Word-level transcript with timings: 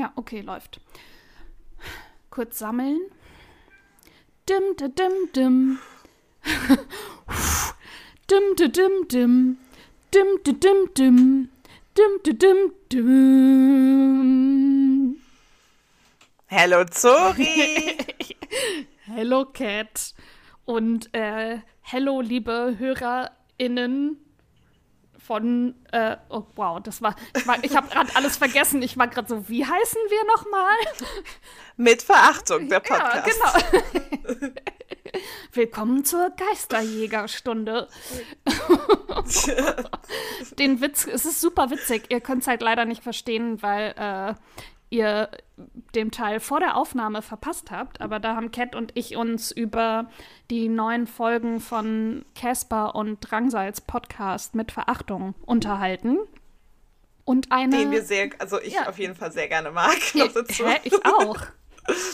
Ja, 0.00 0.12
okay, 0.16 0.40
läuft. 0.40 0.80
Kurz 2.30 2.56
sammeln. 2.56 3.00
Dim, 4.48 4.74
dim, 4.78 4.94
dim, 4.94 5.28
dim. 5.34 5.78
dim, 8.30 8.56
dim, 8.56 8.72
dim, 8.72 9.08
dim. 9.10 9.58
Dim, 10.14 10.38
dim, 10.46 10.60
dim, 10.60 10.88
dim. 10.96 11.50
Dim, 11.98 12.18
dim, 12.24 12.38
dim, 12.38 12.72
dim. 12.90 14.20
Hello, 16.46 16.84
Zori. 16.90 17.98
Hello, 19.04 19.44
Cat. 19.52 20.14
Und 20.64 21.12
äh, 21.12 21.58
hello, 21.82 22.22
liebe 22.22 22.76
HörerInnen 22.78 24.16
von, 25.30 25.76
äh, 25.92 26.16
oh 26.28 26.42
wow, 26.56 26.82
das 26.82 27.02
war, 27.02 27.14
ich, 27.36 27.46
war, 27.46 27.62
ich 27.62 27.76
habe 27.76 27.86
gerade 27.86 28.10
alles 28.16 28.36
vergessen. 28.36 28.82
Ich 28.82 28.98
war 28.98 29.06
gerade 29.06 29.28
so, 29.28 29.48
wie 29.48 29.64
heißen 29.64 30.00
wir 30.08 30.24
nochmal? 30.26 30.74
Mit 31.76 32.02
Verachtung, 32.02 32.68
der 32.68 32.80
Podcast. 32.80 33.28
Ja, 33.28 33.70
genau. 33.70 33.92
Willkommen 35.52 36.04
zur 36.04 36.30
Geisterjägerstunde. 36.30 37.86
Den 40.58 40.80
Witz, 40.80 41.06
es 41.06 41.24
ist 41.24 41.40
super 41.40 41.70
witzig. 41.70 42.06
Ihr 42.08 42.20
könnt 42.20 42.42
es 42.42 42.48
halt 42.48 42.60
leider 42.60 42.84
nicht 42.84 43.04
verstehen, 43.04 43.62
weil 43.62 43.94
äh, 43.96 44.34
ihr 44.90 45.30
den 45.94 46.10
Teil 46.10 46.40
vor 46.40 46.60
der 46.60 46.76
Aufnahme 46.76 47.22
verpasst 47.22 47.70
habt. 47.70 48.00
Aber 48.00 48.20
da 48.20 48.34
haben 48.36 48.50
Cat 48.50 48.74
und 48.74 48.92
ich 48.94 49.16
uns 49.16 49.50
über 49.50 50.10
die 50.50 50.68
neuen 50.68 51.06
Folgen 51.06 51.60
von 51.60 52.24
Casper 52.34 52.94
und 52.94 53.18
Drangsals 53.20 53.80
Podcast 53.80 54.54
mit 54.54 54.72
Verachtung 54.72 55.34
unterhalten. 55.46 56.18
Und 57.24 57.52
eine. 57.52 57.76
Den 57.76 57.90
wir 57.92 58.02
sehr, 58.02 58.30
also 58.38 58.60
ich 58.60 58.74
ja. 58.74 58.88
auf 58.88 58.98
jeden 58.98 59.14
Fall 59.14 59.30
sehr 59.30 59.48
gerne 59.48 59.70
mag. 59.70 59.96
Noch 60.14 60.32
dazu. 60.32 60.66
Hä? 60.66 60.80
Ich 60.84 61.06
auch. 61.06 61.38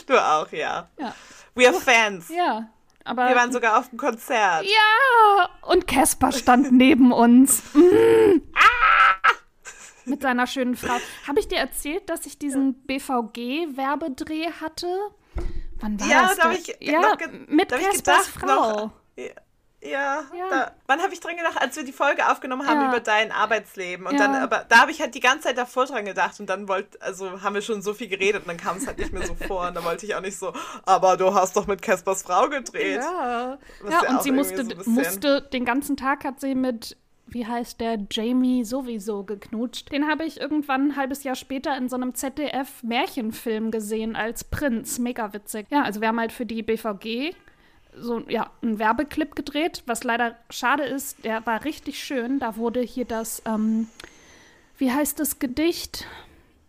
Du 0.06 0.16
auch, 0.16 0.50
ja. 0.52 0.88
ja. 0.96 1.14
We 1.54 1.66
are 1.66 1.78
fans. 1.78 2.28
Ja. 2.28 2.70
Aber 3.04 3.28
wir 3.28 3.36
waren 3.36 3.52
sogar 3.52 3.78
auf 3.78 3.88
dem 3.90 3.98
Konzert. 3.98 4.64
Ja! 4.64 5.48
Und 5.62 5.86
Casper 5.86 6.32
stand 6.32 6.72
neben 6.72 7.12
uns. 7.12 7.62
Mm. 7.74 8.40
Ah! 8.54 9.30
Mit 10.06 10.22
seiner 10.22 10.46
schönen 10.46 10.76
Frau. 10.76 10.96
Habe 11.26 11.40
ich 11.40 11.48
dir 11.48 11.58
erzählt, 11.58 12.08
dass 12.08 12.26
ich 12.26 12.38
diesen 12.38 12.74
BVG-Werbedreh 12.86 14.52
hatte? 14.60 14.86
Wann 15.80 16.00
war 16.00 16.08
ja, 16.08 16.22
das? 16.22 16.36
Da 16.36 16.44
habe 16.44 16.54
ich 16.54 16.76
ja, 16.80 17.16
mit 17.48 17.68
Caspers 17.68 18.28
Frau. 18.28 18.86
Noch, 18.86 18.90
ja. 19.16 19.30
Ja, 19.82 20.24
ja. 20.36 20.48
Da, 20.50 20.72
wann 20.86 21.00
habe 21.00 21.12
ich 21.12 21.20
dran 21.20 21.36
gedacht, 21.36 21.60
als 21.60 21.76
wir 21.76 21.84
die 21.84 21.92
Folge 21.92 22.28
aufgenommen 22.28 22.66
haben 22.66 22.80
ja. 22.80 22.88
über 22.88 23.00
dein 23.00 23.30
Arbeitsleben? 23.30 24.06
Und 24.06 24.14
ja. 24.14 24.18
dann, 24.18 24.34
aber 24.34 24.64
da 24.68 24.80
habe 24.80 24.90
ich 24.90 25.00
halt 25.00 25.14
die 25.14 25.20
ganze 25.20 25.44
Zeit 25.48 25.58
davor 25.58 25.86
dran 25.86 26.04
gedacht 26.04 26.40
und 26.40 26.46
dann 26.46 26.66
wollte, 26.68 27.00
also 27.00 27.42
haben 27.42 27.54
wir 27.54 27.62
schon 27.62 27.82
so 27.82 27.94
viel 27.94 28.08
geredet 28.08 28.42
und 28.42 28.48
dann 28.48 28.56
kam 28.56 28.78
es 28.78 28.86
halt 28.86 28.98
nicht 28.98 29.12
mehr 29.12 29.26
so 29.26 29.34
vor 29.34 29.68
und 29.68 29.74
da 29.74 29.84
wollte 29.84 30.06
ich 30.06 30.14
auch 30.14 30.20
nicht 30.20 30.38
so, 30.38 30.52
aber 30.84 31.16
du 31.16 31.32
hast 31.34 31.56
doch 31.56 31.66
mit 31.66 31.82
Caspers 31.82 32.22
Frau 32.22 32.48
gedreht. 32.48 33.00
Ja, 33.02 33.58
ja 33.88 34.08
und 34.08 34.22
sie 34.22 34.32
musste, 34.32 34.64
so 34.64 34.90
musste, 34.90 35.42
den 35.42 35.64
ganzen 35.64 35.96
Tag 35.96 36.24
hat 36.24 36.40
sie 36.40 36.54
mit 36.54 36.96
wie 37.28 37.46
heißt 37.46 37.80
der, 37.80 37.98
Jamie 38.10 38.64
sowieso 38.64 39.24
geknutscht. 39.24 39.90
Den 39.92 40.08
habe 40.08 40.24
ich 40.24 40.40
irgendwann 40.40 40.88
ein 40.88 40.96
halbes 40.96 41.24
Jahr 41.24 41.34
später 41.34 41.76
in 41.76 41.88
so 41.88 41.96
einem 41.96 42.14
ZDF-Märchenfilm 42.14 43.70
gesehen 43.70 44.14
als 44.14 44.44
Prinz. 44.44 44.98
Mega 44.98 45.32
witzig. 45.32 45.66
Ja, 45.70 45.82
also 45.82 46.00
wir 46.00 46.08
haben 46.08 46.20
halt 46.20 46.32
für 46.32 46.46
die 46.46 46.62
BVG 46.62 47.34
so 47.98 48.20
ja, 48.28 48.50
einen 48.62 48.78
Werbeclip 48.78 49.34
gedreht, 49.34 49.82
was 49.86 50.04
leider 50.04 50.36
schade 50.50 50.84
ist. 50.84 51.24
Der 51.24 51.44
war 51.46 51.64
richtig 51.64 52.02
schön. 52.02 52.38
Da 52.38 52.56
wurde 52.56 52.80
hier 52.80 53.06
das, 53.06 53.42
ähm, 53.44 53.88
wie 54.78 54.92
heißt 54.92 55.18
das 55.18 55.38
Gedicht? 55.38 56.06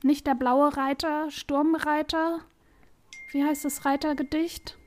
Nicht 0.03 0.25
der 0.25 0.35
blaue 0.35 0.75
Reiter, 0.75 1.29
Sturmreiter. 1.29 2.39
Wie 3.31 3.43
heißt 3.43 3.65
das 3.65 3.85
Reitergedicht? 3.85 4.77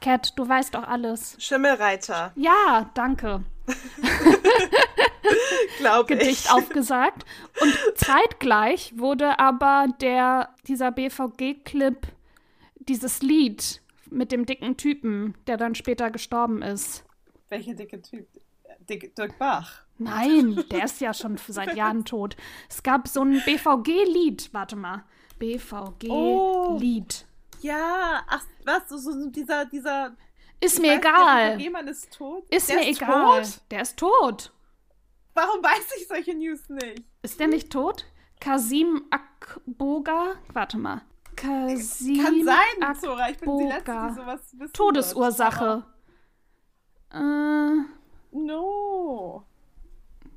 Cat, 0.00 0.34
du 0.36 0.46
weißt 0.46 0.74
doch 0.74 0.86
alles. 0.86 1.36
Schimmelreiter. 1.38 2.32
Ja, 2.36 2.90
danke. 2.94 3.42
Glaube 5.78 6.16
Gedicht 6.16 6.52
aufgesagt. 6.52 7.24
Und 7.60 7.74
zeitgleich 7.96 8.92
wurde 8.96 9.38
aber 9.38 9.88
der, 10.00 10.54
dieser 10.66 10.92
BVG-Clip, 10.92 12.06
dieses 12.76 13.22
Lied 13.22 13.80
mit 14.10 14.32
dem 14.32 14.46
dicken 14.46 14.76
Typen, 14.76 15.34
der 15.46 15.56
dann 15.56 15.74
später 15.74 16.10
gestorben 16.10 16.62
ist. 16.62 17.04
Welcher 17.48 17.74
dicke 17.74 18.00
Typ? 18.02 18.26
Dick, 18.88 19.14
Dirk 19.16 19.38
Bach. 19.38 19.84
Nein, 19.98 20.64
der 20.70 20.84
ist 20.84 21.00
ja 21.00 21.14
schon 21.14 21.38
seit 21.48 21.74
Jahren 21.76 22.04
tot. 22.04 22.36
Es 22.68 22.82
gab 22.82 23.08
so 23.08 23.22
ein 23.22 23.42
BVG-Lied. 23.44 24.50
Warte 24.52 24.76
mal. 24.76 25.04
BVG-Lied. 25.38 26.10
Oh, 26.10 26.78
ja, 27.60 28.22
ach, 28.28 28.44
was? 28.64 28.88
So, 28.88 28.98
so 28.98 29.30
dieser, 29.30 29.64
dieser. 29.64 30.16
Ist 30.60 30.80
mir 30.80 30.94
egal. 30.96 31.60
Jemand 31.60 31.88
ist 31.90 32.12
tot. 32.12 32.44
Ist 32.50 32.68
der 32.68 32.76
mir 32.76 32.90
ist 32.90 33.02
egal. 33.02 33.42
Tot? 33.42 33.60
Der 33.70 33.82
ist 33.82 33.98
tot. 33.98 34.52
Warum 35.34 35.62
weiß 35.62 35.92
ich 35.98 36.06
solche 36.06 36.34
News 36.34 36.68
nicht? 36.68 37.02
Ist 37.22 37.40
der 37.40 37.48
nicht 37.48 37.70
tot? 37.70 38.06
Kasim 38.40 39.04
Akboga? 39.10 40.36
Warte 40.52 40.78
mal. 40.78 41.02
Kasim 41.36 42.22
Kann 42.22 42.44
sein, 42.44 42.82
Akboga. 42.82 42.94
Zora. 43.00 43.30
Ich 43.30 43.38
bin 43.38 43.58
die 43.58 43.64
Letzte, 43.64 43.92
die 44.08 44.14
sowas 44.14 44.54
wissen 44.58 44.72
Todesursache. 44.72 45.84
Äh. 47.12 47.94
No. 48.32 49.44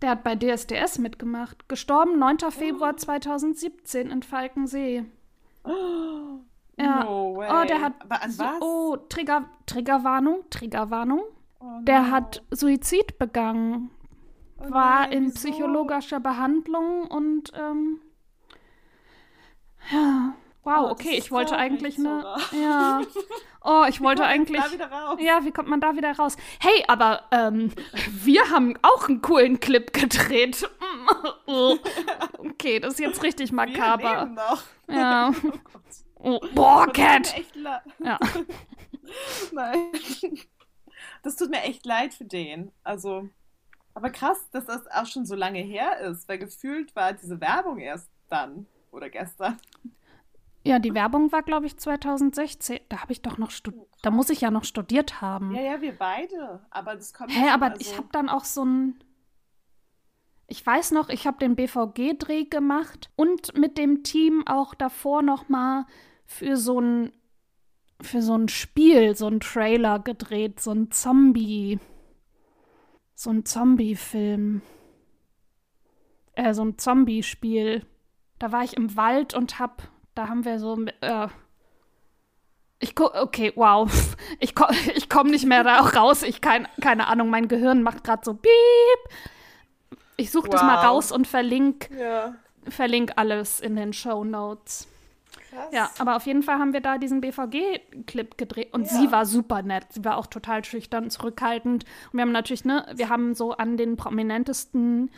Der 0.01 0.11
hat 0.11 0.23
bei 0.23 0.35
DSDS 0.35 0.99
mitgemacht. 0.99 1.67
Gestorben 1.67 2.19
9. 2.19 2.51
Februar 2.51 2.95
2017 2.97 4.11
in 4.11 4.21
Falkensee. 4.23 5.05
Oh, 5.63 6.39
ja. 6.79 7.03
No 7.03 7.35
way. 7.37 7.49
Oh, 7.51 7.65
der 7.67 7.81
hat. 7.81 7.93
Aber 7.99 8.21
an 8.21 8.37
was? 8.37 8.61
Oh, 8.61 8.97
Trigger, 9.09 9.45
Triggerwarnung, 9.65 10.43
Triggerwarnung. 10.49 11.21
Oh, 11.59 11.79
der 11.81 12.01
no. 12.01 12.11
hat 12.11 12.43
Suizid 12.51 13.17
begangen. 13.17 13.89
Oh 14.59 14.71
war 14.71 15.01
nein, 15.01 15.11
in 15.11 15.25
wieso? 15.25 15.35
psychologischer 15.35 16.19
Behandlung 16.19 17.05
und 17.07 17.51
ähm, 17.55 17.99
ja. 19.91 20.33
Wow, 20.63 20.87
Oh, 20.87 20.91
okay, 20.91 21.15
ich 21.17 21.31
wollte 21.31 21.55
eigentlich 21.55 21.97
eine. 21.97 22.21
Zora. 22.21 22.37
Ja. 22.51 23.01
Oh, 23.69 23.83
ich 23.89 23.99
wollte 23.99 24.21
kommt 24.21 24.29
man 24.31 24.39
eigentlich. 24.39 24.61
da 24.63 24.71
wieder 24.71 24.89
raus? 24.89 25.17
Ja, 25.19 25.43
wie 25.43 25.51
kommt 25.51 25.67
man 25.67 25.81
da 25.81 25.93
wieder 25.97 26.15
raus? 26.15 26.37
Hey, 26.61 26.85
aber 26.87 27.23
ähm, 27.31 27.73
wir 28.23 28.49
haben 28.49 28.75
auch 28.81 29.09
einen 29.09 29.21
coolen 29.21 29.59
Clip 29.59 29.91
gedreht. 29.91 30.69
okay, 32.37 32.79
das 32.79 32.93
ist 32.93 32.99
jetzt 32.99 33.23
richtig 33.23 33.51
Wir 33.51 33.55
makaber. 33.57 34.19
leben 34.21 34.35
noch. 34.35 34.63
Ja. 34.87 35.31
Oh, 36.19 36.39
boah, 36.53 36.83
Und 36.83 36.97
das 36.97 37.33
tut 37.33 37.55
mir 37.55 37.63
Cat! 37.63 37.85
Ja. 37.99 38.19
Nein. 39.51 39.91
Das 41.23 41.35
tut 41.35 41.49
mir 41.49 41.61
echt 41.61 41.85
leid 41.85 42.13
für 42.13 42.25
den. 42.25 42.71
Also, 42.83 43.29
aber 43.93 44.09
krass, 44.09 44.49
dass 44.51 44.65
das 44.65 44.87
auch 44.87 45.05
schon 45.05 45.25
so 45.25 45.35
lange 45.35 45.59
her 45.59 45.99
ist, 45.99 46.27
weil 46.27 46.37
gefühlt 46.37 46.95
war 46.95 47.13
diese 47.13 47.39
Werbung 47.41 47.79
erst 47.79 48.09
dann 48.29 48.67
oder 48.91 49.09
gestern. 49.09 49.57
Ja, 50.63 50.79
die 50.79 50.93
Werbung 50.93 51.31
war, 51.31 51.43
glaube 51.43 51.65
ich, 51.65 51.77
2016. 51.77 52.79
Da 52.89 53.01
habe 53.01 53.13
ich 53.13 53.21
doch 53.21 53.37
noch 53.37 53.51
studiert. 53.51 53.87
Da 54.01 54.11
muss 54.11 54.29
ich 54.29 54.41
ja 54.41 54.51
noch 54.51 54.65
studiert 54.65 55.21
haben. 55.21 55.55
Ja, 55.55 55.61
ja, 55.61 55.81
wir 55.81 55.97
beide. 55.97 56.59
Aber 56.69 56.95
das 56.95 57.13
kommt. 57.13 57.31
Hä, 57.31 57.49
aber 57.49 57.71
also, 57.71 57.79
ich 57.79 57.97
habe 57.97 58.09
dann 58.11 58.27
auch 58.27 58.43
so 58.43 58.65
ein. 58.65 58.99
Ich 60.47 60.65
weiß 60.65 60.91
noch, 60.91 61.09
ich 61.09 61.27
habe 61.27 61.39
den 61.39 61.55
BVG-Dreh 61.55 62.45
gemacht 62.45 63.09
und 63.17 63.57
mit 63.57 63.77
dem 63.77 64.03
Team 64.03 64.43
auch 64.47 64.73
davor 64.73 65.21
noch 65.21 65.49
mal 65.49 65.85
für 66.25 66.55
so 66.55 66.79
ein 66.79 67.11
für 68.01 68.21
so 68.21 68.35
ein 68.35 68.47
Spiel, 68.47 69.15
so 69.15 69.27
ein 69.27 69.39
Trailer 69.39 69.99
gedreht, 69.99 70.59
so 70.59 70.71
ein 70.71 70.91
Zombie, 70.91 71.79
so 73.15 73.31
ein 73.31 73.43
Zombie-Film, 73.43 74.61
äh, 76.33 76.53
so 76.53 76.63
ein 76.63 76.77
Zombie-Spiel. 76.77 77.85
Da 78.37 78.51
war 78.51 78.63
ich 78.63 78.77
im 78.77 78.95
Wald 78.95 79.33
und 79.33 79.57
hab, 79.57 79.89
da 80.13 80.27
haben 80.27 80.45
wir 80.45 80.59
so, 80.59 80.77
äh, 81.01 81.27
ich 82.79 82.93
gu 82.93 83.05
okay, 83.05 83.51
wow, 83.55 83.89
ich, 84.39 84.53
ko 84.53 84.65
ich 84.95 85.09
komme 85.09 85.31
nicht 85.31 85.45
mehr 85.45 85.63
da 85.63 85.79
raus. 85.79 86.23
Ich 86.23 86.39
kein, 86.39 86.67
keine 86.81 87.07
Ahnung, 87.07 87.29
mein 87.29 87.47
Gehirn 87.47 87.81
macht 87.81 88.03
gerade 88.03 88.21
so 88.23 88.35
Piep. 88.35 88.51
Ich 90.17 90.31
suche 90.31 90.49
das 90.49 90.61
mal 90.63 90.77
Wow. 90.77 90.83
raus 90.85 91.11
und 91.11 91.27
verlink, 91.27 91.89
Ja, 91.97 92.35
verlink 92.67 93.13
alles 93.15 93.59
in 93.59 93.75
den 93.75 93.93
Show 93.93 94.23
Notes. 94.23 94.87
krass. 95.51 95.67
Ja, 95.71 95.89
aber 95.99 96.15
auf 96.15 96.25
jeden 96.25 96.43
Fall 96.43 96.57
haben 96.59 96.73
wir 96.73 96.81
da 96.81 96.97
diesen 96.97 97.21
BVG-Clip 97.21 98.37
gedreht 98.37 98.73
und 98.73 98.87
Ja. 98.87 98.97
sie 98.97 99.11
war 99.11 99.25
super 99.25 99.61
nett. 99.61 99.85
Sie 99.91 100.03
war 100.03 100.17
auch 100.17 100.27
total 100.27 100.63
schüchtern, 100.65 101.09
zurückhaltend. 101.09 101.85
Und 102.11 102.13
wir 102.17 102.21
haben 102.21 102.31
natürlich, 102.31 102.65
ne, 102.65 102.85
wir 102.95 103.09
haben 103.09 103.33
so 103.35 103.51
an 103.53 103.77
den 103.77 103.95
prominentesten 103.95 105.11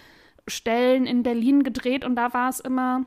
Stellen 0.47 1.05
in 1.07 1.23
Berlin 1.23 1.63
gedreht 1.63 2.03
und 2.05 2.15
da 2.15 2.33
war 2.33 2.49
es 2.49 2.59
immer 2.59 3.05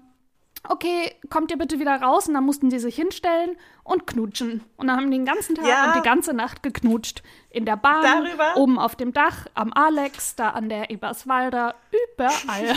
okay, 0.68 1.14
kommt 1.30 1.50
ihr 1.50 1.58
bitte 1.58 1.78
wieder 1.78 2.00
raus? 2.00 2.28
Und 2.28 2.34
dann 2.34 2.44
mussten 2.44 2.70
die 2.70 2.78
sich 2.78 2.94
hinstellen 2.96 3.56
und 3.84 4.06
knutschen. 4.06 4.64
Und 4.76 4.86
dann 4.86 4.96
haben 4.96 5.10
die 5.10 5.16
den 5.18 5.26
ganzen 5.26 5.54
Tag 5.56 5.66
Ja. 5.66 5.86
und 5.88 5.96
die 5.96 6.06
ganze 6.08 6.32
Nacht 6.32 6.62
geknutscht. 6.62 7.22
In 7.50 7.66
der 7.66 7.76
Bahn, 7.76 8.02
Darüber- 8.02 8.56
oben 8.56 8.78
auf 8.78 8.96
dem 8.96 9.12
Dach, 9.12 9.46
am 9.54 9.72
Alex, 9.74 10.36
da 10.36 10.50
an 10.50 10.68
der 10.68 10.88
Eberswalder, 10.90 11.74
überall. 12.14 12.76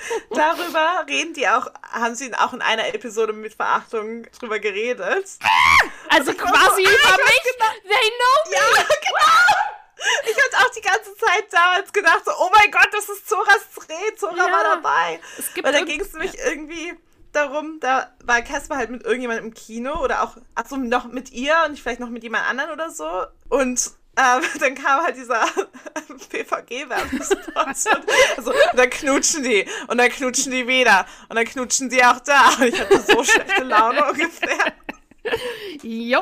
Darüber 0.30 1.04
reden 1.08 1.34
die 1.34 1.48
auch, 1.48 1.66
haben 1.92 2.14
sie 2.14 2.34
auch 2.34 2.52
in 2.52 2.62
einer 2.62 2.92
Episode 2.94 3.32
mit 3.32 3.54
Verachtung 3.54 4.24
drüber 4.38 4.58
geredet. 4.58 5.38
Also 6.08 6.32
Ich 6.32 6.42
war 6.42 6.52
quasi 6.52 6.84
so, 6.84 6.90
ah, 6.90 7.14
über 7.14 7.22
ich 7.22 7.44
mich. 7.44 7.60
weiß 7.60 7.80
They 7.82 8.10
know 8.10 8.50
me. 8.50 8.56
Ja, 8.56 8.82
genau! 8.84 9.70
Ich 10.30 10.36
hatte 10.36 10.66
auch 10.66 10.70
die 10.74 10.80
ganze 10.80 11.14
Zeit 11.16 11.44
damals 11.50 11.92
gedacht, 11.92 12.22
so, 12.24 12.30
oh 12.38 12.50
mein 12.52 12.70
Gott, 12.70 12.88
das 12.92 13.08
ist 13.08 13.28
Zoras 13.28 13.60
Dreh, 13.74 14.14
Zora 14.16 14.34
Ja. 14.36 14.44
war 14.52 14.64
dabei. 14.76 15.20
Es 15.38 15.52
gibt 15.52 15.66
Weil 15.66 15.74
da 15.74 15.82
ging 15.84 16.00
es 16.00 16.12
nämlich 16.14 16.38
irgendwie 16.38 16.94
darum, 17.32 17.78
da 17.80 18.10
war 18.24 18.42
Casper 18.42 18.76
halt 18.76 18.90
mit 18.90 19.04
irgendjemandem 19.04 19.46
im 19.46 19.54
Kino 19.54 20.02
oder 20.02 20.22
auch, 20.22 20.36
achso, 20.54 20.76
noch 20.76 21.06
mit 21.06 21.32
ihr 21.32 21.54
und 21.66 21.78
vielleicht 21.78 22.00
noch 22.00 22.10
mit 22.10 22.22
jemand 22.22 22.48
anderen 22.48 22.70
oder 22.70 22.90
so. 22.90 23.08
Und 23.48 23.90
ähm, 24.16 24.42
dann 24.60 24.74
kam 24.74 25.02
halt 25.02 25.16
dieser 25.16 25.40
PVG-Werbespot. 26.30 27.56
also, 28.36 28.50
und 28.50 28.76
dann 28.78 28.90
knutschen 28.90 29.42
die 29.42 29.66
und 29.88 29.98
dann 29.98 30.10
knutschen 30.10 30.52
die 30.52 30.66
wieder 30.66 31.06
und 31.28 31.36
dann 31.36 31.44
knutschen 31.44 31.88
die 31.88 32.04
auch 32.04 32.20
da. 32.20 32.50
Und 32.58 32.64
ich 32.64 32.80
hatte 32.80 33.00
so 33.00 33.24
schlechte 33.24 33.62
Laune 33.62 34.04
ungefähr. 34.10 34.72
Jo. 35.82 36.20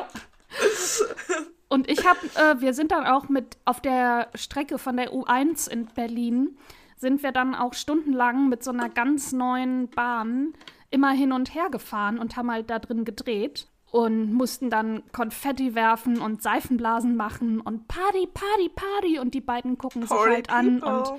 Und 1.67 1.89
ich 1.89 2.05
habe, 2.05 2.19
äh, 2.35 2.59
wir 2.59 2.73
sind 2.73 2.91
dann 2.91 3.05
auch 3.05 3.29
mit 3.29 3.57
auf 3.65 3.79
der 3.79 4.29
Strecke 4.35 4.79
von 4.79 4.97
der 4.97 5.11
U1 5.11 5.69
in 5.69 5.85
Berlin, 5.85 6.57
sind 6.97 7.23
wir 7.23 7.31
dann 7.31 7.55
auch 7.55 7.73
stundenlang 7.73 8.49
mit 8.49 8.63
so 8.63 8.71
einer 8.71 8.89
ganz 8.89 9.31
neuen 9.31 9.87
Bahn 9.89 10.53
immer 10.91 11.11
hin 11.11 11.31
und 11.31 11.53
her 11.53 11.69
gefahren 11.69 12.19
und 12.19 12.35
haben 12.35 12.51
halt 12.51 12.69
da 12.69 12.79
drin 12.79 13.05
gedreht 13.05 13.67
und 13.91 14.33
mussten 14.33 14.69
dann 14.69 15.03
Konfetti 15.11 15.75
werfen 15.75 16.19
und 16.19 16.41
Seifenblasen 16.41 17.15
machen 17.15 17.59
und 17.59 17.87
Party, 17.87 18.27
Party, 18.27 18.69
Party 18.69 19.19
und 19.19 19.33
die 19.33 19.41
beiden 19.41 19.77
gucken 19.77 20.03
sich 20.03 20.11
Holy 20.11 20.35
halt 20.35 20.49
an 20.49 20.81
und 20.81 21.13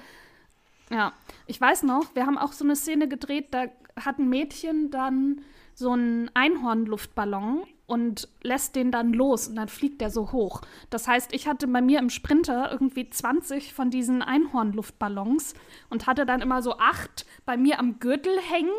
ja, 0.90 1.12
ich 1.46 1.60
weiß 1.60 1.84
noch, 1.84 2.14
wir 2.14 2.26
haben 2.26 2.36
auch 2.36 2.52
so 2.52 2.64
eine 2.64 2.74
Szene 2.74 3.06
gedreht, 3.06 3.48
da 3.52 3.66
hat 3.96 4.18
ein 4.18 4.28
Mädchen 4.28 4.90
dann 4.90 5.42
so 5.74 5.92
einen 5.92 6.30
Einhornluftballon 6.34 7.62
und 7.86 8.28
lässt 8.42 8.76
den 8.76 8.92
dann 8.92 9.12
los 9.12 9.48
und 9.48 9.56
dann 9.56 9.68
fliegt 9.68 10.00
der 10.00 10.10
so 10.10 10.32
hoch. 10.32 10.62
Das 10.90 11.08
heißt, 11.08 11.32
ich 11.32 11.48
hatte 11.48 11.66
bei 11.66 11.80
mir 11.80 11.98
im 11.98 12.10
Sprinter 12.10 12.70
irgendwie 12.70 13.08
20 13.08 13.72
von 13.72 13.90
diesen 13.90 14.22
Einhornluftballons 14.22 15.54
und 15.88 16.06
hatte 16.06 16.26
dann 16.26 16.40
immer 16.40 16.62
so 16.62 16.76
acht 16.78 17.24
bei 17.46 17.56
mir 17.56 17.78
am 17.78 17.98
Gürtel 17.98 18.38
hängen 18.40 18.70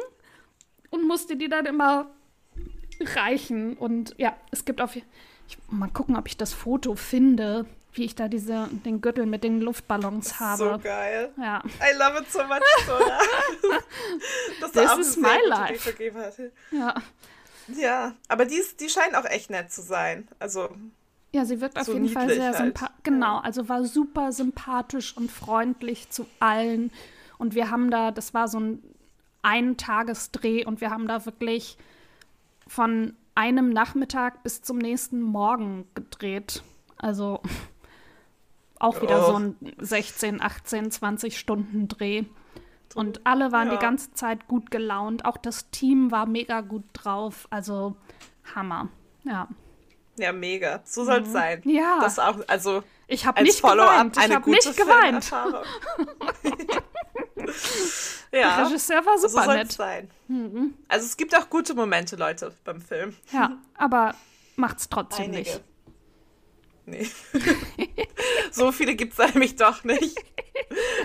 und 0.91 1.07
musste 1.07 1.35
die 1.35 1.49
dann 1.49 1.65
immer 1.65 2.11
reichen. 3.15 3.75
Und 3.77 4.13
ja, 4.17 4.35
es 4.51 4.65
gibt 4.65 4.79
auf. 4.81 4.95
Ich, 4.95 5.03
mal 5.69 5.89
gucken, 5.89 6.15
ob 6.15 6.27
ich 6.27 6.37
das 6.37 6.53
Foto 6.53 6.95
finde, 6.95 7.65
wie 7.93 8.05
ich 8.05 8.15
da 8.15 8.27
diese, 8.27 8.69
den 8.85 9.01
Gürtel 9.01 9.25
mit 9.25 9.43
den 9.43 9.59
Luftballons 9.59 10.39
habe. 10.39 10.75
So 10.75 10.79
geil. 10.83 11.31
Ja. 11.37 11.61
I 11.81 11.97
love 11.97 12.19
it 12.21 12.31
so 12.31 12.39
much, 12.43 12.61
das 14.61 14.71
This 14.71 15.07
is 15.07 15.17
my 15.17 15.37
life. 15.47 15.93
Ja. 16.71 16.93
Ja, 17.77 18.15
aber 18.27 18.45
die, 18.45 18.55
ist, 18.55 18.79
die 18.81 18.89
scheinen 18.89 19.15
auch 19.15 19.25
echt 19.25 19.49
nett 19.49 19.71
zu 19.71 19.81
sein. 19.81 20.27
Also, 20.39 20.69
Ja, 21.31 21.45
sie 21.45 21.61
wirkt 21.61 21.77
auf 21.77 21.85
So 21.85 21.93
jeden 21.93 22.09
Fall 22.09 22.29
sehr 22.29 22.45
halt. 22.47 22.57
sympathisch. 22.57 22.97
Genau, 23.03 23.37
also 23.39 23.69
war 23.69 23.83
super 23.85 24.31
sympathisch 24.31 25.15
und 25.15 25.31
freundlich 25.31 26.09
zu 26.09 26.25
allen. 26.39 26.91
Und 27.37 27.55
wir 27.55 27.71
haben 27.71 27.89
da, 27.91 28.11
das 28.11 28.33
war 28.33 28.47
so 28.47 28.59
ein 28.59 28.83
Eintagesdreh 29.41 30.65
und 30.65 30.81
wir 30.81 30.89
haben 30.91 31.07
da 31.07 31.25
wirklich 31.25 31.77
von 32.67 33.15
einem 33.35 33.69
Nachmittag 33.69 34.43
bis 34.43 34.61
zum 34.61 34.77
nächsten 34.77 35.21
Morgen 35.21 35.87
gedreht. 35.95 36.63
Also 36.97 37.41
auch 38.79 39.01
wieder 39.01 39.23
Oh. 39.27 39.31
so 39.31 39.39
ein 39.39 39.55
16, 39.79 40.41
18, 40.41 40.91
20 40.91 41.37
Stunden 41.39 41.87
Dreh. 41.87 42.23
Und 42.93 43.25
alle 43.25 43.51
waren 43.53 43.69
Ja. 43.69 43.75
die 43.75 43.79
ganze 43.81 44.13
Zeit 44.13 44.47
gut 44.47 44.69
gelaunt. 44.69 45.23
Auch 45.25 45.37
das 45.37 45.69
Team 45.71 46.11
war 46.11 46.25
mega 46.25 46.59
gut 46.61 46.83
drauf. 46.93 47.47
Also 47.49 47.95
Hammer. 48.53 48.89
Ja. 49.23 49.47
ja, 50.17 50.33
mega. 50.33 50.81
So 50.83 51.05
soll 51.05 51.21
es 51.21 51.31
sein. 51.31 51.61
Mhm. 51.63 51.71
Ja. 51.71 51.99
Das 52.01 52.19
auch, 52.19 52.37
also 52.47 52.83
Ich 53.07 53.25
habe 53.25 53.37
als 53.37 53.47
nicht 53.47 53.61
Follow-up 53.61 54.11
geweint. 54.13 54.17
Ich 54.17 54.35
habe 54.35 54.43
gute 54.43 54.67
nicht 54.67 54.77
geweint. 54.77 55.31
Filmerfahrung. 57.47 58.21
Der 58.31 58.39
ja, 58.41 58.63
Regisseur 58.65 59.05
war 59.05 59.17
so 59.17 59.27
super 59.27 59.47
es 59.49 59.55
nett. 59.57 59.71
sein. 59.73 60.09
Mhm. 60.27 60.73
Also 60.87 61.05
es 61.05 61.17
gibt 61.17 61.35
auch 61.35 61.49
gute 61.49 61.73
Momente, 61.73 62.15
Leute, 62.15 62.53
beim 62.63 62.79
Film. 62.81 63.15
Ja, 63.33 63.57
aber 63.75 64.15
macht's 64.55 64.87
trotzdem 64.89 65.25
Einige. 65.25 65.39
nicht. 65.39 65.61
Nee. 66.85 67.09
so 68.51 68.71
viele 68.71 68.95
gibt 68.95 69.17
es 69.17 69.33
nämlich 69.33 69.55
doch 69.55 69.83
nicht. 69.83 70.17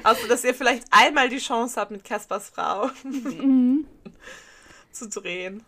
Außer, 0.05 0.27
dass 0.29 0.45
ihr 0.45 0.55
vielleicht 0.55 0.85
einmal 0.91 1.29
die 1.29 1.39
Chance 1.39 1.81
habt, 1.81 1.91
mit 1.91 2.05
Caspers 2.05 2.49
Frau 2.51 2.91
Mhm. 3.05 3.87
zu 4.93 5.09
drehen. 5.09 5.63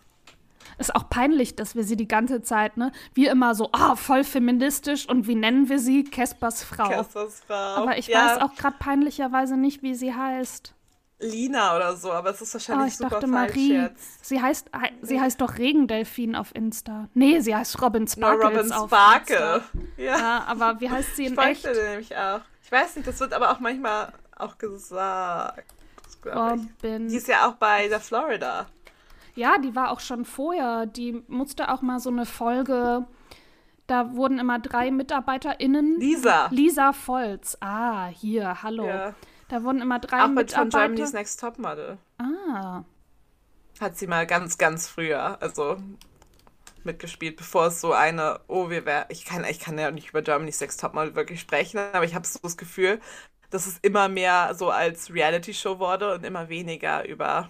Ist 0.79 0.95
auch 0.95 1.09
peinlich, 1.11 1.57
dass 1.57 1.75
wir 1.75 1.83
sie 1.85 1.97
die 1.97 2.07
ganze 2.09 2.41
Zeit, 2.43 2.77
ne, 2.77 2.93
wie 3.15 3.27
immer 3.27 3.55
so, 3.55 3.69
ah, 3.73 3.97
voll 3.97 4.23
feministisch 4.25 5.09
und 5.09 5.27
wie 5.27 5.35
nennen 5.35 5.69
wir 5.69 5.79
sie? 5.81 6.05
Caspers 6.05 6.63
Frau. 6.63 6.89
Caspers 6.89 7.43
Frau. 7.47 7.55
aber 7.55 7.99
ich 7.99 8.07
ja, 8.07 8.37
weiß 8.37 8.43
auch 8.43 8.55
gerade 8.55 8.77
peinlicherweise 8.79 9.57
nicht, 9.57 9.83
wie 9.83 9.95
sie 9.95 10.15
heißt. 10.15 10.75
Lina 11.21 11.75
oder 11.75 11.97
so, 11.97 12.13
aber 12.13 12.31
es 12.31 12.41
ist 12.41 12.51
Ah, 12.51 12.55
wahrscheinlich 12.55 12.93
ich 12.93 12.99
super 12.99 13.11
dachte 13.11 13.27
falsch 13.27 13.51
Marie. 13.57 13.73
jetzt. 13.75 14.25
Sie 14.25 14.41
heißt, 14.41 14.71
hei- 14.73 14.93
sie 15.03 15.21
heißt 15.21 15.41
doch 15.41 15.59
Regendelfin 15.59 16.37
auf 16.37 16.55
Insta. 16.55 17.09
Nee, 17.13 17.41
sie 17.41 17.57
heißt 17.57 17.83
Robin 17.83 18.05
No, 18.05 18.09
Sparkles 18.09 18.71
Robin 18.73 18.87
Sparkle. 18.89 19.63
Ja, 19.97 20.17
Ja, 20.17 20.45
aber 20.47 20.81
wie 20.81 20.89
heißt 20.89 21.17
sie 21.17 21.27
in 21.27 21.35
folgte 21.35 21.71
echt? 21.71 21.77
dir 21.77 21.89
nämlich 21.89 22.17
auch. 22.17 22.41
Ich 22.63 22.71
weiß 22.71 22.95
nicht, 22.95 23.09
das 23.09 23.19
wird 23.19 23.33
aber 23.33 23.51
auch 23.51 23.59
manchmal 23.59 24.13
auch 24.37 24.57
gesagt. 24.59 25.65
Robin. 26.25 27.09
Die 27.09 27.17
ist 27.17 27.27
ja 27.29 27.49
auch 27.49 27.55
bei 27.55 27.89
der 27.89 28.01
Florida. 28.01 28.67
Ja, 29.38 29.56
die 29.58 29.76
war 29.76 29.93
auch 29.93 30.00
schon 30.00 30.25
vorher. 30.25 30.87
Die 30.87 31.23
musste 31.29 31.73
auch 31.73 31.81
mal 31.81 32.00
so 32.00 32.11
eine 32.11 32.26
Folge. 32.26 33.06
Da 33.87 34.14
wurden 34.17 34.40
immer 34.40 34.58
drei 34.58 34.90
MitarbeiterInnen. 34.90 36.00
Lisa. 36.00 36.49
Lisa 36.50 36.93
Volz. 36.93 37.56
Ah, 37.61 38.08
hier, 38.08 38.64
hallo. 38.64 38.87
Ja. 38.87 39.14
Da 39.49 39.62
wurden 39.62 39.81
immer 39.81 40.00
drei 40.00 40.25
Auch 40.25 40.29
mit 40.29 40.52
von 40.52 40.64
Mitarbeiter. 40.64 40.88
Germany's 40.88 41.12
Next 41.12 41.40
Topmodel. 41.40 41.99
ah, 42.19 42.82
Hat 43.81 43.96
sie 43.96 44.08
mal 44.08 44.26
ganz, 44.26 44.58
ganz 44.58 44.88
früher, 44.88 45.40
also 45.40 45.76
mitgespielt, 46.82 47.37
bevor 47.37 47.67
es 47.67 47.81
so 47.81 47.93
eine, 47.93 48.40
oh, 48.49 48.70
wir 48.70 48.85
wären, 48.87 49.06
ich 49.08 49.25
kann, 49.25 49.44
ich 49.44 49.61
kann 49.61 49.79
ja 49.79 49.90
nicht 49.93 50.11
über 50.11 50.20
Germany's 50.20 50.61
Next 50.61 50.81
Topmodel 50.81 51.14
wirklich 51.14 51.40
sprechen, 51.40 51.79
aber 51.93 52.05
ich 52.05 52.14
habe 52.17 52.26
so 52.26 52.40
das 52.43 52.56
Gefühl, 52.56 53.00
dass 53.50 53.67
es 53.67 53.79
immer 53.82 54.08
mehr 54.08 54.55
so 54.55 54.70
als 54.70 55.14
Reality-Show 55.14 55.79
wurde 55.79 56.14
und 56.14 56.25
immer 56.26 56.49
weniger 56.49 57.06
über, 57.08 57.49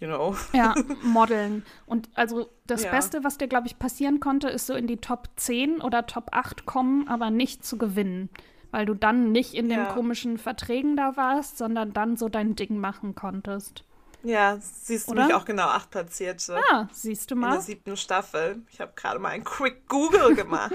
you 0.00 0.08
know. 0.08 0.34
ja, 0.52 0.74
Modeln. 1.02 1.64
Und 1.86 2.08
also 2.14 2.48
das 2.66 2.84
Ja. 2.84 2.90
Beste, 2.90 3.22
was 3.24 3.38
dir, 3.38 3.48
glaube 3.48 3.66
ich, 3.66 3.78
passieren 3.78 4.18
konnte, 4.20 4.48
ist 4.48 4.66
so 4.66 4.74
in 4.74 4.86
die 4.86 4.96
Top 4.98 5.28
10 5.36 5.80
oder 5.80 6.06
Top 6.06 6.28
8 6.32 6.66
kommen, 6.66 7.06
aber 7.08 7.30
nicht 7.30 7.64
zu 7.64 7.78
gewinnen. 7.78 8.28
Weil 8.72 8.86
du 8.86 8.94
dann 8.94 9.32
nicht 9.32 9.54
in 9.54 9.68
den 9.68 9.80
Ja. 9.80 9.92
komischen 9.92 10.38
Verträgen 10.38 10.96
da 10.96 11.16
warst, 11.16 11.58
sondern 11.58 11.92
dann 11.92 12.16
so 12.16 12.28
dein 12.28 12.54
Ding 12.56 12.78
machen 12.78 13.14
konntest. 13.14 13.84
Ja, 14.22 14.58
siehst 14.60 15.08
du 15.08 15.12
Oder? 15.12 15.24
mich 15.26 15.34
auch 15.34 15.44
genau 15.46 15.64
acht 15.68 15.90
Platzierte. 15.90 16.58
Ah, 16.70 16.86
siehst 16.92 17.30
du 17.30 17.34
In 17.36 17.40
der 17.40 17.50
mal. 17.50 17.60
siebten 17.62 17.96
Staffel. 17.96 18.62
Ich 18.70 18.80
habe 18.80 18.92
gerade 18.94 19.18
mal 19.18 19.30
ein 19.30 19.44
Quick 19.44 19.88
Google 19.88 20.34
gemacht. 20.36 20.74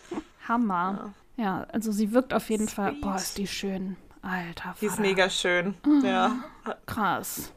Hammer. 0.48 1.12
Ja, 1.36 1.66
also 1.72 1.92
sie 1.92 2.12
wirkt 2.12 2.32
auf 2.32 2.48
jeden 2.50 2.68
Fall. 2.68 2.92
Sweet. 2.92 3.00
Boah, 3.02 3.16
ist 3.16 3.36
die 3.38 3.46
schön. 3.46 3.96
Alter, 4.22 4.74
Die 4.80 4.86
ist 4.86 4.92
Vater. 4.96 5.02
mega 5.02 5.28
schön. 5.30 5.74
Ja. 6.02 6.36
Krass. 6.86 7.52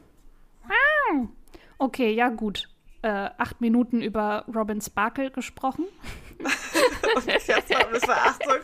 Okay, 1.78 2.12
ja 2.12 2.28
gut. 2.28 2.68
Äh, 3.02 3.08
acht 3.38 3.60
Minuten 3.60 4.02
über 4.02 4.44
Robin 4.54 4.80
Sparkle 4.80 5.30
gesprochen. 5.30 5.86
Und 6.38 7.26
jetzt 7.26 7.48
mal 7.70 7.90
mit 7.92 8.04
Verachtung, 8.04 8.56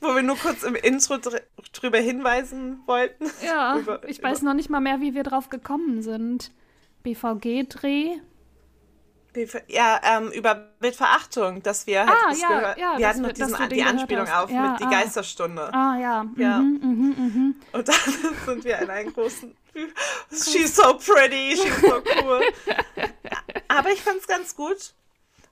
wo 0.00 0.14
wir 0.14 0.22
nur 0.22 0.36
kurz 0.36 0.62
im 0.62 0.74
Intro 0.74 1.16
dr 1.18 1.40
drüber 1.72 1.98
hinweisen 1.98 2.80
wollten. 2.86 3.26
Ja, 3.44 3.76
Über- 3.78 4.08
ich 4.08 4.22
weiß 4.22 4.42
noch 4.42 4.54
nicht 4.54 4.70
mal 4.70 4.80
mehr, 4.80 5.00
wie 5.00 5.14
wir 5.14 5.22
drauf 5.22 5.48
gekommen 5.48 6.02
sind. 6.02 6.50
BVG-Dreh. 7.04 8.16
Ja, 9.68 10.00
ähm, 10.02 10.30
über 10.30 10.72
mit 10.80 10.94
Verachtung, 10.94 11.62
dass 11.62 11.86
wir 11.86 12.00
halt 12.00 12.10
Ah, 12.10 12.32
ja, 12.32 12.48
gehört, 12.48 12.78
ja, 12.78 12.98
wir 12.98 13.08
hatten 13.08 13.22
noch 13.22 13.32
diesen, 13.32 13.68
die 13.70 13.82
Anspielung 13.82 14.28
auf 14.28 14.50
Ja, 14.50 14.72
mit 14.72 14.80
die 14.80 14.84
ah. 14.84 14.90
Geisterstunde. 14.90 15.72
Ah 15.72 15.96
ja. 15.98 16.26
Ja. 16.36 16.58
Mhm, 16.58 16.80
mhm, 16.82 17.14
mhm. 17.16 17.54
Und 17.72 17.88
dann 17.88 17.96
sind 18.46 18.64
wir 18.64 18.78
in 18.78 18.90
einen 18.90 19.12
großen 19.12 19.56
She's 20.30 20.76
so 20.76 20.94
pretty, 20.94 21.56
she's 21.56 21.80
so 21.80 22.02
cool. 22.22 22.42
Aber 23.68 23.90
ich 23.90 24.02
fand's 24.02 24.26
ganz 24.26 24.54
gut, 24.54 24.92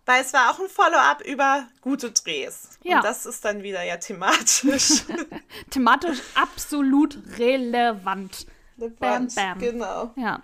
weil 0.05 0.21
es 0.21 0.33
war 0.35 0.51
auch 0.51 0.61
ein 0.61 0.69
Follow-up 0.69 1.23
über 1.23 1.67
gute 1.81 2.11
Drehs. 2.11 2.79
Ja. 2.83 2.97
Und 2.97 3.05
das 3.05 3.25
ist 3.25 3.45
dann 3.45 3.63
wieder 3.63 3.83
ja 3.83 3.97
thematisch. 3.97 5.05
Thematisch 5.71 6.21
absolut 6.35 7.19
relevant. 7.39 8.47
Bam, 8.77 9.29
bam. 9.29 9.59
Genau. 9.59 10.13
Ja. 10.17 10.43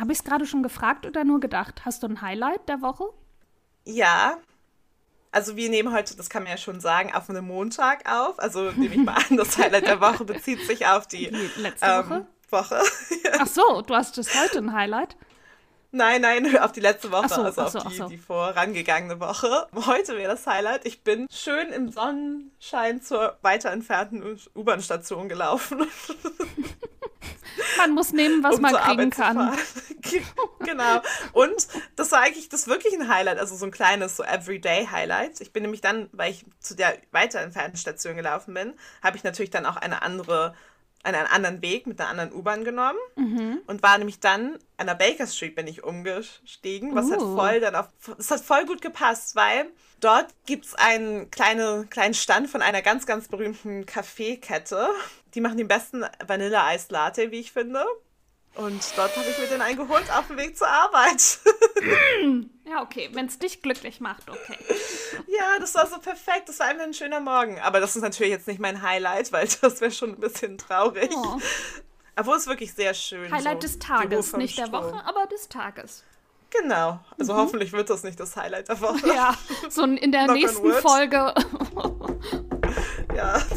Habe 0.00 0.12
ich 0.12 0.18
es 0.20 0.24
gerade 0.24 0.46
schon 0.46 0.62
gefragt 0.62 1.04
oder 1.04 1.24
nur 1.24 1.40
gedacht? 1.40 1.82
Hast 1.84 2.02
du 2.02 2.06
ein 2.06 2.22
Highlight 2.22 2.66
der 2.70 2.80
Woche? 2.80 3.04
Ja. 3.84 4.38
Also 5.30 5.56
wir 5.56 5.68
nehmen 5.68 5.92
heute, 5.92 6.16
das 6.16 6.30
kann 6.30 6.44
man 6.44 6.52
ja 6.52 6.56
schon 6.56 6.80
sagen, 6.80 7.12
auf 7.12 7.28
einen 7.28 7.46
Montag 7.46 8.10
auf. 8.10 8.38
Also 8.38 8.70
nehme 8.72 8.94
ich 8.94 9.04
mal 9.04 9.22
an, 9.28 9.36
das 9.36 9.58
Highlight 9.58 9.86
der 9.86 10.00
Woche 10.00 10.24
bezieht 10.24 10.66
sich 10.66 10.86
auf 10.86 11.06
die, 11.06 11.30
die 11.30 11.60
letzte 11.60 11.86
ähm, 11.86 12.08
Woche. 12.08 12.26
Woche. 12.48 12.82
Ach 13.38 13.46
so, 13.46 13.82
du 13.82 13.94
hast 13.94 14.16
das 14.16 14.34
heute 14.34 14.58
ein 14.58 14.72
Highlight? 14.72 15.18
Nein, 15.92 16.22
nein, 16.22 16.58
auf 16.60 16.72
die 16.72 16.80
letzte 16.80 17.10
Woche, 17.10 17.28
so, 17.28 17.42
also 17.42 17.68
so, 17.68 17.78
auf 17.78 17.88
die, 17.88 17.96
so. 17.96 18.08
die 18.08 18.18
vorangegangene 18.18 19.20
Woche. 19.20 19.66
Heute 19.86 20.16
wäre 20.16 20.32
das 20.32 20.46
Highlight. 20.46 20.86
Ich 20.86 21.02
bin 21.02 21.26
schön 21.30 21.68
im 21.70 21.90
Sonnenschein 21.90 23.02
zur 23.02 23.38
weiter 23.42 23.70
entfernten 23.70 24.38
U-Bahn-Station 24.54 25.28
gelaufen. 25.28 25.86
Man 27.76 27.92
muss 27.92 28.12
nehmen, 28.12 28.42
was 28.42 28.56
um 28.56 28.62
man 28.62 28.74
kriegen 28.74 29.12
Arbeit 29.12 29.16
kann. 29.16 29.58
genau. 30.60 31.00
Und 31.32 31.66
das 31.96 32.12
war 32.12 32.20
eigentlich 32.20 32.48
das 32.48 32.68
wirklich 32.68 32.94
ein 32.94 33.08
Highlight, 33.08 33.38
also 33.38 33.56
so 33.56 33.64
ein 33.64 33.70
kleines, 33.70 34.16
so 34.16 34.22
Everyday-Highlight. 34.22 35.40
Ich 35.40 35.52
bin 35.52 35.62
nämlich 35.62 35.80
dann, 35.80 36.08
weil 36.12 36.30
ich 36.30 36.44
zu 36.60 36.74
der 36.74 36.96
weiter 37.10 37.40
entfernten 37.40 37.76
Station 37.76 38.16
gelaufen 38.16 38.54
bin, 38.54 38.74
habe 39.02 39.16
ich 39.16 39.24
natürlich 39.24 39.50
dann 39.50 39.66
auch 39.66 39.76
eine 39.76 40.02
andere 40.02 40.54
einen 41.02 41.26
anderen 41.26 41.62
Weg 41.62 41.86
mit 41.86 42.00
einer 42.00 42.10
anderen 42.10 42.32
U-Bahn 42.32 42.64
genommen 42.64 42.98
Mhm. 43.16 43.60
und 43.66 43.82
war 43.82 43.96
nämlich 43.98 44.20
dann 44.20 44.58
an 44.76 44.86
der 44.86 44.94
Baker 44.94 45.26
Street 45.26 45.54
bin 45.54 45.66
ich 45.66 45.82
umgestiegen, 45.82 46.94
was 46.94 47.10
hat 47.10 47.20
Uh. 47.20 47.36
voll 47.36 47.60
dann 47.60 47.74
auf, 47.74 47.88
es 48.18 48.30
hat 48.30 48.40
voll 48.40 48.66
gut 48.66 48.82
gepasst, 48.82 49.34
weil 49.36 49.66
dort 50.00 50.26
gibt 50.46 50.66
es 50.66 50.74
einen 50.74 51.30
kleine, 51.30 51.86
kleinen 51.88 52.14
Stand 52.14 52.48
von 52.50 52.60
einer 52.62 52.82
ganz, 52.82 53.06
ganz 53.06 53.28
berühmten 53.28 53.86
Kaffeekette. 53.86 54.88
Die 55.34 55.40
machen 55.40 55.56
den 55.58 55.68
besten 55.68 56.04
Vanille-Eis-Latte, 56.26 57.30
wie 57.30 57.40
ich 57.40 57.52
finde. 57.52 57.84
Und 58.56 58.82
dort 58.96 59.16
habe 59.16 59.26
ich 59.30 59.38
mir 59.38 59.46
den 59.46 59.62
eingeholt 59.62 60.10
auf 60.12 60.26
dem 60.26 60.36
Weg 60.36 60.56
zur 60.56 60.68
Arbeit. 60.68 61.38
Ja, 62.70 62.82
okay, 62.82 63.10
wenn 63.14 63.26
es 63.26 63.36
dich 63.36 63.62
glücklich 63.62 63.98
macht, 63.98 64.30
okay. 64.30 64.56
ja, 65.26 65.58
das 65.58 65.74
war 65.74 65.88
so 65.88 65.98
perfekt. 65.98 66.48
Das 66.48 66.60
war 66.60 66.68
einfach 66.68 66.84
ein 66.84 66.94
schöner 66.94 67.18
Morgen. 67.18 67.58
Aber 67.58 67.80
das 67.80 67.96
ist 67.96 68.02
natürlich 68.02 68.30
jetzt 68.30 68.46
nicht 68.46 68.60
mein 68.60 68.80
Highlight, 68.80 69.32
weil 69.32 69.48
das 69.60 69.80
wäre 69.80 69.90
schon 69.90 70.10
ein 70.10 70.20
bisschen 70.20 70.56
traurig. 70.56 71.10
Oh. 71.12 71.40
Obwohl 72.14 72.36
es 72.36 72.46
wirklich 72.46 72.72
sehr 72.72 72.94
schön 72.94 73.32
Highlight 73.32 73.62
so 73.62 73.66
des 73.66 73.78
Tages, 73.80 74.36
nicht 74.36 74.56
der. 74.56 74.70
Woche, 74.70 75.02
aber 75.04 75.26
des 75.26 75.48
Tages. 75.48 76.04
Genau. 76.50 77.00
Also 77.18 77.34
hoffentlich 77.34 77.72
wird 77.72 77.90
das 77.90 78.04
nicht 78.04 78.20
das 78.20 78.36
Highlight 78.36 78.68
der 78.68 78.80
Woche. 78.80 79.04
Mhm. 79.04 79.14
Ja, 79.14 79.36
so 79.68 79.82
in 79.82 80.12
der 80.12 80.28
nächsten. 80.30 80.72
Folge. 80.74 81.34
Ja. 83.16 83.42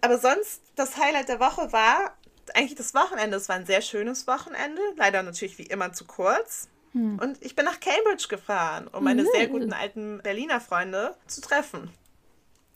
Aber 0.00 0.18
sonst, 0.18 0.62
das 0.76 0.96
Highlight 0.96 1.28
der 1.28 1.40
Woche 1.40 1.72
war 1.72 2.16
eigentlich 2.58 2.74
das 2.74 2.94
Wochenende. 2.94 3.36
Es 3.36 3.48
war 3.48 3.56
ein 3.56 3.66
sehr 3.66 3.80
schönes 3.80 4.26
Wochenende. 4.26 4.82
Leider 4.96 5.22
natürlich 5.22 5.58
wie 5.58 5.64
immer 5.64 5.92
zu 5.92 6.04
kurz. 6.04 6.68
Hm. 6.92 7.18
Und 7.18 7.42
ich 7.44 7.54
bin 7.54 7.64
nach 7.64 7.80
Cambridge 7.80 8.26
gefahren, 8.28 8.88
um 8.88 9.04
meine 9.04 9.24
sehr 9.24 9.46
guten 9.46 9.72
alten 9.72 10.20
Berliner 10.22 10.60
Freunde 10.60 11.14
zu 11.26 11.40
treffen. 11.40 11.90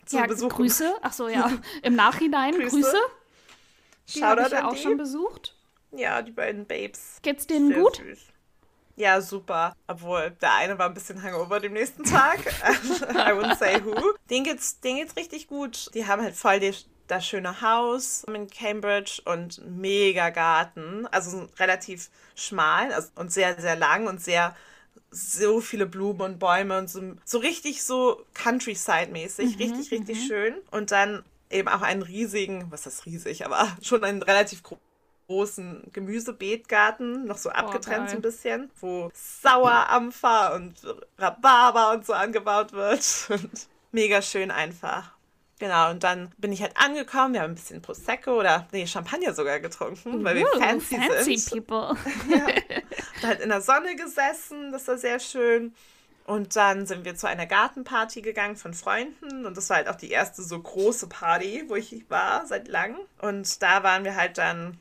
Zu 0.05 0.17
ja, 0.17 0.25
besuchen. 0.25 0.55
Grüße. 0.55 0.93
Ach 1.01 1.13
so, 1.13 1.27
ja. 1.27 1.51
Im 1.81 1.95
Nachhinein 1.95 2.53
Grüße. 2.53 2.69
Grüße. 2.69 2.97
Die 4.15 4.23
habe 4.23 4.43
ich 4.43 4.51
ja 4.51 4.67
auch 4.67 4.73
die. 4.73 4.81
schon 4.81 4.97
besucht. 4.97 5.55
Ja, 5.91 6.21
die 6.21 6.31
beiden 6.31 6.65
Babes. 6.65 7.19
Geht's 7.21 7.47
denen 7.47 7.69
Sehr 7.69 7.81
gut? 7.81 7.97
Süß. 7.97 8.19
Ja, 8.95 9.21
super. 9.21 9.75
Obwohl, 9.87 10.31
der 10.41 10.53
eine 10.53 10.77
war 10.77 10.87
ein 10.87 10.93
bisschen 10.93 11.21
hangover 11.21 11.59
dem 11.59 11.73
nächsten 11.73 12.03
Tag. 12.03 12.39
I 12.63 13.31
wouldn't 13.31 13.57
say 13.57 13.83
who. 13.83 13.95
Den 14.29 14.43
geht's, 14.43 14.79
denen 14.81 14.97
geht's 14.99 15.15
richtig 15.15 15.47
gut. 15.47 15.89
Die 15.95 16.05
haben 16.05 16.21
halt 16.21 16.35
voll 16.35 16.59
die, 16.59 16.75
das 17.13 17.25
schöne 17.27 17.61
Haus 17.61 18.23
in 18.25 18.49
Cambridge 18.49 19.21
und 19.25 19.61
mega 19.65 20.29
Garten. 20.29 21.07
Also 21.07 21.31
so 21.31 21.47
relativ 21.57 22.09
schmal 22.35 22.91
also, 22.93 23.09
und 23.15 23.31
sehr, 23.31 23.59
sehr 23.59 23.75
lang 23.75 24.07
und 24.07 24.21
sehr 24.21 24.55
so 25.11 25.61
viele 25.61 25.85
Blumen 25.85 26.21
und 26.21 26.39
Bäume 26.39 26.77
und 26.77 26.89
so, 26.89 27.01
so 27.23 27.37
richtig 27.37 27.83
so 27.83 28.25
Countryside-mäßig. 28.33 29.59
richtig, 29.59 29.91
richtig 29.91 30.25
schön. 30.25 30.55
Und 30.71 30.91
dann 30.91 31.23
eben 31.51 31.67
auch 31.67 31.81
einen 31.81 32.01
riesigen, 32.01 32.65
was 32.71 32.87
ist 32.87 33.05
riesig, 33.05 33.45
aber 33.45 33.67
schon 33.81 34.03
einen 34.03 34.21
relativ 34.21 34.63
gro 34.63 34.77
großen 35.27 35.89
Gemüsebeetgarten, 35.93 37.25
noch 37.25 37.37
so 37.37 37.49
abgetrennt 37.49 38.07
geil. 38.07 38.09
so 38.09 38.15
ein 38.17 38.21
bisschen, 38.21 38.71
wo 38.81 39.09
Sauerampfer 39.13 40.53
und 40.53 40.73
Rhabarber 41.17 41.93
und 41.93 42.05
so 42.05 42.11
angebaut 42.11 42.73
wird. 42.73 43.01
Und 43.29 43.67
mega 43.93 44.21
schön 44.21 44.51
einfach. 44.51 45.12
Genau, 45.63 45.91
und 45.91 46.03
dann 46.03 46.29
bin 46.37 46.51
ich 46.51 46.61
halt 46.61 46.75
angekommen, 46.75 47.35
wir 47.35 47.41
haben 47.41 47.51
ein 47.51 47.55
bisschen 47.55 47.81
Prosecco 47.81 48.37
oder 48.37 48.67
nee, 48.73 48.85
Champagner 48.85 49.33
sogar 49.33 49.61
getrunken, 49.61 50.21
weil 50.21 50.35
wir 50.35 50.45
Ooh, 50.45 50.59
fancy, 50.59 50.97
fancy 50.97 51.37
sind. 51.37 51.65
people. 51.65 51.97
Ja. 52.29 52.47
Und 53.21 53.23
halt 53.23 53.39
in 53.39 53.47
der 53.47 53.61
Sonne 53.61 53.95
gesessen, 53.95 54.73
das 54.73 54.85
war 54.89 54.97
sehr 54.97 55.21
schön. 55.21 55.73
Und 56.25 56.57
dann 56.57 56.85
sind 56.85 57.05
wir 57.05 57.15
zu 57.15 57.27
einer 57.29 57.45
Gartenparty 57.45 58.21
gegangen 58.21 58.57
von 58.57 58.73
Freunden. 58.73 59.45
Und 59.45 59.55
das 59.55 59.69
war 59.69 59.77
halt 59.77 59.87
auch 59.87 59.95
die 59.95 60.11
erste 60.11 60.43
so 60.43 60.59
große 60.59 61.07
Party, 61.07 61.63
wo 61.69 61.75
ich 61.75 62.03
war 62.09 62.45
seit 62.45 62.67
langem. 62.67 62.99
Und 63.21 63.63
da 63.63 63.83
waren 63.83 64.03
wir 64.03 64.17
halt 64.17 64.37
dann, 64.37 64.77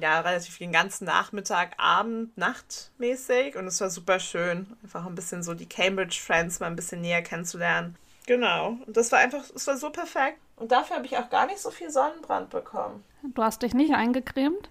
ja, 0.00 0.20
relativ 0.20 0.58
den 0.58 0.70
ganzen 0.70 1.06
Nachmittag, 1.06 1.72
Abend, 1.76 2.38
Nacht 2.38 2.92
mäßig. 2.98 3.56
Und 3.56 3.66
es 3.66 3.80
war 3.80 3.90
super 3.90 4.20
schön, 4.20 4.76
einfach 4.84 5.04
ein 5.06 5.16
bisschen 5.16 5.42
so 5.42 5.54
die 5.54 5.68
Cambridge 5.68 6.20
Friends 6.24 6.60
mal 6.60 6.66
ein 6.66 6.76
bisschen 6.76 7.00
näher 7.00 7.22
kennenzulernen. 7.22 7.96
Genau. 8.30 8.76
Und 8.86 8.96
das 8.96 9.10
war 9.10 9.18
einfach, 9.18 9.42
es 9.56 9.66
war 9.66 9.76
so 9.76 9.90
perfekt. 9.90 10.38
Und 10.54 10.70
dafür 10.70 10.94
habe 10.94 11.04
ich 11.04 11.18
auch 11.18 11.28
gar 11.30 11.46
nicht 11.46 11.58
so 11.58 11.72
viel 11.72 11.90
Sonnenbrand 11.90 12.48
bekommen. 12.48 13.02
Du 13.24 13.42
hast 13.42 13.62
dich 13.62 13.74
nicht 13.74 13.92
eingecremt? 13.92 14.70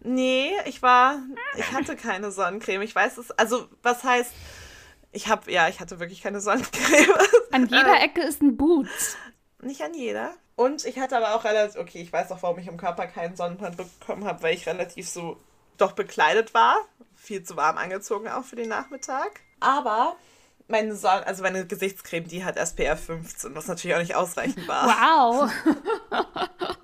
Nee, 0.00 0.50
ich 0.64 0.82
war, 0.82 1.20
ich 1.56 1.70
hatte 1.70 1.94
keine 1.94 2.32
Sonnencreme. 2.32 2.82
Ich 2.82 2.92
weiß 2.92 3.18
es, 3.18 3.30
also 3.30 3.68
was 3.84 4.02
heißt, 4.02 4.32
ich 5.12 5.28
habe, 5.28 5.52
ja, 5.52 5.68
ich 5.68 5.78
hatte 5.78 6.00
wirklich 6.00 6.20
keine 6.20 6.40
Sonnencreme. 6.40 7.14
An 7.52 7.66
jeder 7.68 8.02
Ecke 8.02 8.22
ist 8.22 8.42
ein 8.42 8.56
Boots. 8.56 9.16
Nicht 9.62 9.82
an 9.82 9.94
jeder. 9.94 10.32
Und 10.56 10.84
ich 10.84 10.98
hatte 10.98 11.16
aber 11.16 11.36
auch 11.36 11.44
relativ, 11.44 11.80
okay, 11.80 12.02
ich 12.02 12.12
weiß 12.12 12.32
auch, 12.32 12.42
warum 12.42 12.58
ich 12.58 12.66
im 12.66 12.76
Körper 12.76 13.06
keinen 13.06 13.36
Sonnenbrand 13.36 13.76
bekommen 13.76 14.24
habe, 14.24 14.42
weil 14.42 14.54
ich 14.54 14.66
relativ 14.66 15.08
so 15.08 15.36
doch 15.76 15.92
bekleidet 15.92 16.54
war. 16.54 16.76
Viel 17.14 17.44
zu 17.44 17.56
warm 17.56 17.78
angezogen 17.78 18.26
auch 18.26 18.42
für 18.42 18.56
den 18.56 18.68
Nachmittag. 18.68 19.42
Aber 19.60 20.16
meine 20.68 20.94
Sonne, 20.94 21.26
also 21.26 21.42
meine 21.42 21.66
Gesichtscreme, 21.66 22.26
die 22.26 22.44
hat 22.44 22.56
SPF 22.56 23.06
15, 23.06 23.54
was 23.54 23.68
natürlich 23.68 23.94
auch 23.94 24.00
nicht 24.00 24.14
ausreichend 24.14 24.66
war. 24.68 24.86
Wow. 24.86 25.50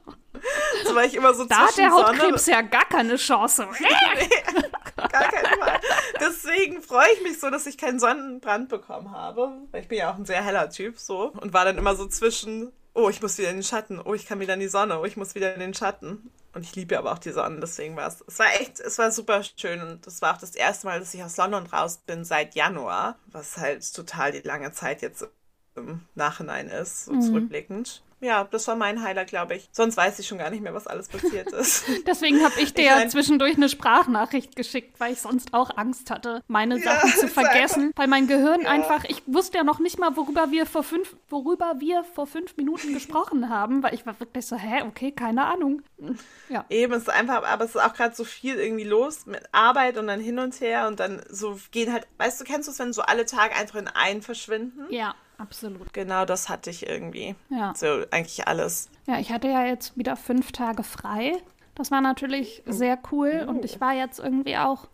So 0.84 0.94
war 0.94 1.04
ich 1.04 1.14
immer 1.14 1.32
so 1.34 1.44
Da 1.44 1.68
hat 1.68 1.78
der 1.78 1.90
Hautkrebs 1.90 2.46
ja 2.46 2.62
gar 2.62 2.84
keine 2.84 3.16
Chance. 3.16 3.68
Gar 4.96 5.08
keinen 5.08 5.58
Fall. 5.58 5.80
Deswegen 6.20 6.82
freue 6.82 7.06
ich 7.14 7.22
mich 7.22 7.40
so, 7.40 7.50
dass 7.50 7.66
ich 7.66 7.78
keinen 7.78 7.98
Sonnenbrand 7.98 8.68
bekommen 8.68 9.10
habe. 9.10 9.52
Ich 9.74 9.88
bin 9.88 9.98
ja 9.98 10.12
auch 10.12 10.16
ein 10.16 10.24
sehr 10.24 10.42
heller 10.42 10.70
Typ 10.70 10.98
so. 10.98 11.32
Und 11.40 11.52
war 11.52 11.64
dann 11.64 11.78
immer 11.78 11.96
so 11.96 12.06
zwischen, 12.06 12.72
oh, 12.94 13.08
ich 13.08 13.22
muss 13.22 13.38
wieder 13.38 13.50
in 13.50 13.56
den 13.56 13.62
Schatten, 13.62 14.00
oh, 14.00 14.14
ich 14.14 14.26
kann 14.26 14.40
wieder 14.40 14.54
in 14.54 14.60
die 14.60 14.68
Sonne, 14.68 15.00
oh, 15.00 15.04
ich 15.04 15.16
muss 15.16 15.34
wieder 15.34 15.54
in 15.54 15.60
den 15.60 15.74
Schatten. 15.74 16.30
Und 16.54 16.62
ich 16.62 16.74
liebe 16.76 16.98
aber 16.98 17.12
auch 17.12 17.18
die 17.18 17.30
Sonne, 17.30 17.60
deswegen 17.60 17.96
war 17.96 18.08
es. 18.08 18.22
Es 18.26 18.38
war 18.38 18.52
echt, 18.60 18.78
es 18.78 18.98
war 18.98 19.10
super 19.10 19.42
schön. 19.42 19.80
Und 19.80 20.06
das 20.06 20.20
war 20.20 20.34
auch 20.34 20.38
das 20.38 20.54
erste 20.54 20.86
Mal, 20.86 21.00
dass 21.00 21.14
ich 21.14 21.24
aus 21.24 21.38
London 21.38 21.66
raus 21.66 21.98
bin 22.04 22.24
seit 22.24 22.54
Januar. 22.54 23.18
Was 23.26 23.56
halt 23.56 23.94
total 23.94 24.32
die 24.32 24.46
lange 24.46 24.72
Zeit 24.72 25.00
jetzt 25.00 25.26
im 25.74 26.02
Nachhinein 26.14 26.68
ist, 26.68 27.06
so 27.06 27.18
zurückblickend. 27.18 28.02
Ja, 28.22 28.44
das 28.44 28.68
war 28.68 28.76
mein 28.76 29.02
Highlight, 29.02 29.28
glaube 29.28 29.56
ich. 29.56 29.68
Sonst 29.72 29.96
weiß 29.96 30.18
ich 30.20 30.28
schon 30.28 30.38
gar 30.38 30.48
nicht 30.48 30.62
mehr, 30.62 30.72
was 30.74 30.86
alles 30.86 31.08
passiert 31.08 31.50
ist. 31.52 31.84
Deswegen 32.06 32.42
habe 32.44 32.54
ich 32.60 32.72
dir 32.72 32.82
Ich 32.82 32.86
ja 32.88 32.96
mein- 32.96 33.10
zwischendurch 33.10 33.56
eine 33.56 33.68
Sprachnachricht 33.68 34.54
geschickt, 34.56 35.00
weil 35.00 35.12
ich 35.12 35.20
sonst 35.20 35.52
auch 35.54 35.76
Angst 35.76 36.10
hatte, 36.10 36.42
meine 36.46 36.78
Ja, 36.78 37.00
Sachen 37.00 37.10
zu 37.18 37.28
vergessen. 37.28 37.90
Weil 37.96 38.06
mein 38.06 38.28
Gehirn 38.28 38.62
Ja. 38.62 38.70
einfach, 38.70 39.04
ich 39.04 39.22
wusste 39.26 39.58
ja 39.58 39.64
noch 39.64 39.80
nicht 39.80 39.98
mal, 39.98 40.16
worüber 40.16 40.50
wir 40.52 40.66
vor 40.66 40.84
fünf, 40.84 41.16
worüber 41.28 41.74
wir 41.80 42.04
vor 42.04 42.26
fünf 42.28 42.56
Minuten 42.56 42.94
gesprochen 42.94 43.48
haben, 43.48 43.82
weil 43.82 43.92
ich 43.94 44.06
war 44.06 44.18
wirklich 44.20 44.46
so, 44.46 44.56
hä, 44.56 44.82
okay, 44.86 45.10
keine 45.12 45.44
Ahnung. 45.46 45.82
Ja. 46.48 46.64
Eben, 46.70 46.92
es 46.94 47.02
ist 47.02 47.10
einfach, 47.10 47.42
aber 47.44 47.64
es 47.64 47.74
ist 47.74 47.80
auch 47.82 47.94
gerade 47.94 48.14
so 48.14 48.24
viel 48.24 48.54
irgendwie 48.56 48.84
los 48.84 49.26
mit 49.26 49.42
Arbeit 49.52 49.98
und 49.98 50.06
dann 50.06 50.20
hin 50.20 50.38
und 50.38 50.60
her 50.60 50.86
und 50.86 51.00
dann 51.00 51.22
so 51.28 51.58
gehen 51.72 51.92
halt, 51.92 52.06
weißt 52.18 52.40
du, 52.40 52.44
kennst 52.44 52.68
du 52.68 52.72
es, 52.72 52.78
wenn 52.78 52.92
so 52.92 53.02
alle 53.02 53.26
Tage 53.26 53.54
einfach 53.56 53.78
in 53.80 53.88
einen 53.88 54.22
verschwinden? 54.22 54.86
Ja, 54.90 55.14
absolut. 55.38 55.92
Genau 55.92 56.24
das 56.24 56.48
hatte 56.48 56.70
ich 56.70 56.86
irgendwie. 56.88 57.34
Ja. 57.48 57.72
So 57.76 58.04
eigentlich 58.10 58.46
alles. 58.48 58.88
Ja, 59.06 59.18
ich 59.18 59.32
hatte 59.32 59.48
ja 59.48 59.64
jetzt 59.64 59.96
wieder 59.96 60.16
fünf 60.16 60.52
Tage 60.52 60.82
frei. 60.82 61.32
Das 61.74 61.90
war 61.90 62.00
natürlich 62.00 62.62
sehr 62.66 62.98
cool 63.10 63.46
und 63.48 63.64
ich 63.64 63.80
war 63.80 63.94
jetzt 63.94 64.18
irgendwie 64.18 64.56
auch 64.58 64.88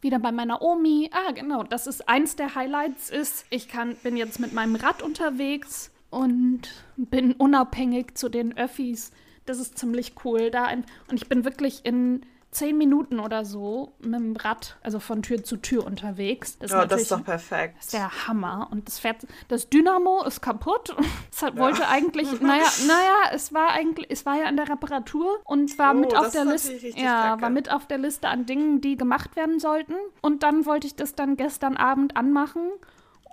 wieder 0.00 0.18
bei 0.18 0.32
meiner 0.32 0.62
Omi. 0.62 1.10
Ah, 1.12 1.32
genau, 1.32 1.62
das 1.62 1.86
ist 1.86 2.08
eins 2.08 2.36
der 2.36 2.54
Highlights 2.54 3.10
ist, 3.10 3.46
ich 3.50 3.68
kann 3.68 3.96
bin 4.02 4.16
jetzt 4.16 4.38
mit 4.38 4.52
meinem 4.52 4.76
Rad 4.76 5.02
unterwegs 5.02 5.90
und 6.10 6.62
bin 6.96 7.32
unabhängig 7.32 8.16
zu 8.16 8.28
den 8.28 8.56
Öffis. 8.56 9.12
Das 9.46 9.58
ist 9.58 9.78
ziemlich 9.78 10.14
cool 10.24 10.50
da 10.50 10.64
ein, 10.64 10.84
und 11.08 11.16
ich 11.16 11.28
bin 11.28 11.44
wirklich 11.44 11.84
in 11.84 12.24
zehn 12.54 12.78
Minuten 12.78 13.20
oder 13.20 13.44
so 13.44 13.92
mit 13.98 14.14
dem 14.14 14.36
Rad, 14.36 14.76
also 14.82 15.00
von 15.00 15.22
Tür 15.22 15.44
zu 15.44 15.56
Tür 15.56 15.84
unterwegs. 15.84 16.58
Das, 16.58 16.72
oh, 16.72 16.84
das 16.86 17.02
ist 17.02 17.12
doch 17.12 17.24
perfekt. 17.24 17.76
Das 17.76 17.86
ist 17.86 17.92
der 17.94 18.26
Hammer. 18.26 18.68
Und 18.70 18.88
das 18.88 18.98
fährt, 18.98 19.26
das 19.48 19.68
Dynamo 19.68 20.24
ist 20.24 20.40
kaputt. 20.40 20.94
Es 21.34 21.40
ja. 21.40 21.56
wollte 21.56 21.88
eigentlich, 21.88 22.28
naja, 22.40 22.66
naja, 22.86 23.32
es 23.32 23.52
war 23.52 23.70
eigentlich, 23.70 24.06
es 24.08 24.24
war 24.24 24.36
ja 24.36 24.48
in 24.48 24.56
der 24.56 24.68
Reparatur 24.68 25.40
und 25.44 25.76
war 25.78 25.92
oh, 25.92 25.98
mit 25.98 26.16
auf 26.16 26.30
der 26.30 26.44
Liste, 26.44 26.74
ja, 26.96 27.22
kacke. 27.22 27.42
war 27.42 27.50
mit 27.50 27.72
auf 27.72 27.86
der 27.86 27.98
Liste 27.98 28.28
an 28.28 28.46
Dingen, 28.46 28.80
die 28.80 28.96
gemacht 28.96 29.34
werden 29.34 29.58
sollten. 29.58 29.94
Und 30.20 30.44
dann 30.44 30.64
wollte 30.64 30.86
ich 30.86 30.94
das 30.94 31.16
dann 31.16 31.36
gestern 31.36 31.76
Abend 31.76 32.16
anmachen 32.16 32.70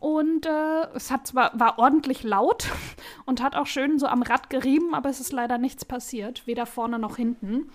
und 0.02 0.48
äh, 0.48 0.88
es 0.96 1.12
hat 1.12 1.28
zwar, 1.28 1.58
war 1.60 1.78
ordentlich 1.78 2.24
laut 2.24 2.68
und 3.26 3.42
hat 3.42 3.56
auch 3.56 3.68
schön 3.68 4.00
so 4.00 4.08
am 4.08 4.24
Rad 4.24 4.50
gerieben, 4.50 4.96
aber 4.96 5.10
es 5.10 5.20
ist 5.20 5.32
leider 5.32 5.60
nichts 5.60 5.86
passiert, 5.86 6.48
weder 6.48 6.66
vorne 6.66 6.98
noch 6.98 7.18
hinten. 7.18 7.70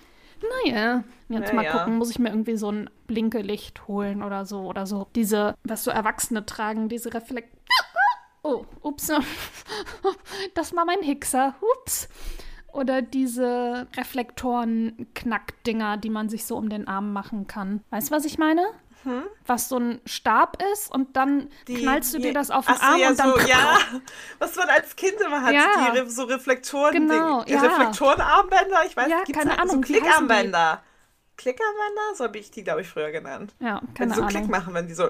Naja, 0.64 1.04
jetzt 1.28 1.48
ja, 1.48 1.54
mal 1.54 1.66
gucken, 1.66 1.98
muss 1.98 2.10
ich 2.10 2.18
mir 2.18 2.30
irgendwie 2.30 2.56
so 2.56 2.70
ein 2.70 2.90
Blinkelicht 3.06 3.86
holen 3.88 4.22
oder 4.22 4.44
so. 4.44 4.60
Oder 4.62 4.86
so 4.86 5.06
diese, 5.14 5.54
was 5.64 5.84
so 5.84 5.90
Erwachsene 5.90 6.44
tragen, 6.46 6.88
diese 6.88 7.12
Reflekt. 7.14 7.56
Oh, 8.42 8.64
ups. 8.82 9.10
Das 10.54 10.76
war 10.76 10.84
mein 10.84 11.02
Hixer. 11.02 11.54
Ups. 11.78 12.08
Oder 12.72 13.02
diese 13.02 13.88
Reflektoren-Knackdinger, 13.96 15.96
die 15.96 16.10
man 16.10 16.28
sich 16.28 16.44
so 16.44 16.56
um 16.56 16.68
den 16.68 16.86
Arm 16.86 17.12
machen 17.12 17.48
kann. 17.48 17.82
Weißt 17.90 18.10
du, 18.10 18.14
was 18.14 18.24
ich 18.24 18.38
meine? 18.38 18.64
Hm? 19.06 19.22
Was 19.46 19.68
so 19.68 19.78
ein 19.78 20.00
Stab 20.04 20.60
ist 20.72 20.92
und 20.92 21.16
dann 21.16 21.48
die, 21.68 21.76
knallst 21.76 22.12
du 22.12 22.18
dir 22.18 22.34
das 22.34 22.50
auf 22.50 22.66
den 22.66 22.74
Arm 22.74 22.98
ja, 22.98 23.10
und 23.10 23.18
dann. 23.20 23.30
So, 23.30 23.38
ja, 23.48 23.78
was 24.40 24.56
man 24.56 24.68
als 24.68 24.96
Kind 24.96 25.14
immer 25.24 25.42
hat, 25.42 25.54
ja. 25.54 25.92
die 25.94 26.10
so 26.10 26.24
Reflektoren, 26.24 26.92
genau, 26.92 27.44
die, 27.44 27.52
ja. 27.52 27.60
Reflektorenarmbänder, 27.60 28.84
ich 28.84 28.96
weiß, 28.96 29.08
ja, 29.08 29.22
gibt's 29.22 29.38
keine 29.38 29.50
halt 29.52 29.60
Ahnung, 29.60 29.76
so 29.76 29.92
Klickarmbänder. 29.92 30.82
Klickarmbänder, 31.36 32.14
so 32.16 32.24
habe 32.24 32.36
ich 32.38 32.50
die, 32.50 32.64
glaube 32.64 32.80
ich, 32.80 32.88
früher 32.88 33.12
genannt. 33.12 33.54
Ja, 33.60 33.80
keine 33.94 33.98
wenn 33.98 34.08
die 34.08 34.14
so 34.14 34.20
Ahnung. 34.22 34.30
Klick 34.30 34.48
machen, 34.48 34.74
wenn 34.74 34.88
die 34.88 34.94
so 34.94 35.08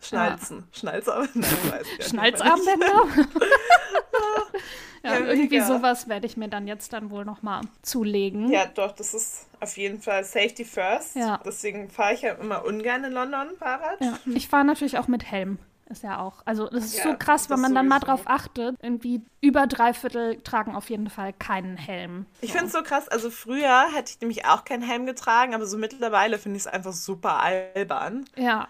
schnalzen. 0.00 0.58
Ja. 0.58 0.78
Schnalzarmbänder. 0.78 1.84
Schnalzarmbänder? 2.08 3.04
ja, 5.06 5.20
irgendwie 5.20 5.60
sowas 5.60 6.08
werde 6.08 6.26
ich 6.26 6.36
mir 6.36 6.48
dann 6.48 6.66
jetzt 6.66 6.92
dann 6.92 7.10
wohl 7.10 7.24
noch 7.24 7.42
mal 7.42 7.62
zulegen. 7.82 8.50
Ja, 8.50 8.66
doch, 8.66 8.92
das 8.92 9.14
ist 9.14 9.46
auf 9.60 9.76
jeden 9.76 10.00
Fall 10.00 10.24
Safety 10.24 10.64
First. 10.64 11.16
Ja. 11.16 11.40
Deswegen 11.44 11.88
fahre 11.90 12.14
ich 12.14 12.22
ja 12.22 12.32
immer 12.34 12.64
ungern 12.64 13.04
in 13.04 13.12
London 13.12 13.48
Fahrrad. 13.58 14.00
Ja. 14.00 14.18
Ich 14.26 14.48
fahre 14.48 14.64
natürlich 14.64 14.98
auch 14.98 15.08
mit 15.08 15.30
Helm. 15.30 15.58
Ist 15.88 16.02
ja 16.02 16.18
auch. 16.18 16.42
Also, 16.44 16.66
das 16.68 16.86
ist 16.86 16.98
ja, 16.98 17.04
so 17.04 17.16
krass, 17.16 17.48
wenn 17.48 17.60
man 17.60 17.72
dann 17.72 17.86
mal 17.86 18.00
drauf 18.00 18.22
achtet. 18.24 18.76
Irgendwie 18.82 19.22
über 19.40 19.68
drei 19.68 19.94
Viertel 19.94 20.40
tragen 20.42 20.74
auf 20.74 20.90
jeden 20.90 21.08
Fall 21.08 21.32
keinen 21.32 21.76
Helm. 21.76 22.26
So. 22.40 22.46
Ich 22.46 22.50
finde 22.50 22.66
es 22.66 22.72
so 22.72 22.82
krass. 22.82 23.08
Also, 23.08 23.30
früher 23.30 23.84
hätte 23.94 24.10
ich 24.10 24.20
nämlich 24.20 24.46
auch 24.46 24.64
keinen 24.64 24.82
Helm 24.82 25.06
getragen, 25.06 25.54
aber 25.54 25.64
so 25.64 25.78
mittlerweile 25.78 26.38
finde 26.38 26.56
ich 26.56 26.64
es 26.64 26.66
einfach 26.66 26.92
super 26.92 27.40
albern. 27.40 28.24
Ja 28.34 28.66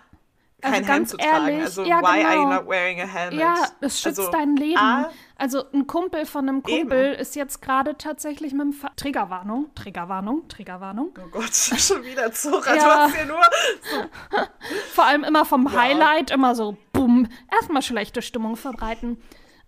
kein 0.62 0.74
also 0.74 0.92
Helm 0.92 1.06
zu 1.06 1.16
tragen. 1.16 1.48
Ehrlich, 1.48 1.62
also, 1.64 1.84
ja, 1.84 2.00
why 2.00 2.18
genau. 2.18 2.28
are 2.28 2.34
you 2.34 2.42
genau. 2.42 2.54
not 2.54 2.68
wearing 2.68 3.00
a 3.00 3.06
helmet? 3.06 3.38
Ja, 3.40 3.68
es 3.80 4.00
schützt 4.00 4.18
also, 4.18 4.30
dein 4.30 4.56
Leben. 4.56 4.78
A, 4.78 5.10
also, 5.36 5.64
ein 5.72 5.86
Kumpel 5.86 6.24
von 6.24 6.48
einem 6.48 6.62
Kumpel 6.62 7.12
eben. 7.12 7.20
ist 7.20 7.36
jetzt 7.36 7.60
gerade 7.60 7.96
tatsächlich 7.98 8.52
mit 8.52 8.62
dem 8.62 8.72
Fa 8.72 8.90
Triggerwarnung, 8.96 9.74
Triggerwarnung, 9.74 10.48
Triggerwarnung. 10.48 11.10
Oh 11.18 11.28
Gott, 11.30 11.54
schon 11.54 12.02
wieder 12.04 12.32
Zora. 12.32 12.74
Ja. 12.74 12.82
Du 12.82 12.90
hast 12.90 13.16
hier 13.16 13.26
nur. 13.26 13.42
So. 13.82 14.38
Vor 14.92 15.04
allem 15.04 15.24
immer 15.24 15.44
vom 15.44 15.66
ja. 15.66 15.80
Highlight, 15.80 16.30
immer 16.30 16.54
so, 16.54 16.76
bumm, 16.92 17.28
erstmal 17.52 17.82
schlechte 17.82 18.22
Stimmung 18.22 18.56
verbreiten. 18.56 19.18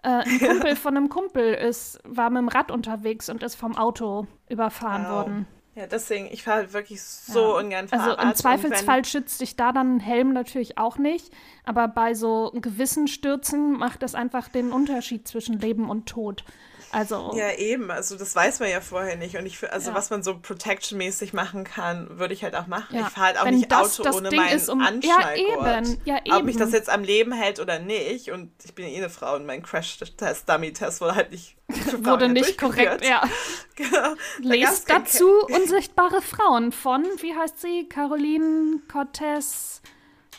Äh, 0.03 0.09
ein 0.09 0.39
Kumpel 0.47 0.77
von 0.77 0.97
einem 0.97 1.09
Kumpel 1.09 1.55
ist, 1.55 2.01
war 2.05 2.31
mit 2.31 2.41
dem 2.41 2.49
Rad 2.49 2.71
unterwegs 2.71 3.29
und 3.29 3.43
ist 3.43 3.57
vom 3.57 3.77
Auto 3.77 4.27
überfahren 4.49 5.05
wow. 5.05 5.13
worden. 5.13 5.47
Ja, 5.79 5.87
deswegen, 5.87 6.27
ich 6.33 6.43
fahre 6.43 6.63
halt 6.63 6.73
wirklich 6.73 7.01
so 7.01 7.53
ja. 7.53 7.59
ungern 7.61 7.87
Fahrrad. 7.87 8.19
Also 8.19 8.29
im 8.29 8.35
Zweifelsfall 8.35 9.05
schützt 9.05 9.41
dich 9.41 9.55
da 9.55 9.71
dann 9.71 9.97
ein 9.97 10.01
Helm 10.01 10.33
natürlich 10.33 10.77
auch 10.77 10.99
nicht, 10.99 11.33
aber 11.65 11.87
bei 11.87 12.15
so 12.15 12.51
gewissen 12.53 13.07
Stürzen 13.07 13.79
macht 13.79 14.03
das 14.03 14.17
einfach 14.17 14.49
den 14.49 14.73
Unterschied 14.73 15.29
zwischen 15.29 15.61
Leben 15.61 15.89
und 15.89 16.07
Tod. 16.07 16.43
Also 16.91 17.33
ja, 17.37 17.53
eben. 17.53 17.91
Also 17.91 18.17
das 18.17 18.35
weiß 18.35 18.61
man 18.61 18.71
ja 18.71 18.81
vorher 18.81 19.17
nicht. 19.17 19.37
Und 19.37 19.47
ich 19.47 19.71
also 19.71 19.91
ja. 19.91 19.97
was 19.97 20.11
man 20.11 20.23
so 20.23 20.39
protection-mäßig 20.39 21.33
machen 21.33 21.65
kann, 21.65 22.19
würde 22.19 22.35
ich 22.35 22.45
halt 22.45 22.55
auch 22.55 22.67
machen. 22.67 22.97
Ja. 22.97 23.03
Ich 23.03 23.09
fahre 23.09 23.27
halt 23.27 23.39
auch 23.39 23.45
Wenn 23.45 23.57
nicht 23.57 23.71
das, 23.71 23.99
Auto 23.99 24.05
das 24.05 24.17
ohne 24.17 24.29
Ding 24.31 24.39
meinen 24.39 24.69
um, 24.69 24.81
Anschnallgurt. 24.81 25.65
Ja, 25.65 25.79
eben. 25.79 26.01
Ja, 26.05 26.19
eben. 26.25 26.37
Ob 26.37 26.45
mich 26.45 26.57
das 26.57 26.73
jetzt 26.73 26.89
am 26.89 27.03
Leben 27.03 27.33
hält 27.33 27.61
oder 27.61 27.79
nicht. 27.79 28.31
Und 28.31 28.53
ich 28.65 28.75
bin 28.75 28.87
ja 28.87 28.93
eh 28.93 28.97
eine 28.97 29.11
Frau 29.11 29.37
und 29.37 29.47
mein 29.47 29.63
Crash-Test, 29.63 30.49
Dummy-Test 30.49 31.01
wurde 31.01 31.15
halt 31.15 31.31
nicht 31.31 31.57
wurde 31.99 32.29
nicht 32.29 32.59
korrekt, 32.59 33.05
ja. 33.05 33.23
genau. 33.77 34.15
Lest 34.39 34.89
dazu 34.89 35.29
Unsichtbare 35.49 36.23
Frauen 36.23 36.73
von, 36.73 37.05
wie 37.21 37.35
heißt 37.35 37.61
sie? 37.61 37.87
Caroline 37.89 38.81
Cortez, 38.91 39.83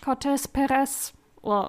Cortez 0.03 0.48
Perez. 0.48 1.13
Oh, 1.41 1.68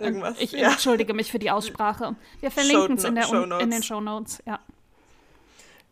Irgendwas. 0.00 0.36
Ich 0.38 0.52
ja. 0.52 0.70
entschuldige 0.70 1.14
mich 1.14 1.30
für 1.30 1.38
die 1.38 1.50
Aussprache. 1.50 2.16
Wir 2.40 2.50
verlinken 2.50 2.96
es 2.96 3.04
in, 3.04 3.16
in 3.16 3.70
den 3.70 3.82
Show 3.82 4.00
Notes, 4.00 4.42
ja. 4.46 4.58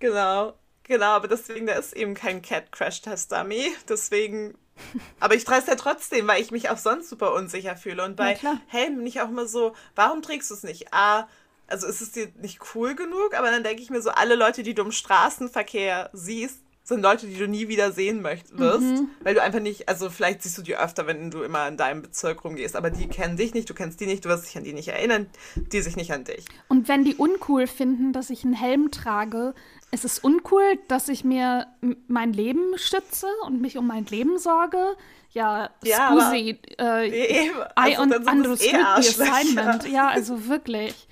Genau, 0.01 0.55
genau, 0.85 1.07
aber 1.07 1.29
deswegen, 1.29 1.67
da 1.67 1.75
ist 1.75 1.95
eben 1.95 2.15
kein 2.15 2.41
Cat 2.43 2.73
Crash 2.73 3.03
Test 3.03 3.33
Dummy. 3.33 3.73
Deswegen. 3.89 4.57
Aber 5.19 5.35
ich 5.35 5.43
trage 5.43 5.63
es 5.63 5.67
ja 5.67 5.75
trotzdem, 5.75 6.29
weil 6.29 6.41
ich 6.41 6.53
mich 6.53 6.71
auch 6.71 6.79
sonst 6.79 7.09
super 7.09 7.35
unsicher 7.35 7.75
fühle. 7.75 8.05
Und 8.05 8.15
bei 8.15 8.35
ja, 8.41 8.61
Helm 8.69 8.99
bin 8.99 9.07
ich 9.09 9.21
auch 9.21 9.29
immer 9.29 9.49
so, 9.49 9.75
warum 9.97 10.23
trägst 10.23 10.53
du 10.53 10.55
es 10.55 10.63
nicht? 10.63 10.95
A, 10.95 11.27
also 11.67 11.89
ist 11.89 12.01
es 12.01 12.13
dir 12.13 12.29
nicht 12.37 12.61
cool 12.77 12.95
genug, 12.95 13.35
aber 13.37 13.51
dann 13.51 13.65
denke 13.65 13.83
ich 13.83 13.91
mir 13.91 14.01
so, 14.01 14.11
alle 14.11 14.37
Leute, 14.37 14.63
die 14.63 14.75
du 14.75 14.83
im 14.83 14.93
Straßenverkehr 14.93 16.11
siehst, 16.13 16.61
sind 16.89 17.03
Leute, 17.03 17.27
die 17.27 17.37
du 17.37 17.47
nie 17.47 17.69
wieder 17.69 17.93
sehen 17.93 18.23
möchtest, 18.23 18.59
mhm. 18.59 19.11
weil 19.23 19.35
du 19.35 19.43
einfach 19.43 19.61
nicht, 19.61 19.89
also 19.89 20.09
vielleicht 20.09 20.43
siehst 20.43 20.57
du 20.57 20.63
die 20.63 20.77
öfter, 20.77 21.07
wenn 21.07 21.31
du 21.31 21.43
immer 21.43 21.69
in 21.69 21.77
deinem 21.77 22.03
Bezirk 22.03 22.45
rumgehst, 22.45 22.77
aber 22.77 22.91
die 22.91 23.09
kennen 23.09 23.37
dich 23.37 23.53
nicht, 23.53 23.69
du 23.69 23.75
kennst 23.75 24.01
die 24.01 24.07
nicht, 24.07 24.25
du 24.25 24.31
wirst 24.31 24.47
dich 24.47 24.57
an 24.57 24.65
die 24.65 24.73
nicht 24.73 24.89
erinnern, 24.89 25.27
die 25.55 25.83
sich 25.83 25.97
nicht 25.97 26.13
an 26.13 26.25
dich. 26.25 26.47
Und 26.69 26.89
wenn 26.89 27.05
die 27.05 27.15
uncool 27.15 27.67
finden, 27.67 28.13
dass 28.13 28.31
ich 28.31 28.43
einen 28.45 28.55
Helm 28.55 28.91
trage, 28.91 29.55
ist 29.91 30.05
es 30.05 30.19
uncool, 30.19 30.79
dass 30.89 31.09
ich 31.09 31.25
mir 31.25 31.67
mein 32.09 32.33
Leben 32.33 32.77
schütze 32.77 33.27
und 33.47 33.61
mich 33.61 33.77
um 33.77 33.87
mein 33.87 34.07
Leben 34.07 34.39
sorge. 34.39 34.97
Ja, 35.31 35.71
ja 35.85 36.09
scusi, 36.11 36.59
äh, 36.81 37.47
eben. 37.47 37.59
Also, 37.75 38.03
I 38.03 38.07
understood 38.31 38.63
eh 38.63 39.03
the 39.03 39.23
assignment. 39.23 39.89
Ja, 39.89 40.09
also 40.09 40.49
wirklich. 40.49 41.07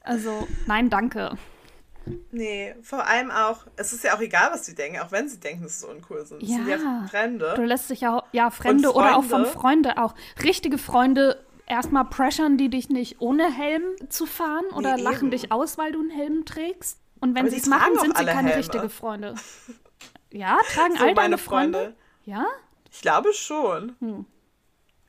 Also, 0.00 0.46
nein, 0.66 0.88
danke. 0.88 1.36
Nee, 2.30 2.74
vor 2.82 3.06
allem 3.06 3.30
auch, 3.30 3.66
es 3.76 3.92
ist 3.92 4.04
ja 4.04 4.14
auch 4.14 4.20
egal, 4.20 4.50
was 4.52 4.66
sie 4.66 4.74
denken, 4.74 5.00
auch 5.00 5.10
wenn 5.10 5.28
sie 5.28 5.40
denken, 5.40 5.64
dass 5.64 5.80
sie 5.80 5.88
uncool 5.88 6.24
sind. 6.24 6.42
Ja, 6.42 6.56
sind 6.56 6.68
ja 6.68 7.06
Fremde. 7.10 7.54
Du 7.56 7.62
lässt 7.62 7.90
dich 7.90 8.00
ja, 8.00 8.22
ja 8.32 8.50
Fremde 8.50 8.92
oder 8.92 9.16
auch 9.16 9.24
von 9.24 9.46
Freunde 9.46 9.98
auch. 9.98 10.14
Richtige 10.42 10.78
Freunde, 10.78 11.44
erstmal 11.66 12.04
pressern 12.04 12.56
die 12.58 12.68
dich 12.68 12.88
nicht 12.88 13.20
ohne 13.20 13.52
Helm 13.52 13.82
zu 14.08 14.26
fahren 14.26 14.66
oder 14.74 14.96
nee, 14.96 15.02
lachen 15.02 15.28
eben. 15.28 15.30
dich 15.30 15.52
aus, 15.52 15.78
weil 15.78 15.92
du 15.92 16.00
einen 16.00 16.10
Helm 16.10 16.44
trägst. 16.44 16.98
Und 17.20 17.34
wenn 17.34 17.48
sie 17.50 17.56
es 17.56 17.66
machen, 17.66 17.98
sind 17.98 18.16
sie 18.16 18.24
keine 18.24 18.48
Helme. 18.48 18.56
richtige 18.56 18.88
Freunde. 18.88 19.34
Ja, 20.32 20.58
tragen 20.74 20.96
so 20.96 21.04
all 21.04 21.14
deine 21.14 21.38
Freunde? 21.38 21.78
Freunde? 21.78 21.96
Ja? 22.24 22.46
Ich 22.90 23.00
glaube 23.00 23.32
schon. 23.32 23.96
Hm. 24.00 24.26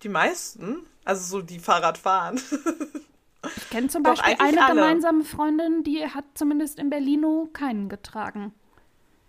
Die 0.03 0.09
meisten, 0.09 0.85
also 1.03 1.25
so 1.25 1.41
die 1.41 1.59
Fahrrad 1.59 1.97
fahren. 1.97 2.39
Ich 3.55 3.69
kenne 3.69 3.87
zum 3.87 4.03
Beispiel 4.03 4.35
eine 4.39 4.65
alle. 4.65 4.75
gemeinsame 4.75 5.23
Freundin, 5.23 5.83
die 5.83 6.05
hat 6.05 6.25
zumindest 6.33 6.79
in 6.79 6.89
Berlino 6.89 7.49
keinen 7.53 7.89
getragen. 7.89 8.53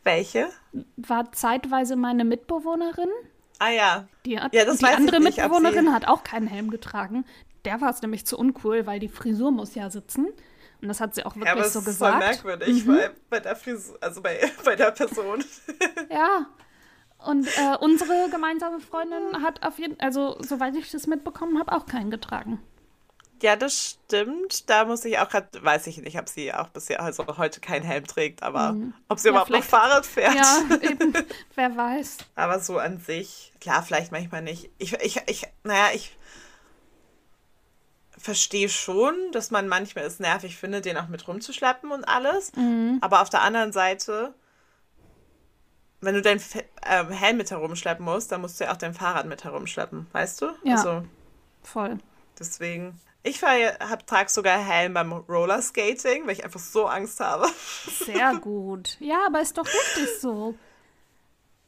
Welche? 0.04 0.48
War 0.96 1.30
zeitweise 1.32 1.96
meine 1.96 2.24
Mitbewohnerin. 2.24 3.10
Ah 3.58 3.70
ja. 3.70 4.08
Die, 4.24 4.40
hat, 4.40 4.54
ja, 4.54 4.64
die 4.64 4.84
andere 4.84 5.20
Mitbewohnerin 5.20 5.92
hat 5.92 6.06
auch 6.08 6.22
keinen 6.22 6.46
Helm 6.46 6.70
getragen. 6.70 7.24
Der 7.64 7.80
war 7.80 7.90
es 7.90 8.00
nämlich 8.02 8.24
zu 8.24 8.38
uncool, 8.38 8.86
weil 8.86 9.00
die 9.00 9.08
Frisur 9.08 9.50
muss 9.50 9.74
ja 9.74 9.90
sitzen. 9.90 10.28
Und 10.80 10.88
das 10.88 11.00
hat 11.00 11.14
sie 11.14 11.26
auch 11.26 11.34
wirklich 11.34 11.46
ja, 11.46 11.52
aber 11.52 11.68
so 11.68 11.82
gesagt. 11.82 12.22
Das 12.22 12.36
ist 12.36 12.40
voll 12.42 12.56
merkwürdig 12.56 12.86
mhm. 12.86 12.96
bei, 12.96 13.10
bei 13.30 13.40
der 13.40 13.56
Frisur, 13.56 13.98
also 14.00 14.22
bei, 14.22 14.40
bei 14.64 14.76
der 14.76 14.92
Person. 14.92 15.44
ja. 16.10 16.46
Und 17.26 17.48
äh, 17.48 17.76
unsere 17.80 18.30
gemeinsame 18.30 18.78
Freundin 18.78 19.42
hat 19.42 19.66
auf 19.66 19.78
jeden 19.80 19.98
also 19.98 20.36
soweit 20.40 20.76
ich 20.76 20.92
das 20.92 21.08
mitbekommen 21.08 21.58
habe, 21.58 21.72
auch 21.72 21.86
keinen 21.86 22.10
getragen. 22.10 22.60
Ja, 23.42 23.56
das 23.56 23.98
stimmt. 24.04 24.68
Da 24.68 24.84
muss 24.84 25.04
ich 25.04 25.18
auch 25.18 25.28
gerade, 25.28 25.48
weiß 25.62 25.86
ich 25.86 25.98
nicht, 25.98 26.18
ob 26.18 26.28
sie 26.28 26.52
auch 26.52 26.68
bisher, 26.68 27.00
also 27.00 27.24
heute 27.38 27.60
keinen 27.60 27.84
Helm 27.84 28.06
trägt, 28.06 28.42
aber 28.42 28.72
mhm. 28.72 28.94
ob 29.08 29.18
sie 29.18 29.28
ja, 29.28 29.32
überhaupt 29.32 29.50
noch 29.50 29.62
Fahrrad 29.62 30.06
fährt. 30.06 30.34
Ja, 30.34 30.62
eben, 30.82 31.12
wer 31.54 31.76
weiß. 31.76 32.18
Aber 32.34 32.58
so 32.58 32.78
an 32.78 32.98
sich, 32.98 33.52
klar, 33.60 33.82
vielleicht 33.82 34.12
manchmal 34.12 34.42
nicht. 34.42 34.70
Ich, 34.78 34.92
ich, 34.94 35.22
ich, 35.26 35.46
naja, 35.62 35.90
ich 35.94 36.16
verstehe 38.16 38.68
schon, 38.68 39.14
dass 39.32 39.50
man 39.50 39.68
manchmal 39.68 40.04
es 40.04 40.18
nervig 40.18 40.56
findet, 40.56 40.84
den 40.84 40.96
auch 40.96 41.08
mit 41.08 41.26
rumzuschleppen 41.28 41.92
und 41.92 42.04
alles. 42.04 42.52
Mhm. 42.56 42.98
Aber 43.00 43.22
auf 43.22 43.30
der 43.30 43.42
anderen 43.42 43.72
Seite, 43.72 44.34
wenn 46.00 46.14
du 46.14 46.22
dein 46.22 46.38
äh, 46.82 47.04
Helm 47.04 47.36
mit 47.36 47.50
herumschleppen 47.50 48.04
musst, 48.04 48.32
dann 48.32 48.40
musst 48.40 48.58
du 48.58 48.64
ja 48.64 48.72
auch 48.72 48.76
dein 48.76 48.94
Fahrrad 48.94 49.26
mit 49.26 49.44
herumschleppen, 49.44 50.08
weißt 50.12 50.42
du? 50.42 50.46
Ja. 50.64 50.76
Also, 50.76 51.04
voll. 51.62 51.98
Deswegen. 52.38 53.00
Ich 53.22 53.40
trage 53.40 54.28
sogar 54.28 54.58
Helm 54.58 54.94
beim 54.94 55.12
Rollerskating, 55.12 56.26
weil 56.26 56.32
ich 56.32 56.44
einfach 56.44 56.60
so 56.60 56.86
Angst 56.86 57.20
habe. 57.20 57.46
Sehr 58.04 58.36
gut. 58.40 58.96
Ja, 59.00 59.26
aber 59.26 59.40
ist 59.40 59.58
doch 59.58 59.66
richtig 59.66 60.20
so. 60.20 60.54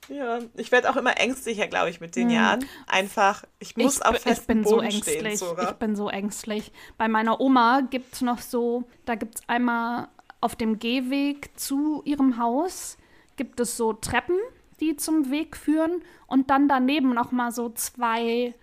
Ja, 0.08 0.40
ich 0.56 0.72
werde 0.72 0.90
auch 0.90 0.96
immer 0.96 1.18
ängstlicher, 1.18 1.68
glaube 1.68 1.90
ich, 1.90 2.00
mit 2.00 2.16
den 2.16 2.28
hm. 2.28 2.34
Jahren. 2.34 2.66
Einfach, 2.86 3.44
ich 3.58 3.76
muss 3.76 3.96
ich, 3.96 4.04
auf 4.04 4.16
festem 4.16 4.32
ich 4.32 4.46
bin 4.46 4.62
Boden 4.62 4.90
so 4.90 4.96
ängstlich. 4.96 5.36
Stehen, 5.36 5.56
ich 5.60 5.72
bin 5.72 5.96
so 5.96 6.08
ängstlich. 6.08 6.72
Bei 6.98 7.08
meiner 7.08 7.40
Oma 7.40 7.82
gibt 7.82 8.14
es 8.14 8.20
noch 8.20 8.40
so, 8.40 8.84
da 9.04 9.14
gibt 9.14 9.36
es 9.36 9.42
einmal 9.48 10.08
auf 10.40 10.56
dem 10.56 10.78
Gehweg 10.78 11.50
zu 11.58 12.02
ihrem 12.04 12.38
Haus, 12.38 12.96
gibt 13.36 13.60
es 13.60 13.76
so 13.76 13.92
Treppen, 13.92 14.38
die 14.80 14.96
zum 14.96 15.30
Weg 15.30 15.56
führen 15.56 16.02
und 16.26 16.50
dann 16.50 16.66
daneben 16.66 17.14
noch 17.14 17.30
mal 17.30 17.52
so 17.52 17.68
zwei 17.68 18.54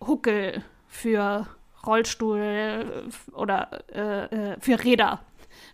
Huckel 0.00 0.62
für 0.86 1.48
Rollstuhl 1.86 3.10
oder 3.32 3.84
äh, 3.92 4.52
äh, 4.52 4.56
für 4.60 4.82
Räder, 4.82 5.20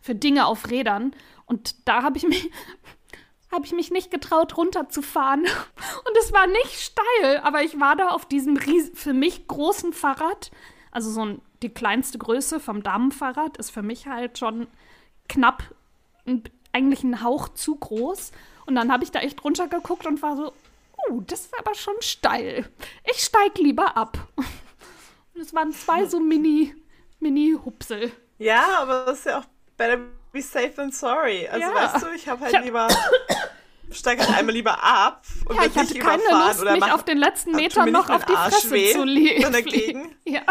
für 0.00 0.14
Dinge 0.14 0.46
auf 0.46 0.70
Rädern. 0.70 1.14
Und 1.46 1.88
da 1.88 2.02
habe 2.02 2.18
ich 2.18 2.26
mich 2.26 2.50
habe 3.52 3.64
ich 3.64 3.72
mich 3.72 3.90
nicht 3.90 4.10
getraut, 4.10 4.56
runterzufahren. 4.56 5.40
Und 6.06 6.16
es 6.20 6.32
war 6.32 6.46
nicht 6.46 6.80
steil, 6.80 7.38
aber 7.38 7.62
ich 7.62 7.80
war 7.80 7.96
da 7.96 8.08
auf 8.08 8.26
diesem 8.26 8.56
ries 8.56 8.90
für 8.94 9.14
mich 9.14 9.46
großen 9.46 9.92
Fahrrad. 9.92 10.50
Also 10.90 11.10
so 11.10 11.24
ein, 11.24 11.40
die 11.62 11.70
kleinste 11.70 12.18
Größe 12.18 12.60
vom 12.60 12.82
Damenfahrrad 12.82 13.56
ist 13.56 13.70
für 13.70 13.82
mich 13.82 14.06
halt 14.06 14.38
schon 14.38 14.66
knapp, 15.28 15.62
eigentlich 16.72 17.04
ein 17.04 17.22
Hauch 17.22 17.48
zu 17.48 17.76
groß. 17.76 18.32
Und 18.66 18.74
dann 18.74 18.92
habe 18.92 19.04
ich 19.04 19.10
da 19.10 19.20
echt 19.20 19.42
runtergeguckt 19.44 20.06
und 20.06 20.22
war 20.22 20.36
so, 20.36 20.52
oh, 21.08 21.20
das 21.26 21.40
ist 21.40 21.58
aber 21.58 21.74
schon 21.74 21.94
steil. 22.00 22.68
Ich 23.10 23.24
steig 23.24 23.58
lieber 23.58 23.96
ab. 23.96 24.18
Es 25.40 25.54
waren 25.54 25.72
zwei 25.72 26.06
so 26.06 26.20
Mini, 26.20 26.74
Mini-Hupsel. 27.20 28.12
Ja, 28.38 28.64
aber 28.80 29.06
das 29.06 29.20
ist 29.20 29.26
ja 29.26 29.38
auch 29.38 29.44
better 29.76 29.98
be 30.32 30.42
safe 30.42 30.74
than 30.74 30.92
sorry. 30.92 31.48
Also 31.48 31.60
ja. 31.60 31.74
weißt 31.74 32.02
du, 32.02 32.06
ich 32.14 32.28
habe 32.28 32.40
halt 32.42 32.52
ich 32.52 32.58
hab 32.58 32.64
lieber 32.64 32.88
steige 33.90 34.26
halt 34.26 34.38
einmal 34.38 34.54
lieber 34.54 34.82
ab 34.82 35.22
und 35.46 35.56
ja, 35.56 35.64
ich 35.64 35.76
hatte 35.76 35.98
keine 35.98 36.22
Lust, 36.22 36.60
oder 36.60 36.72
mich 36.72 36.80
mach, 36.80 36.92
auf 36.92 37.04
den 37.04 37.18
letzten 37.18 37.52
Metern 37.52 37.90
noch 37.90 38.10
auf 38.10 38.24
die 38.24 38.32
Fresse 38.32 38.70
weh, 38.70 38.92
zu 38.92 39.04
legen. 39.04 40.14
Ja. 40.24 40.42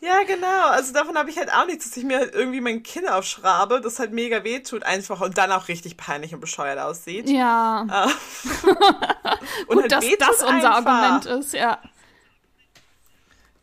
ja, 0.00 0.22
genau. 0.26 0.68
Also 0.68 0.94
davon 0.94 1.16
habe 1.16 1.28
ich 1.28 1.36
halt 1.36 1.52
auch 1.52 1.66
nichts, 1.66 1.88
dass 1.88 1.96
ich 1.96 2.04
mir 2.04 2.18
halt 2.18 2.34
irgendwie 2.34 2.60
mein 2.60 2.82
Kinn 2.82 3.06
aufschraube, 3.06 3.80
das 3.80 3.98
halt 3.98 4.12
mega 4.12 4.44
weh 4.44 4.60
tut 4.60 4.82
einfach 4.82 5.20
und 5.20 5.36
dann 5.36 5.52
auch 5.52 5.68
richtig 5.68 5.96
peinlich 5.96 6.32
und 6.32 6.40
bescheuert 6.40 6.78
aussieht. 6.78 7.28
Ja. 7.28 7.82
Äh, 7.82 8.66
und 9.66 9.76
Gut, 9.76 9.82
halt 9.82 9.92
dass 9.92 10.04
das 10.18 10.42
unser 10.42 10.76
einfach. 10.76 10.90
Argument 10.90 11.26
ist, 11.26 11.52
ja. 11.52 11.78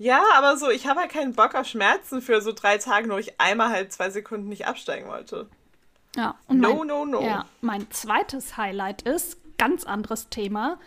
Ja, 0.01 0.23
aber 0.35 0.57
so, 0.57 0.71
ich 0.71 0.87
habe 0.87 1.01
halt 1.01 1.11
keinen 1.11 1.33
Bock 1.33 1.53
auf 1.53 1.67
Schmerzen 1.67 2.23
für 2.23 2.41
so 2.41 2.53
drei 2.53 2.79
Tage, 2.79 3.07
nur 3.07 3.19
ich 3.19 3.39
einmal 3.39 3.69
halt 3.69 3.93
zwei 3.93 4.09
Sekunden 4.09 4.49
nicht 4.49 4.65
absteigen 4.65 5.07
wollte. 5.07 5.47
Ja, 6.15 6.39
und 6.47 6.59
no, 6.59 6.73
mein, 6.73 6.87
no, 6.87 7.05
no. 7.05 7.21
Ja, 7.21 7.45
mein 7.61 7.85
zweites 7.91 8.57
Highlight 8.57 9.03
ist, 9.03 9.37
ganz 9.59 9.83
anderes 9.83 10.29
Thema, 10.29 10.79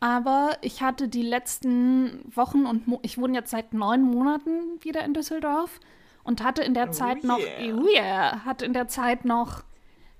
aber 0.00 0.56
ich 0.62 0.80
hatte 0.80 1.08
die 1.08 1.22
letzten 1.22 2.24
Wochen 2.34 2.64
und 2.64 2.88
Mo 2.88 2.98
ich 3.02 3.18
wohne 3.18 3.34
jetzt 3.34 3.50
seit 3.50 3.74
neun 3.74 4.00
Monaten 4.00 4.82
wieder 4.82 5.04
in 5.04 5.12
Düsseldorf 5.12 5.78
und 6.24 6.42
hatte 6.42 6.62
in 6.62 6.72
der 6.72 6.88
oh 6.88 6.92
Zeit 6.92 7.22
yeah. 7.24 7.26
noch, 7.26 7.40
oh 7.40 7.88
yeah, 7.94 8.44
hatte 8.46 8.64
in 8.64 8.72
der 8.72 8.88
Zeit 8.88 9.26
noch 9.26 9.64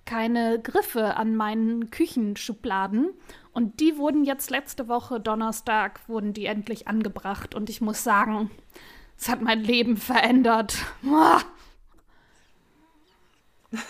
keine 0.04 0.60
Griffe 0.60 1.16
an 1.16 1.36
meinen 1.36 1.90
Küchenschubladen 1.90 3.14
und 3.52 3.80
die 3.80 3.98
wurden 3.98 4.24
jetzt 4.24 4.50
letzte 4.50 4.88
Woche, 4.88 5.20
Donnerstag, 5.20 6.00
wurden 6.08 6.32
die 6.32 6.46
endlich 6.46 6.88
angebracht. 6.88 7.54
Und 7.54 7.68
ich 7.68 7.80
muss 7.80 8.02
sagen, 8.02 8.50
es 9.18 9.28
hat 9.28 9.42
mein 9.42 9.60
Leben 9.60 9.96
verändert. 9.96 10.76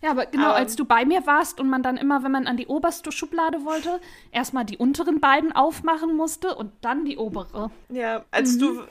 ja, 0.00 0.10
aber 0.10 0.26
genau, 0.26 0.52
als 0.52 0.76
du 0.76 0.84
bei 0.84 1.04
mir 1.04 1.26
warst 1.26 1.60
und 1.60 1.68
man 1.68 1.82
dann 1.82 1.96
immer, 1.96 2.22
wenn 2.22 2.32
man 2.32 2.46
an 2.46 2.56
die 2.56 2.68
oberste 2.68 3.10
Schublade 3.10 3.64
wollte, 3.64 4.00
erstmal 4.30 4.64
die 4.64 4.76
unteren 4.76 5.20
beiden 5.20 5.52
aufmachen 5.52 6.16
musste 6.16 6.54
und 6.54 6.72
dann 6.80 7.04
die 7.04 7.16
obere. 7.16 7.70
Ja, 7.88 8.24
als 8.30 8.54
mhm. 8.54 8.60
du 8.60 8.82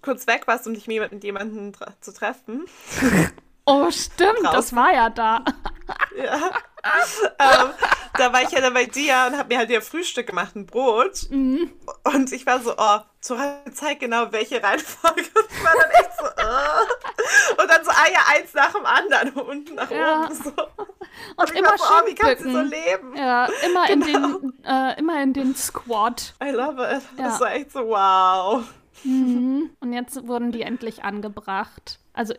kurz 0.00 0.26
weg 0.26 0.46
warst, 0.46 0.66
um 0.66 0.74
dich 0.74 0.86
mit 0.86 1.22
jemandem 1.22 1.72
zu 2.00 2.12
treffen. 2.12 2.64
Oh, 3.64 3.90
stimmt, 3.90 4.38
Draußen. 4.42 4.52
das 4.52 4.74
war 4.74 4.92
ja 4.92 5.10
da. 5.10 5.44
ja. 6.16 6.50
ähm, 7.38 7.70
da 8.14 8.32
war 8.32 8.42
ich 8.42 8.50
ja 8.50 8.60
dann 8.60 8.74
bei 8.74 8.86
dir 8.86 9.14
und 9.28 9.38
habe 9.38 9.48
mir 9.48 9.58
halt 9.58 9.70
ihr 9.70 9.82
Frühstück 9.82 10.26
gemacht, 10.26 10.56
ein 10.56 10.66
Brot. 10.66 11.30
Mhm. 11.30 11.70
Und 12.02 12.32
ich 12.32 12.44
war 12.44 12.60
so, 12.60 12.74
oh, 12.76 12.98
Zora 13.20 13.60
zeigt 13.72 14.00
genau, 14.00 14.32
welche 14.32 14.62
Reihenfolge. 14.62 15.22
Und 15.34 15.46
ich 15.50 15.64
war 15.64 15.72
dann 15.80 15.90
echt 15.92 16.10
so, 16.18 16.24
oh. 16.24 17.62
Und 17.62 17.70
dann 17.70 17.84
so, 17.84 17.90
ah 17.92 18.10
ja, 18.12 18.20
eins 18.34 18.52
nach 18.52 18.72
dem 18.72 18.84
anderen, 18.84 19.30
unten 19.32 19.74
nach 19.76 19.90
ja. 19.90 20.24
oben. 20.24 20.34
So. 20.34 20.50
Und, 20.50 21.50
und 21.50 21.52
immer 21.52 21.78
so, 21.78 21.84
oh, 21.84 22.06
wie 22.06 22.14
kannst 22.14 22.44
du 22.44 22.50
so 22.50 22.60
leben? 22.60 23.16
Ja, 23.16 23.46
immer, 23.64 23.86
genau. 23.86 23.88
in 23.88 24.00
den, 24.00 24.64
äh, 24.64 24.98
immer 24.98 25.22
in 25.22 25.32
den 25.32 25.54
Squad. 25.54 26.34
I 26.42 26.50
love 26.50 26.82
it. 26.82 27.02
Ja. 27.16 27.24
Das 27.28 27.40
war 27.40 27.52
echt 27.52 27.70
so, 27.70 27.86
wow. 27.86 28.64
Mhm. 29.04 29.70
Und 29.80 29.92
jetzt 29.92 30.26
wurden 30.26 30.52
die 30.52 30.62
endlich 30.62 31.04
angebracht. 31.04 31.98
Also 32.14 32.34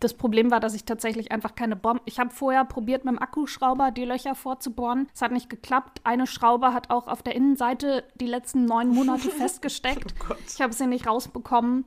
das 0.00 0.14
Problem 0.14 0.50
war, 0.50 0.58
dass 0.58 0.74
ich 0.74 0.84
tatsächlich 0.84 1.32
einfach 1.32 1.54
keine 1.54 1.76
Bomben. 1.76 2.00
Ich 2.06 2.18
habe 2.18 2.30
vorher 2.30 2.64
probiert, 2.64 3.04
mit 3.04 3.14
dem 3.14 3.22
Akkuschrauber 3.22 3.90
die 3.90 4.04
Löcher 4.04 4.34
vorzubohren. 4.34 5.08
Es 5.14 5.20
hat 5.20 5.32
nicht 5.32 5.50
geklappt. 5.50 6.00
Eine 6.04 6.26
Schraube 6.26 6.72
hat 6.72 6.90
auch 6.90 7.08
auf 7.08 7.22
der 7.22 7.34
Innenseite 7.34 8.04
die 8.14 8.26
letzten 8.26 8.64
neun 8.64 8.88
Monate 8.88 9.28
festgesteckt. 9.30 10.14
oh 10.30 10.34
ich 10.46 10.60
habe 10.60 10.72
sie 10.72 10.86
nicht 10.86 11.06
rausbekommen. 11.06 11.84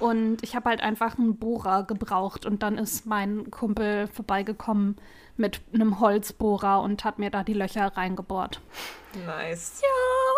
Und 0.00 0.42
ich 0.42 0.56
habe 0.56 0.70
halt 0.70 0.80
einfach 0.80 1.18
einen 1.18 1.36
Bohrer 1.36 1.84
gebraucht. 1.84 2.44
Und 2.44 2.62
dann 2.62 2.76
ist 2.76 3.06
mein 3.06 3.50
Kumpel 3.50 4.08
vorbeigekommen 4.08 4.96
mit 5.36 5.60
einem 5.72 6.00
Holzbohrer 6.00 6.82
und 6.82 7.04
hat 7.04 7.18
mir 7.18 7.30
da 7.30 7.44
die 7.44 7.54
Löcher 7.54 7.86
reingebohrt. 7.96 8.60
Nice. 9.26 9.80
Ja. 9.82 10.29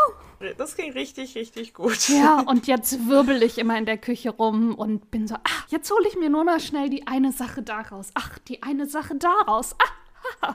Das 0.57 0.77
ging 0.77 0.93
richtig, 0.93 1.35
richtig 1.35 1.75
gut. 1.75 2.09
Ja, 2.09 2.41
und 2.41 2.67
jetzt 2.67 3.09
wirbel 3.09 3.43
ich 3.43 3.59
immer 3.59 3.77
in 3.79 3.87
der 3.87 3.99
Küche 3.99 4.31
rum 4.31 4.75
und 4.75 5.11
bin 5.11 5.27
so, 5.27 5.37
ach, 5.45 5.67
jetzt 5.69 5.91
hole 5.91 6.07
ich 6.09 6.17
mir 6.17 6.31
nur 6.31 6.45
noch 6.45 6.61
schnell 6.61 6.91
die 6.91 7.07
eine 7.07 7.33
Sache 7.33 7.63
daraus. 7.63 8.11
Ach, 8.15 8.39
die 8.41 8.63
eine 8.63 8.87
Sache 8.87 9.15
daraus. 9.17 9.75
Ah. 10.41 10.55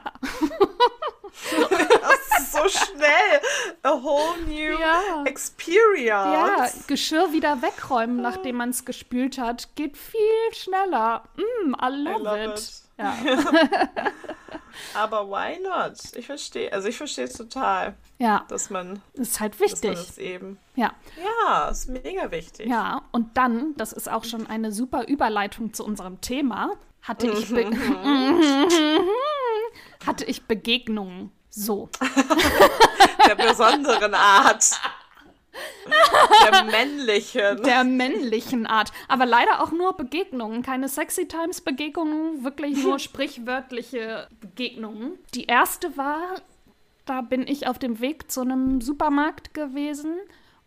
das 2.00 2.40
ist 2.40 2.52
so 2.52 2.68
schnell. 2.68 3.40
A 3.82 4.02
whole 4.02 4.42
new 4.46 4.78
ja. 4.78 5.24
experience. 5.24 6.08
Ja, 6.08 6.68
Geschirr 6.86 7.32
wieder 7.32 7.62
wegräumen, 7.62 8.20
nachdem 8.20 8.56
man 8.56 8.70
es 8.70 8.84
gespült 8.84 9.38
hat, 9.38 9.74
geht 9.76 9.96
viel 9.96 10.18
schneller. 10.52 11.24
Mm, 11.36 11.74
I 11.74 11.88
love, 11.88 12.20
I 12.20 12.22
love 12.22 12.44
it. 12.44 12.58
it. 12.58 12.87
Ja. 12.98 13.16
Aber 14.94 15.28
why 15.28 15.58
not? 15.60 15.98
Ich 16.16 16.26
verstehe, 16.26 16.72
also 16.72 16.88
ich 16.88 16.96
verstehe 16.96 17.24
es 17.24 17.32
total. 17.34 17.96
Ja. 18.18 18.44
Dass 18.48 18.70
man. 18.70 19.02
Das 19.14 19.28
ist 19.28 19.40
halt 19.40 19.58
wichtig. 19.60 19.94
Dass 19.94 20.18
eben. 20.18 20.58
Ja. 20.74 20.92
Ja, 21.16 21.68
ist 21.68 21.88
mega 21.88 22.30
wichtig. 22.30 22.68
Ja, 22.68 23.02
und 23.12 23.36
dann, 23.36 23.74
das 23.76 23.92
ist 23.92 24.08
auch 24.08 24.24
schon 24.24 24.46
eine 24.46 24.72
super 24.72 25.06
Überleitung 25.06 25.72
zu 25.72 25.84
unserem 25.84 26.20
Thema, 26.20 26.72
hatte 27.02 27.28
ich, 27.28 27.48
Be 27.48 27.70
hatte 30.06 30.24
ich 30.24 30.44
Begegnungen. 30.46 31.32
So. 31.50 31.88
Der 33.26 33.34
besonderen 33.34 34.14
Art. 34.14 34.80
Der 36.50 36.64
männlichen. 36.64 37.62
Der 37.62 37.84
männlichen 37.84 38.66
Art. 38.66 38.92
Aber 39.08 39.26
leider 39.26 39.62
auch 39.62 39.72
nur 39.72 39.96
Begegnungen. 39.96 40.62
Keine 40.62 40.88
Sexy 40.88 41.28
Times 41.28 41.60
Begegnungen, 41.60 42.44
wirklich 42.44 42.82
nur 42.82 42.98
sprichwörtliche 42.98 44.28
Begegnungen. 44.40 45.18
Die 45.34 45.44
erste 45.44 45.96
war, 45.96 46.20
da 47.04 47.22
bin 47.22 47.46
ich 47.46 47.66
auf 47.66 47.78
dem 47.78 48.00
Weg 48.00 48.30
zu 48.30 48.42
einem 48.42 48.80
Supermarkt 48.80 49.54
gewesen 49.54 50.16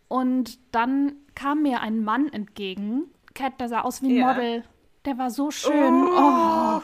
und 0.08 0.60
dann 0.72 1.14
kam 1.36 1.62
mir 1.62 1.82
ein 1.82 2.04
Mann 2.04 2.28
entgegen. 2.34 3.06
Cat, 3.34 3.60
der 3.62 3.70
sah 3.70 3.82
aus 3.82 4.02
wie 4.02 4.08
ein 4.08 4.18
yeah. 4.18 4.34
Model. 4.34 4.64
Der 5.06 5.18
war 5.18 5.32
so 5.32 5.52
schön. 5.52 6.08
Oh. 6.08 6.80
oh. 6.80 6.82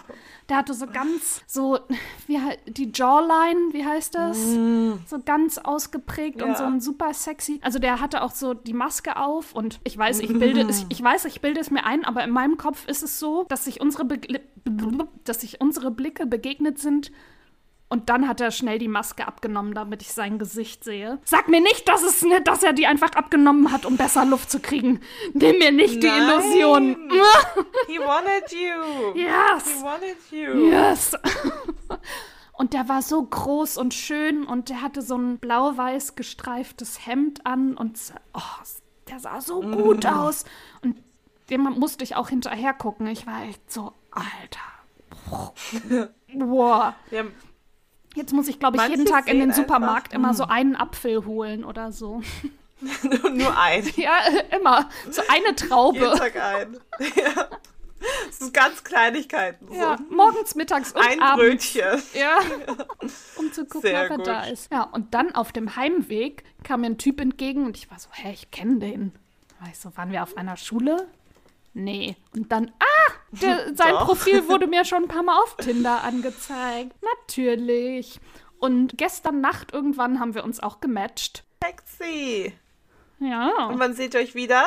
Der 0.50 0.58
hatte 0.58 0.74
so 0.74 0.88
ganz, 0.88 1.42
so, 1.46 1.78
wie 2.26 2.40
die 2.68 2.92
Jawline, 2.94 3.74
wie 3.74 3.86
heißt 3.86 4.16
das? 4.16 4.38
Mm. 4.38 4.94
So 5.06 5.20
ganz 5.20 5.58
ausgeprägt 5.58 6.40
ja. 6.40 6.48
und 6.48 6.58
so 6.58 6.64
ein 6.64 6.80
super 6.80 7.14
sexy. 7.14 7.60
Also 7.62 7.80
der 7.80 8.00
hatte 8.00 8.22
auch 8.22 8.32
so 8.32 8.54
die 8.54 8.74
Maske 8.74 9.18
auf 9.18 9.54
und 9.54 9.80
ich 9.84 9.98
weiß, 9.98 10.22
ich 10.22 10.30
bilde 10.40 10.62
es, 10.62 10.86
ich 10.88 11.04
weiß, 11.04 11.26
ich 11.26 11.42
bilde 11.42 11.60
es 11.60 11.70
mir 11.70 11.86
ein, 11.86 12.06
aber 12.06 12.24
in 12.24 12.30
meinem 12.30 12.58
Kopf 12.58 12.88
ist 12.88 13.04
es 13.04 13.20
so, 13.20 13.46
dass 13.50 13.66
sich 13.66 13.82
unsere, 13.82 14.06
Be 14.06 14.22
dass 15.26 15.42
sich 15.42 15.60
unsere 15.60 15.92
Blicke 15.92 16.26
begegnet 16.26 16.80
sind 16.80 17.12
und 17.90 18.10
dann 18.10 18.28
hat 18.28 18.42
er 18.42 18.52
schnell 18.52 18.80
die 18.80 18.90
Maske 18.90 19.28
abgenommen, 19.28 19.74
damit 19.74 20.02
ich 20.02 20.12
sein 20.12 20.40
Gesicht 20.40 20.84
sehe. 20.84 21.20
Sag 21.24 21.48
mir 21.48 21.62
nicht, 21.62 21.88
dass, 21.88 22.04
es, 22.04 22.26
dass 22.44 22.62
er 22.62 22.74
die 22.74 22.86
einfach 22.86 23.12
abgenommen 23.12 23.72
hat, 23.72 23.86
um 23.86 23.96
besser 23.96 24.26
Luft 24.26 24.52
zu 24.52 24.60
kriegen. 24.60 25.00
Nimm 25.34 25.58
mir 25.58 25.72
nicht 25.72 26.02
Nein. 26.02 26.02
die 26.02 26.08
Illusion. 26.08 27.12
He 27.88 28.00
wanted 28.00 28.52
you. 28.52 29.16
Yes. 29.16 29.78
He 29.78 29.84
wanted 29.84 30.18
you. 30.32 30.70
Yes. 30.70 31.16
Und 32.58 32.74
der 32.74 32.90
war 32.90 33.04
so 33.04 33.22
groß 33.24 33.78
und 33.78 33.94
schön 33.94 34.44
und 34.44 34.70
der 34.70 34.82
hatte 34.82 35.04
so 35.04 35.16
ein 35.16 35.38
blau-weiß 35.38 36.16
gestreiftes 36.16 37.06
Hemd 37.06 37.46
an 37.46 37.78
und 37.78 38.00
oh, 38.34 38.42
der 39.08 39.20
sah 39.20 39.42
so 39.42 39.62
gut 39.62 40.06
mm. 40.06 40.08
aus. 40.08 40.44
Und 40.82 40.98
dem 41.52 41.62
musste 41.62 42.04
ich 42.04 42.16
auch 42.16 42.30
hinterher 42.30 42.74
gucken. 42.74 43.06
Ich 43.06 43.28
war 43.28 43.44
echt 43.44 43.72
so, 43.72 43.94
Alter. 44.10 44.60
Boah. 46.34 46.96
Ja, 47.12 47.26
Jetzt 48.18 48.34
muss 48.34 48.48
ich, 48.48 48.58
glaube 48.60 48.78
ich, 48.78 48.88
jeden 48.88 49.06
Tag 49.06 49.28
in 49.28 49.40
den 49.40 49.54
Supermarkt 49.54 50.12
immer 50.12 50.34
so 50.34 50.46
hm. 50.46 50.52
einen 50.52 50.76
Apfel 50.76 51.24
holen 51.26 51.64
oder 51.64 51.92
so. 51.92 52.24
Nur 53.32 53.58
ein. 53.60 53.84
Ja, 53.96 54.20
immer. 54.56 54.90
So 55.12 55.22
eine 55.28 55.56
Traube. 55.56 56.00
Jeden 56.00 56.18
Tag 56.18 56.36
ein. 56.36 56.78
Ja. 57.16 57.48
Das 58.28 58.38
sind 58.38 58.54
ganz 58.54 58.84
Kleinigkeiten. 58.84 59.68
So. 59.68 59.74
Ja, 59.74 59.98
morgens, 60.12 60.54
mittags 60.54 60.92
und 60.92 61.02
Ein 61.02 61.20
abends. 61.20 61.74
Brötchen. 61.74 62.04
Ja, 62.14 62.38
um 63.38 63.52
zu 63.52 63.66
gucken, 63.66 63.90
Sehr 63.90 64.04
ob 64.04 64.12
er 64.12 64.18
gut. 64.18 64.28
da 64.28 64.44
ist. 64.44 64.72
Ja, 64.72 64.84
und 64.84 65.16
dann 65.16 65.34
auf 65.34 65.52
dem 65.52 65.76
Heimweg 65.76 66.44
kam 66.64 66.82
mir 66.82 66.88
ein 66.88 67.00
Typ 67.00 67.20
entgegen 67.20 67.66
und 67.66 67.76
ich 67.76 67.90
war 67.90 67.98
so, 67.98 68.10
hä, 68.12 68.32
ich 68.34 68.52
kenne 68.52 68.78
den. 68.78 69.14
Weißt 69.62 69.86
du, 69.86 69.98
waren 69.98 70.12
wir 70.12 70.22
auf 70.22 70.38
einer 70.38 70.58
Schule? 70.58 71.08
Nee. 71.78 72.16
Und 72.36 72.52
dann, 72.52 72.72
ah, 72.80 73.12
der, 73.32 73.76
sein 73.76 73.94
Profil 73.96 74.48
wurde 74.48 74.66
mir 74.66 74.84
schon 74.84 75.04
ein 75.04 75.08
paar 75.08 75.22
Mal 75.22 75.38
auf 75.38 75.56
Tinder 75.58 76.04
angezeigt. 76.04 76.96
Natürlich. 77.20 78.20
Und 78.58 78.98
gestern 78.98 79.42
Nacht 79.42 79.74
irgendwann 79.74 80.20
haben 80.20 80.34
wir 80.34 80.44
uns 80.44 80.60
auch 80.60 80.80
gematcht. 80.80 81.44
Sexy. 81.64 82.54
Ja. 83.20 83.68
Und 83.68 83.78
wann 83.78 83.94
seht 83.94 84.16
ihr 84.16 84.22
euch 84.22 84.34
wieder? 84.34 84.66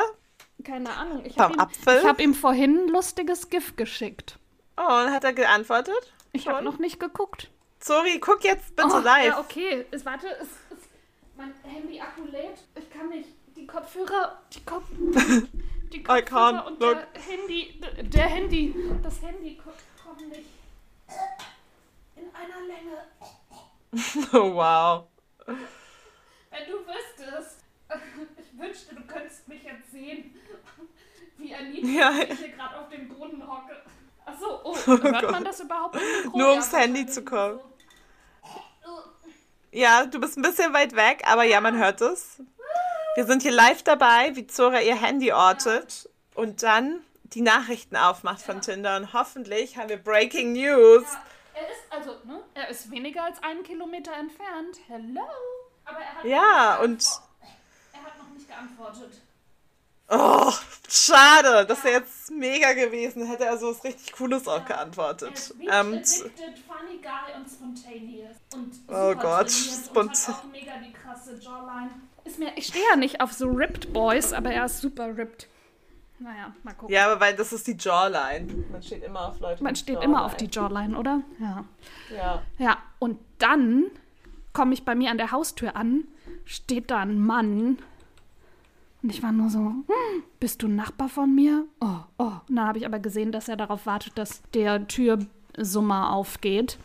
Keine 0.63 0.93
Ahnung. 0.93 1.23
Ich 1.25 1.37
habe 1.37 1.53
ihm, 1.53 2.07
hab 2.07 2.21
ihm 2.21 2.33
vorhin 2.33 2.85
ein 2.85 2.87
lustiges 2.87 3.49
GIF 3.49 3.75
geschickt. 3.75 4.39
Oh, 4.77 4.81
und 4.81 5.11
hat 5.11 5.25
er 5.25 5.33
geantwortet? 5.33 6.13
Ich 6.31 6.47
habe 6.47 6.63
noch 6.63 6.79
nicht 6.79 6.97
geguckt. 6.99 7.51
Sorry, 7.79 8.19
guck 8.19 8.43
jetzt 8.45 8.75
bitte 8.75 8.89
oh, 8.93 8.99
live. 8.99 9.25
Ja, 9.25 9.39
okay. 9.39 9.85
Es, 9.91 10.05
warte, 10.05 10.27
es, 10.39 10.47
es, 10.69 10.87
mein 11.35 11.53
Handy-Akku 11.63 12.23
lädt. 12.31 12.63
Ich 12.75 12.89
kann 12.89 13.09
nicht. 13.09 13.27
Die 13.57 13.67
Kopfhörer, 13.67 14.39
die, 14.53 14.63
Kopf, 14.63 14.85
die 15.93 16.03
Kopfhörer 16.03 16.65
und 16.67 16.79
look. 16.79 17.13
der 17.13 17.21
Handy, 17.21 17.81
der 18.01 18.27
Handy, 18.27 18.75
das 19.03 19.21
Handy 19.21 19.57
kommt 19.57 20.29
nicht 20.29 20.49
in 22.15 22.29
einer 22.35 22.61
Länge. 22.67 23.05
Oh, 24.33 24.53
wow. 24.55 25.05
Wenn 25.45 26.65
du 26.67 26.77
wüsstest, 26.85 27.63
ich 28.37 28.59
wünschte, 28.59 28.95
du 28.95 29.01
könntest 29.03 29.47
mich 29.47 29.63
jetzt 29.63 29.91
sehen, 29.91 30.35
wie 31.37 31.51
erniedrigt 31.51 31.95
ja. 31.95 32.11
ich 32.11 32.39
hier 32.39 32.49
gerade 32.49 32.79
auf 32.79 32.89
dem 32.89 33.09
Boden 33.09 33.45
hocke. 33.45 33.75
Achso, 34.25 34.61
oh, 34.63 34.75
oh 34.75 34.85
hört 34.85 35.21
Gott. 35.21 35.31
man 35.31 35.43
das 35.43 35.59
überhaupt? 35.59 35.97
Nur 36.33 36.51
ums 36.51 36.71
Handy 36.71 37.05
zu 37.05 37.23
kommen. 37.23 37.59
So. 38.83 39.01
Ja, 39.71 40.05
du 40.05 40.19
bist 40.19 40.37
ein 40.37 40.43
bisschen 40.43 40.73
weit 40.73 40.95
weg, 40.95 41.23
aber 41.25 41.43
ja, 41.43 41.59
man 41.59 41.77
hört 41.77 42.01
es. 42.01 42.41
Wir 43.13 43.25
sind 43.25 43.41
hier 43.41 43.51
live 43.51 43.83
dabei, 43.83 44.35
wie 44.35 44.47
Zora 44.47 44.79
ihr 44.79 44.95
Handy 44.95 45.33
ortet 45.33 46.03
ja. 46.03 46.41
und 46.41 46.63
dann 46.63 47.01
die 47.23 47.41
Nachrichten 47.41 47.97
aufmacht 47.97 48.41
von 48.41 48.55
ja. 48.55 48.61
Tinder 48.61 48.95
und 48.97 49.13
hoffentlich 49.13 49.75
haben 49.77 49.89
wir 49.89 49.97
Breaking 49.97 50.53
News. 50.53 51.03
Ja. 51.03 51.23
Er 51.53 51.69
ist 51.69 51.81
also, 51.89 52.11
ne? 52.25 52.41
Er 52.53 52.69
ist 52.69 52.89
weniger 52.89 53.25
als 53.25 53.43
einen 53.43 53.63
Kilometer 53.63 54.13
entfernt. 54.13 54.77
Hello. 54.87 55.27
Aber 55.83 55.99
er 55.99 56.15
hat 56.15 56.23
ja 56.23 56.79
und 56.81 57.05
er 57.91 58.03
hat 58.03 58.17
noch 58.17 58.29
nicht 58.29 58.47
geantwortet. 58.47 59.21
Oh, 60.07 60.53
schade. 60.87 61.65
Das 61.65 61.83
wäre 61.83 61.99
jetzt 61.99 62.31
mega 62.31 62.71
gewesen. 62.73 63.25
Hätte 63.25 63.45
er 63.45 63.57
so 63.57 63.71
was 63.71 63.83
richtig 63.83 64.13
Cooles 64.13 64.47
auch 64.47 64.63
geantwortet. 64.63 65.53
Er 65.59 65.81
ähm, 65.81 65.93
addicted, 65.95 66.59
funny 66.65 67.01
guy 67.01 67.35
und 67.35 67.49
spontaneous. 67.49 68.37
Und 68.53 68.73
oh 68.87 69.15
Gott, 69.15 69.51
spontan. 69.51 70.35
auch 70.35 70.43
mega 70.45 70.77
die 70.77 70.93
krasse 70.93 71.35
Jawline. 71.35 71.91
Ist 72.23 72.39
mir, 72.39 72.51
ich 72.55 72.67
stehe 72.67 72.83
ja 72.89 72.95
nicht 72.95 73.21
auf 73.21 73.33
so 73.33 73.49
ripped 73.49 73.93
Boys, 73.93 74.33
aber 74.33 74.51
er 74.51 74.65
ist 74.65 74.79
super 74.79 75.17
ripped. 75.17 75.47
Naja, 76.19 76.53
mal 76.63 76.73
gucken. 76.73 76.93
Ja, 76.93 77.11
aber 77.11 77.19
weil 77.19 77.35
das 77.35 77.51
ist 77.51 77.65
die 77.65 77.75
Jawline. 77.77 78.65
Man 78.71 78.83
steht 78.83 79.03
immer 79.03 79.29
auf 79.29 79.39
Leute. 79.39 79.63
Man 79.63 79.75
steht 79.75 79.95
Jawline. 79.95 80.11
immer 80.11 80.25
auf 80.25 80.35
die 80.35 80.49
Jawline, 80.51 80.97
oder? 80.97 81.21
Ja. 81.39 81.65
Ja. 82.15 82.41
Ja, 82.59 82.77
und 82.99 83.17
dann 83.39 83.85
komme 84.53 84.73
ich 84.73 84.85
bei 84.85 84.93
mir 84.93 85.09
an 85.09 85.17
der 85.17 85.31
Haustür 85.31 85.75
an, 85.75 86.03
steht 86.45 86.91
da 86.91 86.99
ein 86.99 87.19
Mann 87.19 87.79
und 89.03 89.09
ich 89.09 89.23
war 89.23 89.31
nur 89.31 89.49
so, 89.49 89.59
hm, 89.59 90.23
bist 90.39 90.61
du 90.61 90.67
ein 90.67 90.75
Nachbar 90.75 91.09
von 91.09 91.33
mir? 91.33 91.65
Oh, 91.79 92.01
oh. 92.19 92.31
Und 92.47 92.55
dann 92.55 92.67
habe 92.67 92.77
ich 92.77 92.85
aber 92.85 92.99
gesehen, 92.99 93.31
dass 93.31 93.49
er 93.49 93.57
darauf 93.57 93.85
wartet, 93.85 94.17
dass 94.17 94.43
der 94.53 94.87
Türsummer 94.87 96.13
aufgeht. 96.13 96.77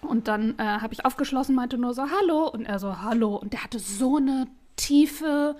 Und 0.00 0.28
dann 0.28 0.56
äh, 0.58 0.62
habe 0.62 0.94
ich 0.94 1.04
aufgeschlossen, 1.04 1.56
meinte 1.56 1.76
nur 1.76 1.92
so, 1.92 2.04
hallo. 2.08 2.48
Und 2.48 2.66
er 2.66 2.78
so, 2.78 3.02
hallo. 3.02 3.34
Und 3.34 3.52
der 3.52 3.64
hatte 3.64 3.80
so 3.80 4.16
eine 4.16 4.46
tiefe, 4.76 5.56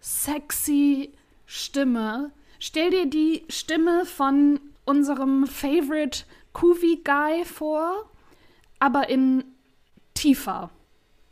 sexy 0.00 1.12
Stimme. 1.46 2.32
Stell 2.58 2.90
dir 2.90 3.06
die 3.06 3.44
Stimme 3.48 4.04
von 4.04 4.60
unserem 4.84 5.46
Favorite 5.46 6.24
Kuvi 6.52 7.02
Guy 7.04 7.44
vor, 7.44 8.10
aber 8.78 9.08
in 9.08 9.44
tiefer. 10.14 10.70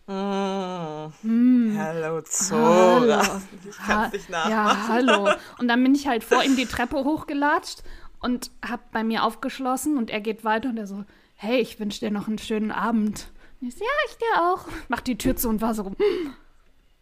Mm. 0.07 1.79
Hallo 1.79 2.23
Zora. 2.23 3.23
Hallo. 3.23 3.41
Ich 3.69 3.77
kann 3.79 4.07
es 4.07 4.13
nicht 4.13 4.31
nachmachen. 4.31 4.51
Ja, 4.51 4.89
hallo. 4.89 5.29
Und 5.59 5.69
dann 5.69 5.83
bin 5.83 5.95
ich 5.95 6.07
halt 6.07 6.25
vor 6.25 6.43
ihm 6.43 6.57
die 6.57 6.67
Treppe 6.67 7.05
hochgelatscht 7.05 7.83
und 8.21 8.51
hab 8.69 8.91
bei 8.93 9.05
mir 9.05 9.25
aufgeschlossen 9.25 9.97
und 9.97 10.11
er 10.11 10.21
geht 10.21 10.45
weiter 10.45 10.71
und 10.71 10.77
er 10.77 10.87
so, 10.87 11.05
hey, 11.35 11.61
ich 11.61 11.79
wünsche 11.81 12.01
dir 12.01 12.11
noch 12.11 12.29
einen 12.29 12.39
schönen 12.39 12.71
Abend. 12.71 13.29
Und 13.61 13.69
ich 13.69 13.77
so, 13.77 13.85
ja, 13.85 13.91
ich 14.09 14.17
dir 14.17 14.43
auch. 14.43 14.67
Mach 14.89 15.01
die 15.01 15.19
Tür 15.19 15.37
zu 15.37 15.49
und 15.49 15.61
war 15.61 15.75
so, 15.75 15.93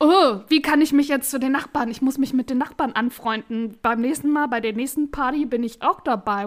oh, 0.00 0.40
wie 0.48 0.62
kann 0.62 0.80
ich 0.80 0.92
mich 0.92 1.08
jetzt 1.08 1.30
zu 1.30 1.38
den 1.38 1.52
Nachbarn? 1.52 1.90
Ich 1.90 2.02
muss 2.02 2.18
mich 2.18 2.32
mit 2.32 2.50
den 2.50 2.58
Nachbarn 2.58 2.92
anfreunden. 2.92 3.78
Beim 3.82 4.00
nächsten 4.00 4.30
Mal, 4.30 4.48
bei 4.48 4.60
der 4.60 4.72
nächsten 4.72 5.10
Party 5.10 5.44
bin 5.44 5.62
ich 5.62 5.82
auch 5.82 6.00
dabei. 6.00 6.46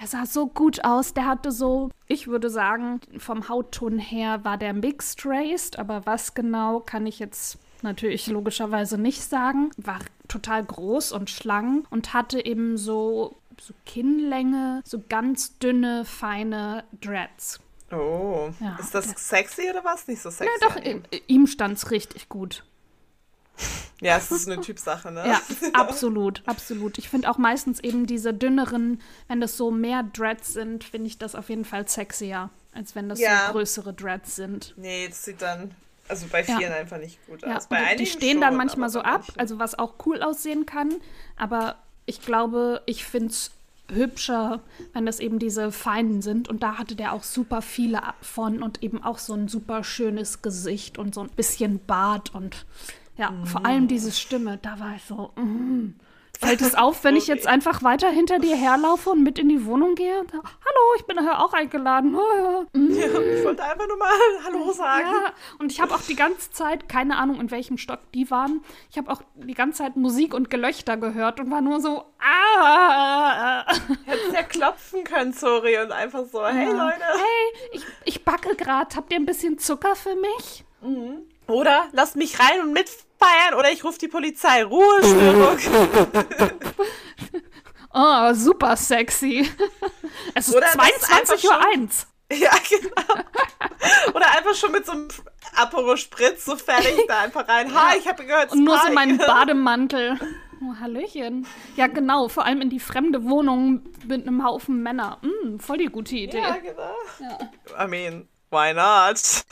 Der 0.00 0.06
sah 0.06 0.26
so 0.26 0.46
gut 0.46 0.84
aus. 0.84 1.14
Der 1.14 1.26
hatte 1.26 1.52
so, 1.52 1.90
ich 2.06 2.28
würde 2.28 2.50
sagen, 2.50 3.00
vom 3.18 3.48
Hautton 3.48 3.98
her 3.98 4.44
war 4.44 4.58
der 4.58 4.74
mixed 4.74 5.24
raced, 5.24 5.78
aber 5.78 6.04
was 6.04 6.34
genau 6.34 6.80
kann 6.80 7.06
ich 7.06 7.18
jetzt 7.18 7.58
natürlich 7.82 8.26
logischerweise 8.26 8.98
nicht 8.98 9.22
sagen. 9.22 9.70
War 9.76 10.00
total 10.28 10.64
groß 10.64 11.12
und 11.12 11.30
schlank 11.30 11.86
und 11.90 12.12
hatte 12.12 12.44
eben 12.44 12.76
so, 12.76 13.36
so 13.60 13.74
Kinnlänge, 13.86 14.82
so 14.84 15.02
ganz 15.08 15.58
dünne, 15.58 16.04
feine 16.04 16.84
Dreads. 17.00 17.60
Oh, 17.92 18.50
ja, 18.60 18.76
ist 18.80 18.94
das 18.94 19.10
sexy 19.28 19.70
oder 19.70 19.84
was? 19.84 20.06
Nicht 20.06 20.22
so 20.22 20.30
sexy? 20.30 20.50
Ja, 20.60 20.68
doch, 20.68 20.76
ihm 21.26 21.46
stand 21.46 21.78
es 21.78 21.90
richtig 21.90 22.28
gut. 22.28 22.64
Ja, 24.00 24.16
es 24.16 24.32
ist 24.32 24.50
eine 24.50 24.60
Typsache, 24.60 25.12
ne? 25.12 25.24
Ja, 25.24 25.40
absolut, 25.74 26.42
absolut. 26.44 26.98
Ich 26.98 27.08
finde 27.08 27.30
auch 27.30 27.38
meistens 27.38 27.78
eben 27.78 28.04
diese 28.04 28.34
dünneren, 28.34 29.00
wenn 29.28 29.40
das 29.40 29.56
so 29.56 29.70
mehr 29.70 30.02
Dreads 30.02 30.52
sind, 30.54 30.82
finde 30.82 31.06
ich 31.06 31.18
das 31.18 31.36
auf 31.36 31.48
jeden 31.48 31.64
Fall 31.64 31.86
sexier, 31.86 32.50
als 32.72 32.96
wenn 32.96 33.08
das 33.08 33.20
ja. 33.20 33.46
so 33.46 33.52
größere 33.52 33.92
Dreads 33.92 34.34
sind. 34.34 34.74
Nee, 34.76 35.06
das 35.06 35.24
sieht 35.24 35.40
dann, 35.40 35.70
also 36.08 36.26
bei 36.32 36.42
vielen 36.42 36.62
ja. 36.62 36.74
einfach 36.74 36.98
nicht 36.98 37.24
gut 37.26 37.42
ja. 37.42 37.56
aus. 37.56 37.68
Bei 37.68 37.94
die 37.94 38.06
stehen 38.06 38.32
schon, 38.32 38.40
dann 38.40 38.56
manchmal 38.56 38.88
so 38.88 39.02
ab, 39.02 39.24
also 39.36 39.60
was 39.60 39.78
auch 39.78 39.94
cool 40.04 40.20
aussehen 40.20 40.66
kann, 40.66 40.92
aber 41.36 41.76
ich 42.04 42.20
glaube, 42.22 42.82
ich 42.86 43.04
finde 43.04 43.28
es 43.28 43.52
hübscher, 43.94 44.60
wenn 44.92 45.06
das 45.06 45.20
eben 45.20 45.38
diese 45.38 45.72
feinen 45.72 46.22
sind. 46.22 46.48
Und 46.48 46.62
da 46.62 46.78
hatte 46.78 46.96
der 46.96 47.12
auch 47.12 47.22
super 47.22 47.62
viele 47.62 48.00
von 48.20 48.62
und 48.62 48.82
eben 48.82 49.02
auch 49.02 49.18
so 49.18 49.34
ein 49.34 49.48
super 49.48 49.84
schönes 49.84 50.42
Gesicht 50.42 50.98
und 50.98 51.14
so 51.14 51.20
ein 51.20 51.30
bisschen 51.30 51.80
Bart 51.86 52.34
und 52.34 52.66
ja, 53.18 53.30
mhm. 53.30 53.46
vor 53.46 53.66
allem 53.66 53.88
diese 53.88 54.10
Stimme, 54.10 54.58
da 54.62 54.80
war 54.80 54.96
ich 54.96 55.04
so, 55.04 55.32
mm. 55.36 55.94
Fällt 56.38 56.60
es 56.60 56.74
auf, 56.74 57.04
wenn 57.04 57.14
ich 57.14 57.28
jetzt 57.28 57.46
einfach 57.46 57.82
weiter 57.82 58.08
hinter 58.10 58.38
dir 58.38 58.56
herlaufe 58.56 59.10
und 59.10 59.22
mit 59.22 59.38
in 59.38 59.48
die 59.48 59.64
Wohnung 59.64 59.94
gehe? 59.94 60.24
Hallo, 60.32 60.94
ich 60.96 61.04
bin 61.04 61.16
daher 61.16 61.44
auch 61.44 61.52
eingeladen. 61.52 62.16
Ja, 62.74 63.06
ich 63.06 63.44
wollte 63.44 63.62
einfach 63.64 63.86
nur 63.86 63.96
mal 63.96 64.10
Hallo 64.44 64.72
sagen. 64.72 65.08
Ja, 65.10 65.32
und 65.58 65.72
ich 65.72 65.80
habe 65.80 65.94
auch 65.94 66.00
die 66.00 66.16
ganze 66.16 66.50
Zeit, 66.50 66.88
keine 66.88 67.16
Ahnung, 67.16 67.40
in 67.40 67.50
welchem 67.50 67.78
Stock 67.78 68.00
die 68.12 68.30
waren, 68.30 68.62
ich 68.90 68.98
habe 68.98 69.10
auch 69.10 69.22
die 69.34 69.54
ganze 69.54 69.78
Zeit 69.78 69.96
Musik 69.96 70.34
und 70.34 70.50
Gelöchter 70.50 70.96
gehört 70.96 71.40
und 71.40 71.50
war 71.50 71.60
nur 71.60 71.80
so, 71.80 72.04
ah. 72.20 73.64
Hättest 74.04 74.32
ja 74.32 74.42
klopfen 74.42 75.04
können, 75.04 75.32
sorry, 75.32 75.78
und 75.78 75.92
einfach 75.92 76.24
so, 76.26 76.44
hey 76.46 76.66
ja. 76.66 76.72
Leute. 76.72 77.02
Hey, 77.14 77.70
ich, 77.72 77.84
ich 78.04 78.24
backe 78.24 78.54
gerade, 78.56 78.94
habt 78.96 79.12
ihr 79.12 79.18
ein 79.18 79.26
bisschen 79.26 79.58
Zucker 79.58 79.94
für 79.94 80.16
mich? 80.16 80.64
Mhm. 80.80 81.22
Oder 81.52 81.88
lasst 81.92 82.16
mich 82.16 82.40
rein 82.40 82.62
und 82.62 82.72
mitfeiern 82.72 83.54
oder 83.58 83.70
ich 83.70 83.84
rufe 83.84 83.98
die 83.98 84.08
Polizei. 84.08 84.64
Ruhestörung. 84.64 85.58
oh, 87.94 88.34
super 88.34 88.76
sexy. 88.76 89.48
Es 90.34 90.48
ist 90.48 90.56
22.01 90.56 91.44
Uhr. 91.44 91.60
Eins. 91.74 92.06
Ja, 92.32 92.50
genau. 92.66 93.20
Oder 94.14 94.30
einfach 94.30 94.54
schon 94.54 94.72
mit 94.72 94.86
so 94.86 94.92
einem 94.92 95.08
Aperol 95.54 95.98
Spritz 95.98 96.46
so 96.46 96.56
fertig 96.56 97.04
da 97.06 97.20
einfach 97.20 97.46
rein. 97.46 97.74
Ha, 97.74 97.92
ich 97.98 98.08
habe 98.08 98.24
gehört, 98.24 98.52
Und 98.52 98.64
nur 98.64 98.78
so 98.78 98.90
meinen 98.90 99.18
Bademantel. 99.18 100.18
Oh, 100.62 100.80
Hallöchen. 100.80 101.46
Ja, 101.76 101.88
genau. 101.88 102.28
Vor 102.28 102.46
allem 102.46 102.62
in 102.62 102.70
die 102.70 102.80
fremde 102.80 103.24
Wohnung 103.24 103.82
mit 104.06 104.26
einem 104.26 104.46
Haufen 104.46 104.82
Männer. 104.82 105.18
Mm, 105.20 105.58
voll 105.58 105.76
die 105.76 105.86
gute 105.86 106.16
Idee. 106.16 106.40
Ja, 106.40 106.56
genau. 106.56 106.94
Ja. 107.20 107.84
I 107.84 107.86
mean, 107.86 108.26
why 108.50 108.72
not? 108.72 109.44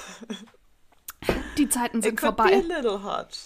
Die 1.61 1.69
Zeiten 1.69 2.01
sind 2.03 2.15
It 2.15 2.21
could 2.21 2.35
vorbei. 2.37 2.63
Be 2.63 2.75
a 2.75 2.79
little 2.79 3.03
hot. 3.05 3.37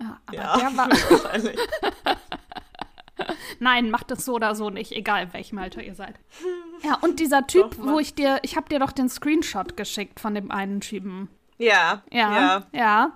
Ja, 0.00 0.18
aber 0.26 0.36
ja, 0.36 0.56
der 0.56 0.76
war. 0.76 0.88
Wahrscheinlich. 1.10 1.58
Nein, 3.60 3.90
macht 3.90 4.10
es 4.10 4.24
so 4.24 4.34
oder 4.34 4.54
so 4.54 4.70
nicht, 4.70 4.92
egal 4.92 5.24
in 5.24 5.32
welchem 5.32 5.58
Alter 5.58 5.82
ihr 5.82 5.94
seid. 5.94 6.14
Ja, 6.82 6.98
und 7.00 7.18
dieser 7.18 7.46
Typ, 7.46 7.76
wo 7.78 7.98
ich 7.98 8.14
dir, 8.14 8.40
ich 8.42 8.56
habe 8.56 8.68
dir 8.68 8.78
doch 8.78 8.92
den 8.92 9.08
Screenshot 9.08 9.74
geschickt 9.74 10.20
von 10.20 10.34
dem 10.34 10.50
einen 10.50 10.82
Typen. 10.82 11.30
Ja. 11.56 12.02
Ja. 12.12 12.40
Ja. 12.40 12.62
ja. 12.72 13.12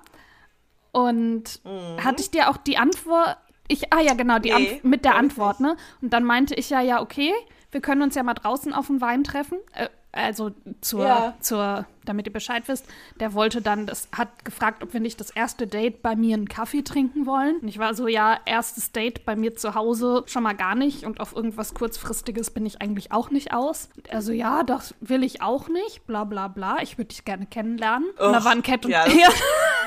Und 0.92 1.60
Mhm. 1.64 2.02
hatte 2.02 2.22
ich 2.22 2.30
dir 2.30 2.48
auch 2.48 2.56
die 2.56 2.78
Antwort, 2.78 3.36
ich, 3.66 3.92
ah 3.92 4.00
ja, 4.00 4.14
genau, 4.14 4.38
die 4.38 4.52
Nee, 4.54 4.80
mit 4.84 5.04
der 5.04 5.16
Antwort, 5.16 5.60
ne? 5.60 5.76
Und 6.00 6.14
dann 6.14 6.24
meinte 6.24 6.54
ich 6.54 6.70
ja, 6.70 6.80
ja, 6.80 7.02
okay, 7.02 7.34
wir 7.70 7.82
können 7.82 8.00
uns 8.00 8.14
ja 8.14 8.22
mal 8.22 8.32
draußen 8.32 8.72
auf 8.72 8.86
den 8.86 9.02
Wein 9.02 9.22
treffen. 9.22 9.58
Äh, 9.74 9.90
also 10.10 10.52
zur, 10.80 11.04
Ja. 11.06 11.34
zur, 11.40 11.84
damit 12.06 12.26
ihr 12.26 12.32
Bescheid 12.32 12.62
wisst, 12.66 12.86
der 13.20 13.34
wollte 13.34 13.60
dann, 13.60 13.84
das 13.86 14.08
hat 14.16 14.44
gefragt, 14.44 14.82
ob 14.82 14.94
wir 14.94 15.00
nicht 15.00 15.20
das 15.20 15.30
erste 15.30 15.66
Date 15.66 16.02
bei 16.02 16.16
mir 16.16 16.34
einen 16.34 16.48
Kaffee 16.48 16.82
trinken 16.82 17.26
wollen. 17.26 17.56
Und 17.58 17.68
ich 17.68 17.78
war 17.78 17.92
so, 17.94 18.08
ja, 18.08 18.38
erstes 18.46 18.90
Date 18.92 19.26
bei 19.26 19.36
mir 19.36 19.54
zu 19.54 19.74
Hause 19.74 20.24
schon 20.26 20.42
mal 20.42 20.54
gar 20.54 20.74
nicht 20.74 21.04
und 21.04 21.20
auf 21.20 21.36
irgendwas 21.36 21.74
kurzfristiges 21.74 22.50
bin 22.50 22.64
ich 22.64 22.80
eigentlich 22.80 23.12
auch 23.12 23.30
nicht 23.30 23.52
aus. 23.52 23.90
Und 23.96 24.08
er 24.08 24.22
so, 24.22 24.32
ja, 24.32 24.62
das 24.62 24.94
will 25.00 25.22
ich 25.22 25.42
auch 25.42 25.68
nicht, 25.68 26.06
bla 26.06 26.24
bla 26.24 26.48
bla, 26.48 26.78
ich 26.82 26.96
würde 26.96 27.08
dich 27.08 27.26
gerne 27.26 27.44
kennenlernen. 27.44 28.08
und 28.18 28.32
da 28.32 28.38
Och, 28.38 28.44
waren 28.46 28.62
Cat 28.62 28.86
und 28.86 28.90
ja, 28.92 29.06
ja, 29.08 29.28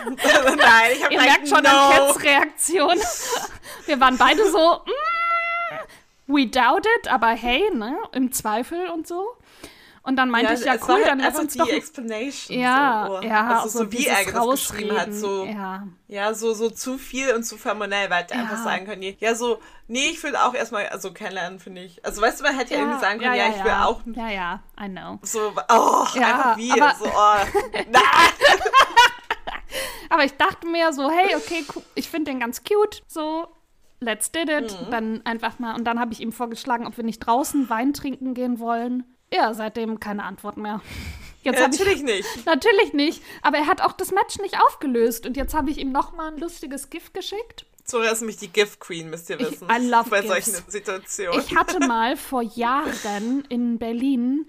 Nein, 0.05 0.91
ich 0.95 1.03
habe 1.03 1.13
Ihr 1.15 1.21
merkt 1.21 1.47
schon 1.47 1.63
no. 1.63 1.69
an 1.69 1.91
Cats 1.91 2.23
Reaktion. 2.23 2.97
Wir 3.87 3.99
waren 3.99 4.17
beide 4.17 4.49
so, 4.51 4.81
mm, 4.85 6.33
we 6.33 6.47
doubt 6.47 6.85
it, 6.99 7.11
aber 7.11 7.29
hey, 7.29 7.63
ne, 7.73 7.97
im 8.13 8.31
Zweifel 8.31 8.87
und 8.89 9.07
so. 9.07 9.25
Und 10.03 10.15
dann 10.15 10.29
meinte 10.31 10.53
ich, 10.53 10.65
ja 10.65 10.73
es 10.73 10.81
war 10.81 10.89
cool, 10.89 10.95
halt 11.03 11.07
dann 11.11 11.19
lass 11.19 11.37
uns 11.37 11.53
die 11.53 11.59
doch... 11.59 11.67
Explanation. 11.69 12.57
Ja, 12.59 13.05
so. 13.07 13.17
oh. 13.17 13.21
ja, 13.21 13.47
also 13.59 13.79
so, 13.83 13.91
wie 13.91 14.07
er 14.07 14.15
das 14.15 14.25
geschrieben 14.25 14.97
hat, 14.97 15.07
Rausreden, 15.09 15.13
so 15.13 15.45
Ja, 15.45 15.87
ja, 16.07 16.33
so 16.33 16.53
so 16.55 16.69
zu 16.71 16.97
viel 16.97 17.33
und 17.35 17.43
zu 17.43 17.55
formell, 17.57 18.09
weil 18.09 18.23
hätte 18.23 18.33
Ja. 18.33 18.41
einfach 18.41 18.63
sagen 18.63 18.85
können, 18.85 19.03
ja, 19.19 19.35
so 19.35 19.59
nee, 19.87 20.07
ich 20.09 20.23
will 20.23 20.35
auch 20.35 20.55
erstmal 20.55 20.87
also 20.87 21.13
kennenlernen, 21.13 21.59
finde 21.59 21.83
ich. 21.83 22.03
Also 22.03 22.19
weißt 22.21 22.39
du, 22.39 22.43
man 22.45 22.57
hätte 22.57 22.73
ja, 22.73 22.79
ja, 22.79 22.85
irgendwie 22.85 23.01
sagen 23.01 23.19
können, 23.19 23.35
ja, 23.35 23.49
ich 23.49 23.63
will 23.63 23.71
auch 23.71 24.01
Ja, 24.15 24.29
ja, 24.29 24.63
I 24.83 24.89
know. 24.89 25.19
so 25.21 25.53
oh, 25.69 26.05
Ja, 26.15 26.27
einfach 26.27 26.57
wie 26.57 26.71
aber- 26.71 26.95
so 26.97 27.05
oh, 27.05 27.59
na, 27.91 27.99
Aber 30.09 30.25
ich 30.25 30.33
dachte 30.33 30.67
mir 30.67 30.91
so, 30.93 31.09
hey, 31.09 31.35
okay, 31.35 31.63
cool, 31.75 31.83
ich 31.95 32.09
finde 32.09 32.31
den 32.31 32.39
ganz 32.39 32.63
cute, 32.63 33.01
so, 33.07 33.47
let's 34.01 34.31
did 34.31 34.49
it. 34.49 34.71
Mhm. 34.87 34.91
Dann 34.91 35.25
einfach 35.25 35.57
mal, 35.59 35.75
und 35.75 35.85
dann 35.85 35.99
habe 35.99 36.11
ich 36.11 36.19
ihm 36.19 36.33
vorgeschlagen, 36.33 36.85
ob 36.85 36.97
wir 36.97 37.03
nicht 37.05 37.19
draußen 37.19 37.69
Wein 37.69 37.93
trinken 37.93 38.33
gehen 38.33 38.59
wollen. 38.59 39.05
Ja, 39.33 39.53
seitdem 39.53 39.99
keine 39.99 40.23
Antwort 40.23 40.57
mehr. 40.57 40.81
Jetzt 41.43 41.57
ja, 41.57 41.65
hab 41.65 41.73
ich, 41.73 41.79
natürlich 41.79 42.03
nicht. 42.03 42.27
Natürlich 42.45 42.93
nicht. 42.93 43.23
Aber 43.41 43.57
er 43.57 43.65
hat 43.67 43.81
auch 43.81 43.93
das 43.93 44.11
Match 44.11 44.37
nicht 44.39 44.59
aufgelöst. 44.61 45.25
Und 45.25 45.37
jetzt 45.37 45.53
habe 45.55 45.71
ich 45.71 45.77
ihm 45.79 45.91
noch 45.91 46.13
mal 46.13 46.31
ein 46.31 46.37
lustiges 46.37 46.89
GIF 46.91 47.13
geschickt. 47.13 47.65
So 47.83 47.99
ist 48.01 48.19
nämlich 48.21 48.37
die 48.37 48.49
Gift 48.49 48.79
Queen, 48.79 49.09
müsst 49.09 49.29
ihr 49.31 49.39
Ich- 49.39 49.51
wissen. 49.53 49.67
I 49.71 49.87
love 49.89 50.09
bei 50.11 50.21
gifts. 50.21 50.45
solchen 50.45 50.69
Situationen. 50.69 51.39
Ich 51.39 51.55
hatte 51.55 51.79
mal 51.87 52.15
vor 52.15 52.43
Jahren 52.43 53.43
in 53.49 53.79
Berlin, 53.79 54.45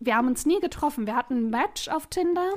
wir 0.00 0.16
haben 0.16 0.28
uns 0.28 0.44
nie 0.44 0.60
getroffen. 0.60 1.06
Wir 1.06 1.16
hatten 1.16 1.46
ein 1.46 1.50
Match 1.50 1.88
auf 1.88 2.08
Tinder. 2.08 2.52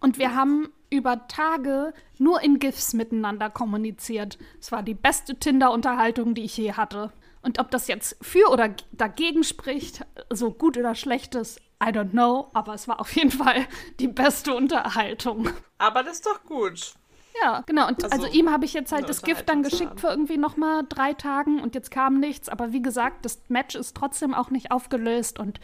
Und 0.00 0.18
wir 0.18 0.34
haben 0.34 0.68
über 0.90 1.26
Tage 1.26 1.94
nur 2.18 2.42
in 2.42 2.58
GIFs 2.58 2.92
miteinander 2.92 3.48
kommuniziert. 3.50 4.38
Es 4.60 4.70
war 4.70 4.82
die 4.82 4.94
beste 4.94 5.34
Tinder-Unterhaltung, 5.36 6.34
die 6.34 6.44
ich 6.44 6.56
je 6.56 6.74
hatte. 6.74 7.12
Und 7.42 7.58
ob 7.58 7.70
das 7.70 7.88
jetzt 7.88 8.16
für 8.22 8.48
oder 8.50 8.74
dagegen 8.92 9.44
spricht, 9.44 10.06
so 10.30 10.52
gut 10.52 10.76
oder 10.76 10.94
schlecht 10.94 11.34
ist, 11.34 11.60
I 11.82 11.86
don't 11.88 12.10
know. 12.10 12.50
Aber 12.54 12.74
es 12.74 12.86
war 12.86 13.00
auf 13.00 13.14
jeden 13.16 13.30
Fall 13.30 13.66
die 13.98 14.08
beste 14.08 14.54
Unterhaltung. 14.54 15.50
Aber 15.78 16.02
das 16.02 16.14
ist 16.14 16.26
doch 16.26 16.44
gut. 16.44 16.94
Ja, 17.42 17.62
genau. 17.66 17.88
Und 17.88 18.04
also, 18.04 18.26
Also, 18.26 18.38
ihm 18.38 18.50
habe 18.50 18.64
ich 18.64 18.72
jetzt 18.72 18.92
halt 18.92 19.08
das 19.08 19.22
Gift 19.22 19.48
dann 19.48 19.62
geschickt 19.62 20.00
für 20.00 20.08
irgendwie 20.08 20.36
noch 20.36 20.56
mal 20.56 20.84
drei 20.88 21.14
Tagen 21.14 21.60
und 21.60 21.74
jetzt 21.74 21.90
kam 21.90 22.20
nichts. 22.20 22.48
Aber 22.48 22.72
wie 22.72 22.82
gesagt, 22.82 23.24
das 23.24 23.42
Match 23.48 23.74
ist 23.74 23.96
trotzdem 23.96 24.34
auch 24.34 24.50
nicht 24.50 24.70
aufgelöst 24.70 25.38
und 25.38 25.58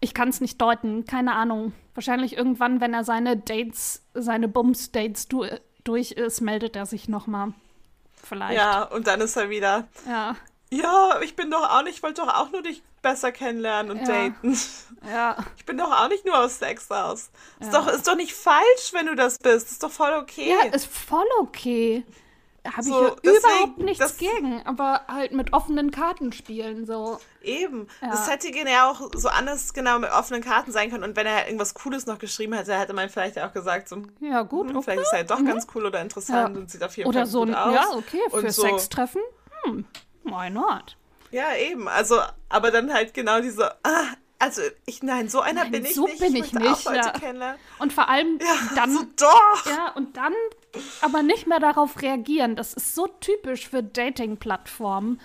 ich 0.00 0.14
kann 0.14 0.28
es 0.28 0.40
nicht 0.40 0.60
deuten. 0.60 1.04
Keine 1.04 1.34
Ahnung. 1.34 1.72
Wahrscheinlich 1.94 2.36
irgendwann, 2.36 2.80
wenn 2.80 2.94
er 2.94 3.04
seine 3.04 3.36
Dates, 3.36 4.04
seine 4.14 4.48
Bums-Dates 4.48 5.28
du 5.28 5.46
durch 5.84 6.12
ist, 6.12 6.40
meldet 6.40 6.76
er 6.76 6.86
sich 6.86 7.08
noch 7.08 7.26
mal. 7.26 7.54
Vielleicht. 8.28 8.56
Ja, 8.56 8.82
und 8.82 9.06
dann 9.06 9.20
ist 9.20 9.36
er 9.36 9.48
wieder, 9.50 9.88
Ja. 10.06 10.36
ja, 10.70 11.20
ich 11.22 11.34
bin 11.36 11.50
doch 11.50 11.68
auch 11.70 11.82
nicht, 11.82 11.96
ich 11.96 12.02
wollte 12.02 12.22
doch 12.22 12.34
auch 12.34 12.50
nur 12.50 12.62
dich 12.62 12.82
besser 13.02 13.32
kennenlernen 13.32 13.92
und 13.92 14.06
Ja. 14.06 14.28
daten. 14.28 14.58
Ja. 15.08 15.36
Ich 15.56 15.64
bin 15.64 15.78
doch 15.78 15.92
auch 15.92 16.08
nicht 16.08 16.26
nur 16.26 16.36
aus 16.36 16.58
Sex 16.58 16.90
aus. 16.90 17.30
Ist, 17.60 17.72
Ja. 17.72 17.80
doch, 17.80 17.86
ist 17.86 18.06
doch 18.08 18.16
nicht 18.16 18.34
falsch, 18.34 18.92
wenn 18.92 19.06
du 19.06 19.14
das 19.14 19.38
bist. 19.38 19.70
Ist 19.70 19.82
doch 19.84 19.92
voll 19.92 20.12
okay. 20.14 20.50
Ja, 20.60 20.70
ist 20.74 20.86
voll 20.92 21.24
okay. 21.38 22.04
Habe 22.72 22.82
So, 22.82 23.02
ich 23.06 23.08
ja 23.08 23.16
deswegen, 23.24 23.38
überhaupt 23.38 23.78
nichts 23.78 23.98
das- 23.98 24.16
gegen. 24.18 24.62
Aber 24.66 25.02
halt 25.08 25.32
mit 25.32 25.52
offenen 25.52 25.90
Karten 25.90 26.32
spielen, 26.32 26.86
so. 26.86 27.18
Eben. 27.42 27.86
Ja. 28.02 28.10
Das 28.10 28.28
hätte 28.30 28.48
ja 28.54 28.90
auch 28.90 29.10
so 29.14 29.28
anders 29.28 29.72
genau 29.72 29.98
mit 29.98 30.10
offenen 30.10 30.42
Karten 30.42 30.70
sein 30.72 30.90
können. 30.90 31.04
Und 31.04 31.16
wenn 31.16 31.26
er 31.26 31.36
halt 31.36 31.46
irgendwas 31.46 31.74
Cooles 31.74 32.06
noch 32.06 32.18
geschrieben 32.18 32.52
hätte, 32.54 32.76
hätte 32.78 32.92
man 32.92 33.08
vielleicht 33.08 33.38
auch 33.38 33.52
gesagt, 33.52 33.88
so, 33.88 34.02
Ja, 34.20 34.42
gut, 34.42 34.68
hm, 34.68 34.76
okay. 34.76 34.84
vielleicht 34.84 35.02
ist 35.02 35.12
er 35.12 35.18
halt 35.18 35.30
doch 35.30 35.44
ganz 35.44 35.66
cool 35.74 35.86
oder 35.86 36.00
interessant 36.00 36.54
Ja. 36.54 36.60
und 36.60 36.70
sieht 36.70 36.82
auf 36.82 36.96
jeden 36.96 37.08
Oder 37.08 37.20
Fall 37.20 37.26
so 37.26 37.40
gut 37.40 37.48
ein, 37.50 37.54
aus. 37.54 37.74
ja, 37.74 37.86
okay, 37.96 38.20
für 38.30 38.36
und 38.36 38.52
so, 38.52 38.62
Sextreffen, 38.62 39.22
hm, 39.64 39.84
why 40.24 40.50
not? 40.50 40.96
Ja, 41.30 41.54
eben. 41.56 41.88
Also, 41.88 42.20
aber 42.48 42.70
dann 42.70 42.92
halt 42.92 43.14
genau 43.14 43.40
diese, 43.40 43.72
ah, 43.84 44.06
also 44.38 44.62
ich, 44.86 45.02
nein, 45.02 45.28
so 45.28 45.40
einer 45.40 45.62
Nein, 45.62 45.72
bin 45.72 45.84
ich 45.84 45.94
so 45.94 46.06
nicht. 46.06 46.20
bin 46.20 46.36
ich 46.36 46.46
ich 46.46 46.52
nicht, 46.52 46.84
ja. 46.84 47.56
Und 47.78 47.92
vor 47.92 48.08
allem 48.08 48.38
Ja, 48.40 48.74
dann, 48.76 48.92
so 48.92 49.02
doch. 49.16 49.66
ja, 49.66 49.90
und 49.96 50.16
dann 50.16 50.32
aber 51.00 51.22
nicht 51.22 51.46
mehr 51.46 51.58
darauf 51.58 52.00
reagieren. 52.02 52.54
Das 52.54 52.74
ist 52.74 52.94
so 52.94 53.08
typisch 53.08 53.68
für 53.68 53.82
Dating-Plattformen. 53.82 55.20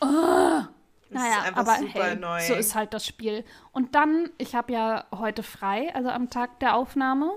Oh. 0.00 0.62
Naja, 1.10 1.44
aber 1.54 1.76
super 1.76 2.04
hey, 2.04 2.12
annoying. 2.12 2.46
so 2.46 2.54
ist 2.54 2.74
halt 2.74 2.92
das 2.94 3.06
Spiel. 3.06 3.44
Und 3.72 3.94
dann, 3.94 4.30
ich 4.38 4.54
habe 4.54 4.72
ja 4.72 5.04
heute 5.14 5.42
frei, 5.42 5.94
also 5.94 6.10
am 6.10 6.30
Tag 6.30 6.60
der 6.60 6.74
Aufnahme. 6.74 7.32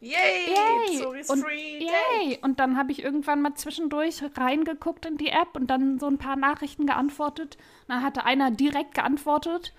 Yay! 0.00 0.14
Yay! 0.48 0.98
Sorry's 0.98 1.28
und, 1.28 1.42
free. 1.42 1.78
Yay! 1.80 1.90
yay! 2.28 2.38
Und 2.40 2.60
dann 2.60 2.76
habe 2.76 2.92
ich 2.92 3.02
irgendwann 3.02 3.42
mal 3.42 3.54
zwischendurch 3.54 4.22
reingeguckt 4.36 5.06
in 5.06 5.16
die 5.16 5.28
App 5.28 5.54
und 5.54 5.66
dann 5.66 5.98
so 5.98 6.06
ein 6.06 6.18
paar 6.18 6.36
Nachrichten 6.36 6.86
geantwortet. 6.86 7.56
Und 7.82 7.94
dann 7.94 8.02
hatte 8.02 8.24
einer 8.24 8.50
direkt 8.50 8.94
geantwortet. 8.94 9.74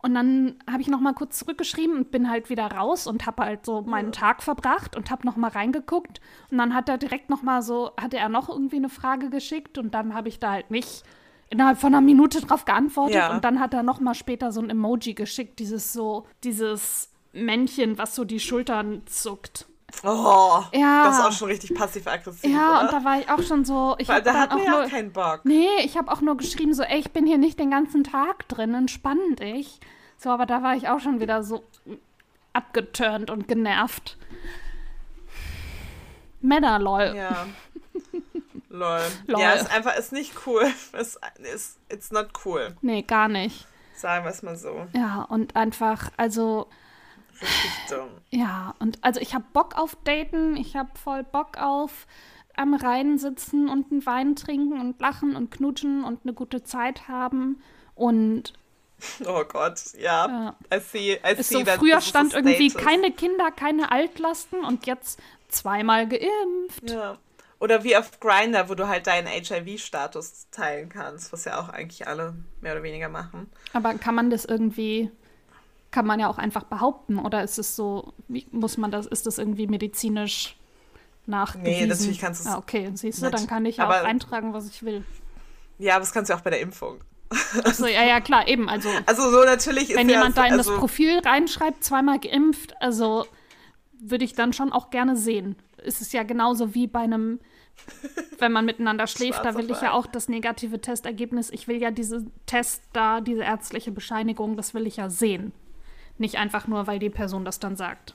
Und 0.00 0.14
dann 0.14 0.54
habe 0.70 0.80
ich 0.80 0.88
noch 0.88 1.00
mal 1.00 1.12
kurz 1.12 1.38
zurückgeschrieben 1.40 1.96
und 1.96 2.10
bin 2.12 2.30
halt 2.30 2.50
wieder 2.50 2.66
raus 2.70 3.08
und 3.08 3.26
habe 3.26 3.44
halt 3.44 3.66
so 3.66 3.82
meinen 3.82 4.12
Tag 4.12 4.44
verbracht 4.44 4.96
und 4.96 5.10
habe 5.10 5.26
noch 5.26 5.36
mal 5.36 5.50
reingeguckt. 5.50 6.20
Und 6.50 6.58
dann 6.58 6.72
hat 6.72 6.88
er 6.88 6.98
direkt 6.98 7.30
noch 7.30 7.42
mal 7.42 7.62
so, 7.62 7.90
hatte 8.00 8.16
er 8.16 8.28
noch 8.28 8.48
irgendwie 8.48 8.76
eine 8.76 8.90
Frage 8.90 9.28
geschickt 9.28 9.76
und 9.76 9.94
dann 9.94 10.14
habe 10.14 10.28
ich 10.28 10.38
da 10.38 10.52
halt 10.52 10.70
nicht 10.70 11.02
innerhalb 11.50 11.78
von 11.78 11.94
einer 11.94 12.00
Minute 12.00 12.40
drauf 12.40 12.64
geantwortet. 12.64 13.16
Ja. 13.16 13.34
Und 13.34 13.44
dann 13.44 13.58
hat 13.58 13.74
er 13.74 13.82
noch 13.82 13.98
mal 13.98 14.14
später 14.14 14.52
so 14.52 14.60
ein 14.60 14.70
Emoji 14.70 15.14
geschickt, 15.14 15.58
dieses 15.58 15.92
so, 15.92 16.26
dieses 16.44 17.10
Männchen, 17.32 17.98
was 17.98 18.14
so 18.14 18.24
die 18.24 18.40
Schultern 18.40 19.02
zuckt. 19.06 19.66
Oh, 20.04 20.62
Ja. 20.72 21.04
das 21.06 21.18
ist 21.18 21.24
auch 21.24 21.32
schon 21.32 21.48
richtig 21.48 21.74
passiv-aggressiv. 21.74 22.50
Ja, 22.50 22.72
oder? 22.72 22.80
und 22.82 22.92
da 22.92 23.04
war 23.04 23.18
ich 23.18 23.28
auch 23.30 23.42
schon 23.42 23.64
so. 23.64 23.94
Ich 23.98 24.08
Weil 24.08 24.22
da 24.22 24.34
hat 24.34 24.50
auch 24.52 24.56
nur. 24.56 24.84
auch 24.84 24.88
keinen 24.88 25.12
Bock. 25.12 25.40
nee, 25.44 25.66
ich 25.82 25.96
habe 25.96 26.12
auch 26.12 26.20
nur 26.20 26.36
geschrieben, 26.36 26.74
so, 26.74 26.82
ey, 26.82 26.98
ich 26.98 27.10
bin 27.12 27.26
hier 27.26 27.38
nicht 27.38 27.58
den 27.58 27.70
ganzen 27.70 28.04
Tag 28.04 28.46
drin, 28.48 28.74
entspann 28.74 29.18
dich. 29.36 29.80
So, 30.18 30.30
aber 30.30 30.46
da 30.46 30.62
war 30.62 30.74
ich 30.76 30.88
auch 30.88 31.00
schon 31.00 31.20
wieder 31.20 31.42
so 31.42 31.64
abgeturnt 32.52 33.30
und 33.30 33.48
genervt. 33.48 34.16
Männer, 36.40 36.78
lol. 36.78 37.14
Ja. 37.16 37.46
Lol. 38.68 39.00
Lol. 39.26 39.40
Ja, 39.40 39.52
ist 39.52 39.70
einfach, 39.70 39.96
ist 39.96 40.12
nicht 40.12 40.34
cool. 40.46 40.64
Ist, 40.98 41.18
ist, 41.54 41.78
it's 41.88 42.10
not 42.10 42.28
cool. 42.44 42.76
Nee, 42.82 43.02
gar 43.02 43.28
nicht. 43.28 43.66
Sagen 43.96 44.24
wir 44.24 44.30
es 44.30 44.42
mal 44.42 44.56
so. 44.56 44.86
Ja, 44.92 45.22
und 45.28 45.56
einfach, 45.56 46.10
also, 46.16 46.68
Dumm. 47.88 48.10
ja, 48.30 48.74
und 48.78 48.98
also 49.02 49.20
ich 49.20 49.34
habe 49.34 49.44
Bock 49.52 49.76
auf 49.78 49.96
Daten, 50.04 50.56
ich 50.56 50.76
habe 50.76 50.90
voll 51.02 51.22
Bock 51.22 51.58
auf 51.58 52.06
am 52.56 52.74
Rhein 52.74 53.18
sitzen 53.18 53.68
und 53.68 53.92
einen 53.92 54.04
Wein 54.04 54.34
trinken 54.34 54.80
und 54.80 55.00
lachen 55.00 55.36
und 55.36 55.50
knutschen 55.50 56.02
und 56.04 56.20
eine 56.24 56.32
gute 56.32 56.64
Zeit 56.64 57.08
haben. 57.08 57.62
Und 57.94 58.52
Oh 59.24 59.44
Gott, 59.44 59.80
ja. 59.96 60.26
Ja. 60.26 60.56
I 60.76 60.80
see, 60.80 61.20
I 61.24 61.40
see 61.40 61.64
so, 61.64 61.64
früher 61.64 62.00
stand 62.00 62.34
irgendwie 62.34 62.70
keine 62.70 63.12
Kinder, 63.12 63.50
keine 63.52 63.92
Altlasten 63.92 64.64
und 64.64 64.86
jetzt 64.86 65.20
zweimal 65.48 66.08
geimpft. 66.08 66.90
Ja. 66.90 67.16
Oder 67.60 67.82
wie 67.82 67.96
auf 67.96 68.20
Grindr, 68.20 68.68
wo 68.68 68.74
du 68.74 68.86
halt 68.86 69.06
deinen 69.06 69.26
HIV-Status 69.26 70.48
teilen 70.50 70.88
kannst, 70.88 71.32
was 71.32 71.44
ja 71.44 71.60
auch 71.60 71.68
eigentlich 71.68 72.06
alle 72.06 72.34
mehr 72.60 72.72
oder 72.72 72.82
weniger 72.82 73.08
machen. 73.08 73.50
Aber 73.72 73.94
kann 73.94 74.14
man 74.14 74.30
das 74.30 74.44
irgendwie, 74.44 75.10
kann 75.90 76.06
man 76.06 76.20
ja 76.20 76.28
auch 76.28 76.38
einfach 76.38 76.64
behaupten 76.64 77.18
oder 77.18 77.42
ist 77.42 77.58
es 77.58 77.76
so, 77.76 78.12
wie 78.28 78.46
muss 78.50 78.76
man 78.76 78.90
das, 78.90 79.06
ist 79.06 79.26
das 79.26 79.38
irgendwie 79.38 79.66
medizinisch 79.66 80.56
nachgewiesen? 81.26 81.88
natürlich 81.88 82.18
kannst 82.18 82.44
du 82.44 82.48
es 82.48 82.54
Ah, 82.54 82.58
okay, 82.58 82.90
siehst 82.94 83.22
du, 83.22 83.30
dann 83.30 83.46
kann 83.46 83.64
ich 83.66 83.78
ja 83.78 83.88
auch 83.88 84.04
eintragen, 84.04 84.52
was 84.52 84.68
ich 84.68 84.82
will. 84.82 85.04
Ja, 85.78 85.94
aber 85.94 86.00
das 86.00 86.12
kannst 86.12 86.30
du 86.30 86.34
auch 86.34 86.40
bei 86.40 86.50
der 86.50 86.60
Impfung. 86.60 86.98
Achso, 87.64 87.86
ja, 87.86 88.04
ja, 88.04 88.20
klar, 88.20 88.48
eben, 88.48 88.68
also 88.68 88.88
Also 89.06 89.30
so 89.30 89.44
natürlich 89.44 89.90
ist 89.90 89.96
wenn 89.96 90.08
ja 90.08 90.16
jemand 90.16 90.34
so, 90.34 90.42
da 90.42 90.46
in 90.46 90.54
also, 90.54 90.70
das 90.70 90.78
Profil 90.78 91.18
reinschreibt, 91.20 91.84
zweimal 91.84 92.18
geimpft, 92.18 92.80
also 92.80 93.26
würde 94.00 94.24
ich 94.24 94.34
dann 94.34 94.52
schon 94.52 94.72
auch 94.72 94.90
gerne 94.90 95.16
sehen. 95.16 95.56
Es 95.76 96.00
ist 96.00 96.12
ja 96.12 96.22
genauso 96.22 96.74
wie 96.74 96.86
bei 96.86 97.00
einem, 97.00 97.40
wenn 98.38 98.52
man 98.52 98.64
miteinander 98.64 99.06
schläft, 99.08 99.44
da 99.44 99.54
will 99.56 99.70
ich 99.70 99.80
ja 99.80 99.92
auch 99.92 100.06
das 100.06 100.28
negative 100.28 100.80
Testergebnis. 100.80 101.50
Ich 101.50 101.68
will 101.68 101.80
ja 101.80 101.90
diese 101.90 102.26
Test 102.46 102.82
da, 102.92 103.20
diese 103.20 103.42
ärztliche 103.42 103.92
Bescheinigung, 103.92 104.56
das 104.56 104.74
will 104.74 104.86
ich 104.86 104.96
ja 104.96 105.10
sehen. 105.10 105.52
Nicht 106.18 106.36
einfach 106.36 106.66
nur, 106.66 106.86
weil 106.86 106.98
die 106.98 107.10
Person 107.10 107.44
das 107.44 107.60
dann 107.60 107.76
sagt. 107.76 108.14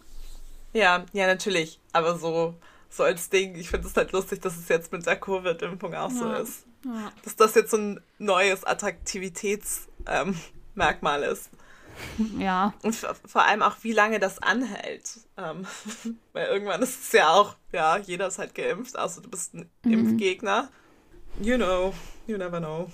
Ja, 0.74 1.06
ja, 1.14 1.28
natürlich. 1.28 1.80
Aber 1.93 2.18
so, 2.18 2.56
so 2.89 3.04
als 3.04 3.30
Ding, 3.30 3.56
ich 3.56 3.70
finde 3.70 3.88
es 3.88 3.95
halt 3.95 4.12
lustig, 4.12 4.41
dass 4.41 4.58
es 4.58 4.68
jetzt 4.70 4.91
mit 4.91 5.06
der 5.06 5.20
Covid-Impfung 5.20 5.93
auch 5.93 6.12
ja. 6.12 6.18
so 6.18 6.34
ist. 6.34 6.66
Ja. 6.86 7.12
Dass 7.24 7.36
das 7.36 7.54
jetzt 7.56 7.72
so 7.72 7.78
ein 7.78 8.01
neues 8.18 8.64
Attraktivitätsmerkmal 8.66 11.24
ähm, 11.24 11.32
ist. 11.32 11.49
Ja. 12.38 12.74
Und 12.84 12.95
vor 12.95 13.43
allem 13.43 13.62
auch, 13.62 13.78
wie 13.82 13.93
lange 13.93 14.20
das 14.20 14.39
anhält. 14.39 15.20
Ähm, 15.38 15.66
weil 16.34 16.47
irgendwann 16.47 16.82
ist 16.82 17.04
es 17.04 17.12
ja 17.14 17.30
auch, 17.30 17.56
ja, 17.72 17.97
jeder 17.97 18.28
ist 18.28 18.39
halt 18.39 18.56
geimpft, 18.56 18.97
außer 18.97 19.22
du 19.22 19.30
bist 19.30 19.54
ein 19.54 19.70
mhm. 19.84 19.93
Impfgegner. 19.93 20.70
You 21.39 21.58
know, 21.58 21.93
you 22.28 22.38
never 22.38 22.60
know. 22.60 22.91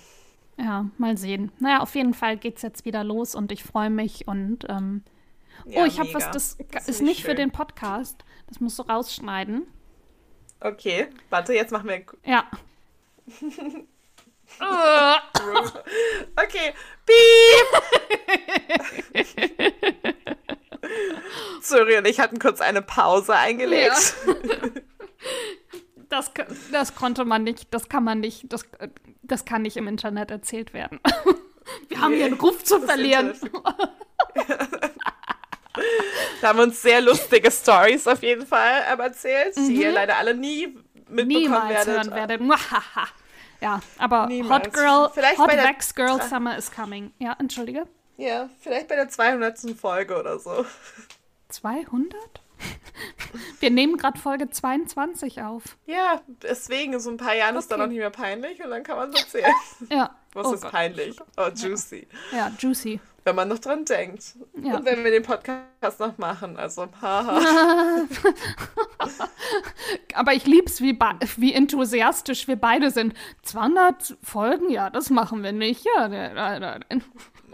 Ja, 0.59 0.85
mal 0.97 1.17
sehen. 1.17 1.51
Naja, 1.59 1.79
auf 1.79 1.95
jeden 1.95 2.13
Fall 2.13 2.35
geht 2.35 2.57
es 2.57 2.63
jetzt 2.63 2.83
wieder 2.83 3.03
los 3.05 3.33
und 3.33 3.51
ich 3.53 3.63
freue 3.63 3.89
mich 3.89 4.27
und 4.27 4.65
ähm, 4.67 5.03
ja, 5.65 5.83
oh, 5.83 5.85
ich 5.85 5.99
habe 5.99 6.13
was, 6.13 6.29
das, 6.31 6.57
das 6.71 6.89
ist 6.89 7.01
nicht 7.01 7.21
schön. 7.21 7.31
für 7.31 7.35
den 7.35 7.51
Podcast. 7.51 8.25
Das 8.47 8.59
musst 8.59 8.77
du 8.77 8.83
rausschneiden. 8.83 9.65
Okay, 10.59 11.07
warte, 11.29 11.53
jetzt 11.53 11.71
machen 11.71 11.87
wir. 11.87 12.03
Ja. 12.25 12.43
okay, 16.35 16.73
piep! 17.05 17.67
Sorry 21.61 21.97
und 21.97 22.07
ich 22.07 22.19
hatten 22.19 22.39
kurz 22.39 22.59
eine 22.59 22.81
Pause 22.81 23.35
eingelegt. 23.35 24.15
Ja. 24.27 24.33
Das, 26.09 26.31
das 26.71 26.95
konnte 26.95 27.23
man 27.23 27.43
nicht, 27.43 27.71
das 27.71 27.87
kann 27.87 28.03
man 28.03 28.19
nicht, 28.19 28.51
das, 28.51 28.65
das 29.31 29.45
kann 29.45 29.61
nicht 29.61 29.77
im 29.77 29.87
Internet 29.87 30.31
erzählt 30.31 30.73
werden. 30.73 30.99
Wir 31.87 32.01
haben 32.01 32.13
hier 32.13 32.25
einen 32.25 32.35
Ruf 32.35 32.63
zu 32.63 32.79
verlieren. 32.79 33.33
Da 36.41 36.49
haben 36.49 36.59
uns 36.59 36.81
sehr 36.81 37.01
lustige 37.01 37.51
Stories 37.51 38.07
auf 38.07 38.23
jeden 38.23 38.45
Fall 38.45 38.81
erzählt, 38.97 39.55
mhm. 39.55 39.67
die 39.67 39.81
ihr 39.81 39.91
leider 39.91 40.17
alle 40.17 40.33
nie 40.33 40.67
mitbekommen 41.07 41.27
Niemals 41.27 41.69
werdet. 41.69 41.95
hören 41.95 42.11
werdet. 42.15 42.41
ja, 43.61 43.79
aber 43.97 44.27
Niemals. 44.27 44.65
Hot 44.65 44.73
Girl, 44.73 45.09
vielleicht 45.13 45.37
Hot 45.37 45.49
Wax 45.49 45.95
Girl 45.95 46.21
Summer 46.21 46.57
is 46.57 46.71
coming. 46.71 47.13
Ja, 47.19 47.35
entschuldige. 47.39 47.85
Ja, 48.17 48.49
vielleicht 48.59 48.87
bei 48.87 48.95
der 48.95 49.09
200. 49.09 49.59
Folge 49.79 50.19
oder 50.19 50.39
so. 50.39 50.65
200? 51.49 52.41
Wir 53.59 53.69
nehmen 53.69 53.97
gerade 53.97 54.19
Folge 54.19 54.49
22 54.49 55.41
auf. 55.41 55.77
Ja, 55.85 56.21
deswegen, 56.41 56.99
so 56.99 57.09
ein 57.09 57.17
paar 57.17 57.35
Jahren 57.35 57.55
okay. 57.55 57.59
ist 57.59 57.71
dann 57.71 57.79
noch 57.79 57.87
nicht 57.87 57.97
mehr 57.97 58.09
peinlich 58.09 58.63
und 58.63 58.69
dann 58.69 58.83
kann 58.83 58.97
man 58.97 59.09
es 59.11 59.21
erzählen. 59.21 59.53
Ja. 59.89 60.15
Was 60.33 60.47
oh 60.47 60.53
ist 60.53 60.61
Gott. 60.61 60.71
peinlich? 60.71 61.17
Oh, 61.37 61.49
juicy. 61.53 62.07
Ja, 62.31 62.51
juicy. 62.59 62.99
Wenn 63.23 63.35
man 63.35 63.47
noch 63.47 63.59
dran 63.59 63.83
denkt. 63.85 64.35
Ja. 64.61 64.77
Und 64.77 64.85
wenn 64.85 65.03
wir 65.03 65.11
den 65.11 65.23
Podcast 65.23 65.99
noch 65.99 66.17
machen. 66.17 66.57
Also, 66.57 66.87
haha. 67.01 67.41
Aber 70.13 70.33
ich 70.33 70.45
lieb's, 70.45 70.81
wie, 70.81 70.97
wie 71.37 71.53
enthusiastisch 71.53 72.47
wir 72.47 72.55
beide 72.55 72.91
sind. 72.91 73.13
200 73.43 74.17
Folgen? 74.23 74.69
Ja, 74.69 74.89
das 74.89 75.09
machen 75.09 75.43
wir 75.43 75.51
nicht. 75.51 75.85
Ja, 75.95 76.07
ne, 76.07 76.33
ne, 76.33 76.59
ne. 76.89 77.01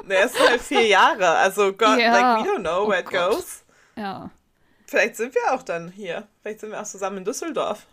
Der 0.08 0.26
ist 0.26 0.40
halt 0.40 0.62
vier 0.62 0.86
Jahre. 0.86 1.30
Also, 1.30 1.72
God, 1.74 1.98
yeah. 1.98 2.38
like, 2.38 2.46
we 2.46 2.52
don't 2.52 2.60
know 2.60 2.88
where 2.88 3.04
oh 3.04 3.08
it 3.08 3.12
Gott. 3.12 3.32
goes. 3.32 3.64
Ja. 3.96 4.30
Vielleicht 4.86 5.16
sind 5.16 5.34
wir 5.34 5.54
auch 5.54 5.64
dann 5.64 5.90
hier. 5.90 6.28
Vielleicht 6.42 6.60
sind 6.62 6.72
wir 6.72 6.82
auch 6.82 6.86
zusammen 6.86 7.18
in 7.18 7.26
Düsseldorf. 7.26 7.88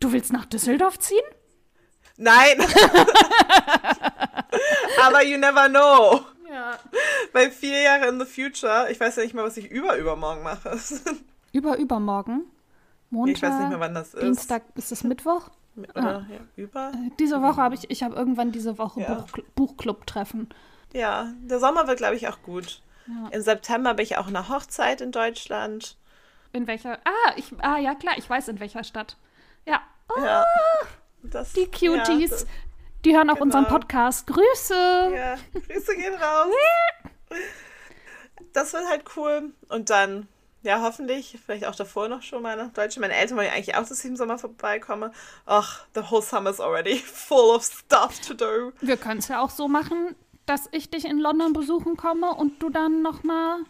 Du 0.00 0.12
willst 0.12 0.32
nach 0.32 0.46
Düsseldorf 0.46 0.98
ziehen? 0.98 1.24
Nein. 2.16 2.60
Aber 5.04 5.22
you 5.24 5.38
never 5.38 5.68
know. 5.68 6.20
Ja. 6.50 6.78
Weil 7.32 7.50
vier 7.50 7.80
Jahre 7.80 8.08
in 8.08 8.20
the 8.20 8.26
future, 8.26 8.90
ich 8.90 9.00
weiß 9.00 9.16
ja 9.16 9.22
nicht 9.22 9.34
mal, 9.34 9.44
was 9.44 9.56
ich 9.56 9.70
über 9.70 9.96
übermorgen 9.96 10.42
mache. 10.42 10.78
Über 11.54 11.76
übermorgen? 11.76 12.44
Montag? 13.10 13.36
Ich 13.36 13.42
weiß 13.42 13.60
nicht 13.60 13.68
mehr, 13.68 13.80
wann 13.80 13.94
das 13.94 14.14
ist. 14.14 14.22
Dienstag, 14.22 14.62
ist 14.74 14.90
es 14.90 15.04
Mittwoch? 15.04 15.50
Oder, 15.76 16.16
ah. 16.16 16.26
ja, 16.30 16.38
über? 16.56 16.92
Äh, 16.94 17.10
diese 17.18 17.42
Woche 17.42 17.60
habe 17.60 17.74
ich, 17.74 17.90
ich 17.90 18.02
habe 18.02 18.14
irgendwann 18.14 18.52
diese 18.52 18.78
Woche 18.78 19.02
ja. 19.02 19.14
Buch, 19.14 19.38
Buchclub-Treffen. 19.54 20.48
Ja, 20.94 21.30
der 21.42 21.58
Sommer 21.58 21.86
wird, 21.86 21.98
glaube 21.98 22.16
ich, 22.16 22.26
auch 22.28 22.40
gut. 22.42 22.80
Ja. 23.06 23.28
Im 23.30 23.42
September 23.42 23.94
bin 23.94 24.04
ich 24.04 24.16
auch 24.16 24.28
in 24.28 24.36
einer 24.36 24.48
Hochzeit 24.48 25.00
in 25.00 25.12
Deutschland. 25.12 25.96
In 26.52 26.66
welcher? 26.66 26.98
Ah, 27.04 27.32
ich, 27.36 27.52
ah, 27.60 27.78
ja, 27.78 27.94
klar, 27.94 28.14
ich 28.18 28.28
weiß, 28.28 28.48
in 28.48 28.60
welcher 28.60 28.84
Stadt. 28.84 29.16
Ja. 29.66 29.80
Oh, 30.14 30.20
ja. 30.20 30.44
Das, 31.22 31.52
die 31.52 31.66
Cuties. 31.66 32.30
Ja, 32.30 32.36
das, 32.36 32.46
die 33.04 33.16
hören 33.16 33.30
auch 33.30 33.34
genau. 33.34 33.46
unseren 33.46 33.66
Podcast. 33.66 34.26
Grüße! 34.26 35.12
Ja, 35.14 35.36
Grüße 35.52 35.96
gehen 35.96 36.14
raus. 36.14 36.54
das 38.52 38.72
wird 38.72 38.88
halt 38.88 39.04
cool. 39.16 39.52
Und 39.68 39.90
dann, 39.90 40.28
ja, 40.62 40.82
hoffentlich, 40.82 41.38
vielleicht 41.44 41.64
auch 41.64 41.74
davor 41.74 42.08
noch 42.08 42.22
schon 42.22 42.42
mal 42.42 42.56
nach 42.56 42.72
Deutschland. 42.72 43.00
Meine 43.00 43.14
Eltern 43.14 43.36
wollen 43.36 43.48
ja 43.48 43.54
eigentlich 43.54 43.74
auch, 43.74 43.88
dass 43.88 43.98
ich 43.98 44.04
im 44.04 44.16
Sommer 44.16 44.38
vorbeikomme. 44.38 45.12
Ach, 45.46 45.84
the 45.94 46.02
whole 46.10 46.22
summer 46.22 46.50
is 46.50 46.60
already 46.60 46.96
full 47.04 47.54
of 47.54 47.64
stuff 47.64 48.20
to 48.20 48.34
do. 48.34 48.72
Wir 48.80 48.96
können 48.96 49.18
es 49.18 49.28
ja 49.28 49.40
auch 49.40 49.50
so 49.50 49.68
machen, 49.68 50.14
dass 50.46 50.68
ich 50.72 50.90
dich 50.90 51.04
in 51.04 51.18
London 51.18 51.52
besuchen 51.52 51.96
komme 51.96 52.34
und 52.34 52.62
du 52.62 52.70
dann 52.70 53.02
nochmal. 53.02 53.60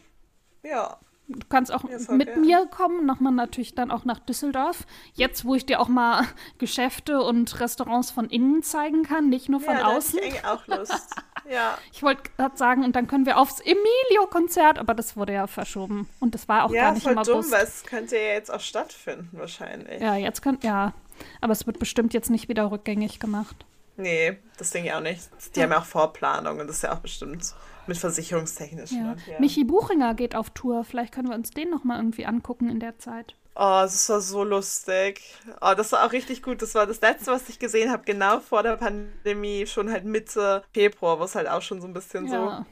Ja. 0.62 0.98
Du 1.28 1.46
kannst 1.48 1.72
auch 1.72 1.84
ja, 1.88 1.98
mit 2.12 2.26
gerne. 2.26 2.40
mir 2.40 2.66
kommen, 2.66 3.06
nochmal 3.06 3.32
natürlich 3.32 3.74
dann 3.74 3.90
auch 3.90 4.04
nach 4.04 4.18
Düsseldorf. 4.18 4.86
Jetzt, 5.14 5.44
wo 5.44 5.54
ich 5.54 5.64
dir 5.64 5.80
auch 5.80 5.88
mal 5.88 6.26
Geschäfte 6.58 7.22
und 7.22 7.60
Restaurants 7.60 8.10
von 8.10 8.28
innen 8.28 8.62
zeigen 8.62 9.02
kann, 9.04 9.28
nicht 9.28 9.48
nur 9.48 9.60
von 9.60 9.76
ja, 9.76 9.86
außen. 9.86 10.18
Ja, 10.18 10.24
ich 10.26 10.44
auch 10.44 10.66
Lust. 10.66 11.14
ja. 11.50 11.78
Ich 11.92 12.02
wollte 12.02 12.22
gerade 12.36 12.56
sagen, 12.56 12.84
und 12.84 12.96
dann 12.96 13.06
können 13.06 13.24
wir 13.24 13.38
aufs 13.38 13.60
Emilio-Konzert, 13.60 14.78
aber 14.78 14.94
das 14.94 15.16
wurde 15.16 15.32
ja 15.32 15.46
verschoben. 15.46 16.08
Und 16.20 16.34
das 16.34 16.48
war 16.48 16.64
auch 16.64 16.72
ja, 16.72 16.86
gar 16.86 16.92
nicht 16.92 17.04
voll 17.04 17.12
im 17.12 17.18
August. 17.18 17.28
dumm, 17.30 17.50
weil 17.50 17.64
es 17.64 17.84
könnte 17.84 18.16
ja 18.16 18.32
jetzt 18.32 18.52
auch 18.52 18.60
stattfinden, 18.60 19.28
wahrscheinlich. 19.32 20.02
Ja, 20.02 20.16
jetzt 20.16 20.42
könnte, 20.42 20.66
ja. 20.66 20.92
Aber 21.40 21.52
es 21.52 21.66
wird 21.66 21.78
bestimmt 21.78 22.14
jetzt 22.14 22.30
nicht 22.30 22.48
wieder 22.48 22.70
rückgängig 22.70 23.20
gemacht. 23.20 23.64
Nee, 23.96 24.38
das 24.56 24.70
denke 24.70 24.88
ich 24.88 24.94
auch 24.94 25.00
nicht. 25.00 25.28
Die 25.54 25.58
ja. 25.58 25.64
haben 25.64 25.72
ja 25.72 25.78
auch 25.78 25.84
Vorplanung 25.84 26.60
und 26.60 26.66
das 26.66 26.76
ist 26.76 26.82
ja 26.82 26.94
auch 26.94 27.00
bestimmt 27.00 27.54
mit 27.86 27.98
versicherungstechnisch. 27.98 28.92
Ja. 28.92 29.16
Ja. 29.26 29.40
Michi 29.40 29.64
Buchinger 29.64 30.14
geht 30.14 30.34
auf 30.34 30.50
Tour. 30.50 30.84
Vielleicht 30.84 31.12
können 31.12 31.28
wir 31.28 31.34
uns 31.34 31.50
den 31.50 31.70
noch 31.70 31.84
mal 31.84 31.98
irgendwie 31.98 32.26
angucken 32.26 32.68
in 32.68 32.80
der 32.80 32.98
Zeit. 32.98 33.34
Oh, 33.54 33.82
das 33.82 34.08
war 34.08 34.20
so 34.20 34.44
lustig. 34.44 35.20
Oh, 35.60 35.74
das 35.76 35.92
war 35.92 36.06
auch 36.06 36.12
richtig 36.12 36.42
gut. 36.42 36.62
Das 36.62 36.74
war 36.74 36.86
das 36.86 37.00
letzte, 37.02 37.32
was 37.32 37.48
ich 37.50 37.58
gesehen 37.58 37.90
habe, 37.90 38.02
genau 38.04 38.40
vor 38.40 38.62
der 38.62 38.76
Pandemie, 38.76 39.66
schon 39.66 39.90
halt 39.90 40.04
Mitte 40.04 40.62
Februar, 40.72 41.20
wo 41.20 41.24
es 41.24 41.34
halt 41.34 41.48
auch 41.48 41.60
schon 41.60 41.80
so 41.80 41.86
ein 41.86 41.92
bisschen 41.92 42.28
ja. 42.28 42.30
so. 42.30 42.66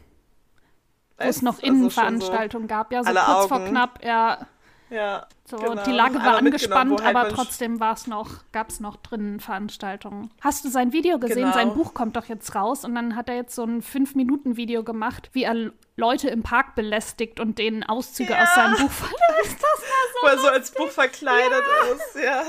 Wo 1.18 1.28
es 1.28 1.42
noch 1.42 1.56
also 1.56 1.66
Innenveranstaltungen 1.66 2.66
so 2.66 2.74
gab, 2.74 2.92
ja, 2.92 3.04
so 3.04 3.10
kurz 3.12 3.28
Augen. 3.28 3.48
vor 3.48 3.64
knapp, 3.66 4.02
ja. 4.02 4.46
Ja. 4.90 5.26
So, 5.44 5.56
genau. 5.56 5.82
die 5.84 5.92
Lage 5.92 6.16
war 6.16 6.36
angespannt, 6.36 7.02
halt 7.02 7.16
aber 7.16 7.28
trotzdem 7.28 7.80
war 7.80 7.94
es 7.94 8.06
noch, 8.06 8.44
gab 8.52 8.68
es 8.68 8.80
noch 8.80 8.96
drinnen 8.96 9.40
Veranstaltungen. 9.40 10.30
Hast 10.40 10.64
du 10.64 10.68
sein 10.68 10.92
Video 10.92 11.18
gesehen? 11.18 11.42
Genau. 11.42 11.52
Sein 11.52 11.74
Buch 11.74 11.94
kommt 11.94 12.16
doch 12.16 12.26
jetzt 12.26 12.54
raus 12.54 12.84
und 12.84 12.94
dann 12.94 13.16
hat 13.16 13.28
er 13.28 13.36
jetzt 13.36 13.54
so 13.54 13.64
ein 13.64 13.82
5-Minuten-Video 13.82 14.82
gemacht, 14.82 15.30
wie 15.32 15.44
er 15.44 15.72
Leute 15.96 16.28
im 16.28 16.42
Park 16.42 16.74
belästigt 16.74 17.40
und 17.40 17.58
denen 17.58 17.84
Auszüge 17.84 18.32
ja. 18.32 18.42
aus 18.42 18.54
seinem 18.54 18.76
Buch 18.76 18.90
verlässt. 18.90 19.58
Das 19.70 19.82
war 19.82 20.06
so 20.12 20.20
Wo 20.22 20.26
er 20.26 20.38
so 20.38 20.48
als 20.48 20.70
Buch 20.72 20.88
verkleidet 20.88 21.50
ja. 21.52 21.94
ist, 21.94 22.24
ja. 22.24 22.44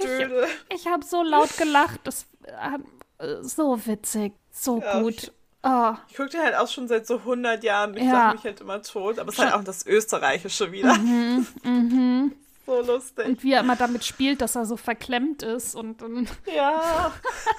Döde. 0.00 0.46
Ich, 0.68 0.80
ich 0.80 0.86
habe 0.86 1.04
so 1.04 1.22
laut 1.22 1.56
gelacht, 1.56 2.00
das 2.04 2.26
äh, 3.18 3.42
so 3.42 3.86
witzig, 3.86 4.32
so 4.50 4.80
ja, 4.80 5.00
gut. 5.00 5.32
Oh. 5.64 5.94
Ich 6.08 6.16
gucke 6.16 6.30
dir 6.30 6.42
halt 6.42 6.56
auch 6.56 6.68
schon 6.68 6.88
seit 6.88 7.06
so 7.06 7.18
100 7.18 7.62
Jahren. 7.62 7.96
Ich 7.96 8.04
ja. 8.04 8.12
lache 8.12 8.36
mich 8.36 8.44
halt 8.44 8.60
immer 8.60 8.82
tot. 8.82 9.18
Aber 9.18 9.28
es 9.28 9.38
ist 9.38 9.44
halt 9.44 9.54
auch 9.54 9.64
das 9.64 9.86
Österreichische 9.86 10.72
wieder. 10.72 10.94
Mhm, 10.94 11.46
mhm. 11.62 12.32
So 12.64 12.80
lustig. 12.80 13.26
Und 13.26 13.42
wie 13.42 13.54
er 13.54 13.60
immer 13.60 13.74
damit 13.74 14.04
spielt, 14.04 14.40
dass 14.40 14.54
er 14.54 14.66
so 14.66 14.76
verklemmt 14.76 15.42
ist 15.42 15.74
und 15.74 16.00
dann. 16.00 16.28
Ja. 16.46 17.12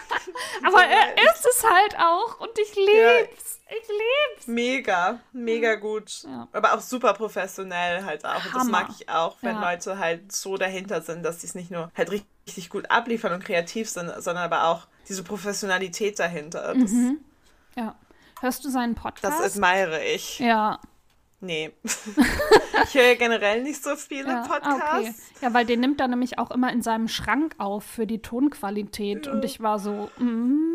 aber 0.63 0.85
er 0.85 1.17
ist 1.17 1.45
es 1.45 1.63
halt 1.69 1.97
auch 1.99 2.39
und 2.39 2.57
ich 2.57 2.73
lieb's. 2.73 3.59
Ja. 3.67 3.75
Ich 3.75 3.87
lieb's. 3.87 4.47
Mega, 4.47 5.19
mega 5.33 5.75
gut. 5.75 6.23
Ja. 6.23 6.47
Aber 6.53 6.73
auch 6.73 6.79
super 6.79 7.13
professionell 7.13 8.05
halt 8.05 8.23
auch. 8.23 8.45
Und 8.45 8.55
das 8.55 8.67
mag 8.67 8.89
ich 8.97 9.09
auch, 9.09 9.37
wenn 9.41 9.55
ja. 9.55 9.71
Leute 9.71 9.97
halt 9.97 10.31
so 10.31 10.55
dahinter 10.57 11.01
sind, 11.01 11.23
dass 11.23 11.41
sie 11.41 11.47
es 11.47 11.55
nicht 11.55 11.71
nur 11.71 11.91
halt 11.95 12.11
richtig 12.11 12.69
gut 12.69 12.89
abliefern 12.89 13.33
und 13.33 13.43
kreativ 13.43 13.89
sind, 13.89 14.09
sondern 14.19 14.43
aber 14.43 14.67
auch 14.67 14.87
diese 15.09 15.23
Professionalität 15.23 16.17
dahinter. 16.19 16.73
Das 16.75 16.91
mhm. 16.91 17.19
Ja. 17.75 17.95
Hörst 18.41 18.65
du 18.65 18.69
seinen 18.69 18.95
Podcast? 18.95 19.39
Das 19.39 19.55
admire 19.55 20.03
ich. 20.03 20.39
Ja. 20.39 20.79
Nee. 21.39 21.71
ich 21.83 22.93
höre 22.93 23.15
generell 23.15 23.63
nicht 23.63 23.83
so 23.83 23.95
viele 23.95 24.29
ja, 24.29 24.41
Podcasts. 24.47 24.81
Ah, 24.81 24.99
okay. 24.99 25.13
Ja, 25.41 25.53
weil 25.53 25.65
den 25.65 25.81
nimmt 25.81 25.99
er 25.99 26.07
nämlich 26.07 26.39
auch 26.39 26.51
immer 26.51 26.71
in 26.71 26.81
seinem 26.81 27.07
Schrank 27.07 27.55
auf 27.57 27.83
für 27.83 28.07
die 28.07 28.21
Tonqualität. 28.21 29.25
Ja. 29.25 29.31
Und 29.31 29.43
ich 29.43 29.61
war 29.61 29.79
so, 29.79 30.09
mm, 30.17 30.73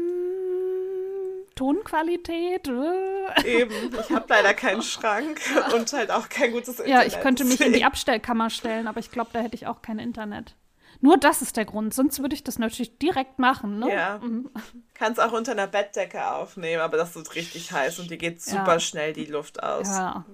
Tonqualität. 1.54 2.68
Eben, 3.44 3.74
ich 3.98 4.10
habe 4.14 4.26
leider 4.28 4.54
keinen 4.54 4.82
Schrank 4.82 5.40
und 5.74 5.92
halt 5.92 6.10
auch 6.10 6.28
kein 6.28 6.52
gutes 6.52 6.78
Internet. 6.80 6.90
Ja, 6.90 7.02
ich 7.04 7.20
könnte 7.20 7.44
mich 7.44 7.60
in 7.60 7.72
die 7.72 7.84
Abstellkammer 7.84 8.48
stellen, 8.48 8.86
aber 8.86 9.00
ich 9.00 9.10
glaube, 9.10 9.30
da 9.32 9.40
hätte 9.40 9.56
ich 9.56 9.66
auch 9.66 9.82
kein 9.82 9.98
Internet. 9.98 10.54
Nur 11.00 11.16
das 11.16 11.42
ist 11.42 11.56
der 11.56 11.64
Grund, 11.64 11.94
sonst 11.94 12.20
würde 12.20 12.34
ich 12.34 12.42
das 12.42 12.58
natürlich 12.58 12.98
direkt 12.98 13.38
machen. 13.38 13.78
Ne? 13.78 13.92
Ja. 13.92 14.18
Mhm. 14.18 14.50
Kannst 14.94 15.20
auch 15.20 15.32
unter 15.32 15.52
einer 15.52 15.68
Bettdecke 15.68 16.26
aufnehmen, 16.26 16.82
aber 16.82 16.96
das 16.96 17.14
wird 17.14 17.34
richtig 17.36 17.70
heiß 17.70 18.00
und 18.00 18.10
dir 18.10 18.16
geht 18.16 18.42
super 18.42 18.74
ja. 18.74 18.80
schnell 18.80 19.12
die 19.12 19.26
Luft 19.26 19.62
aus. 19.62 19.88
Ja. 19.88 20.24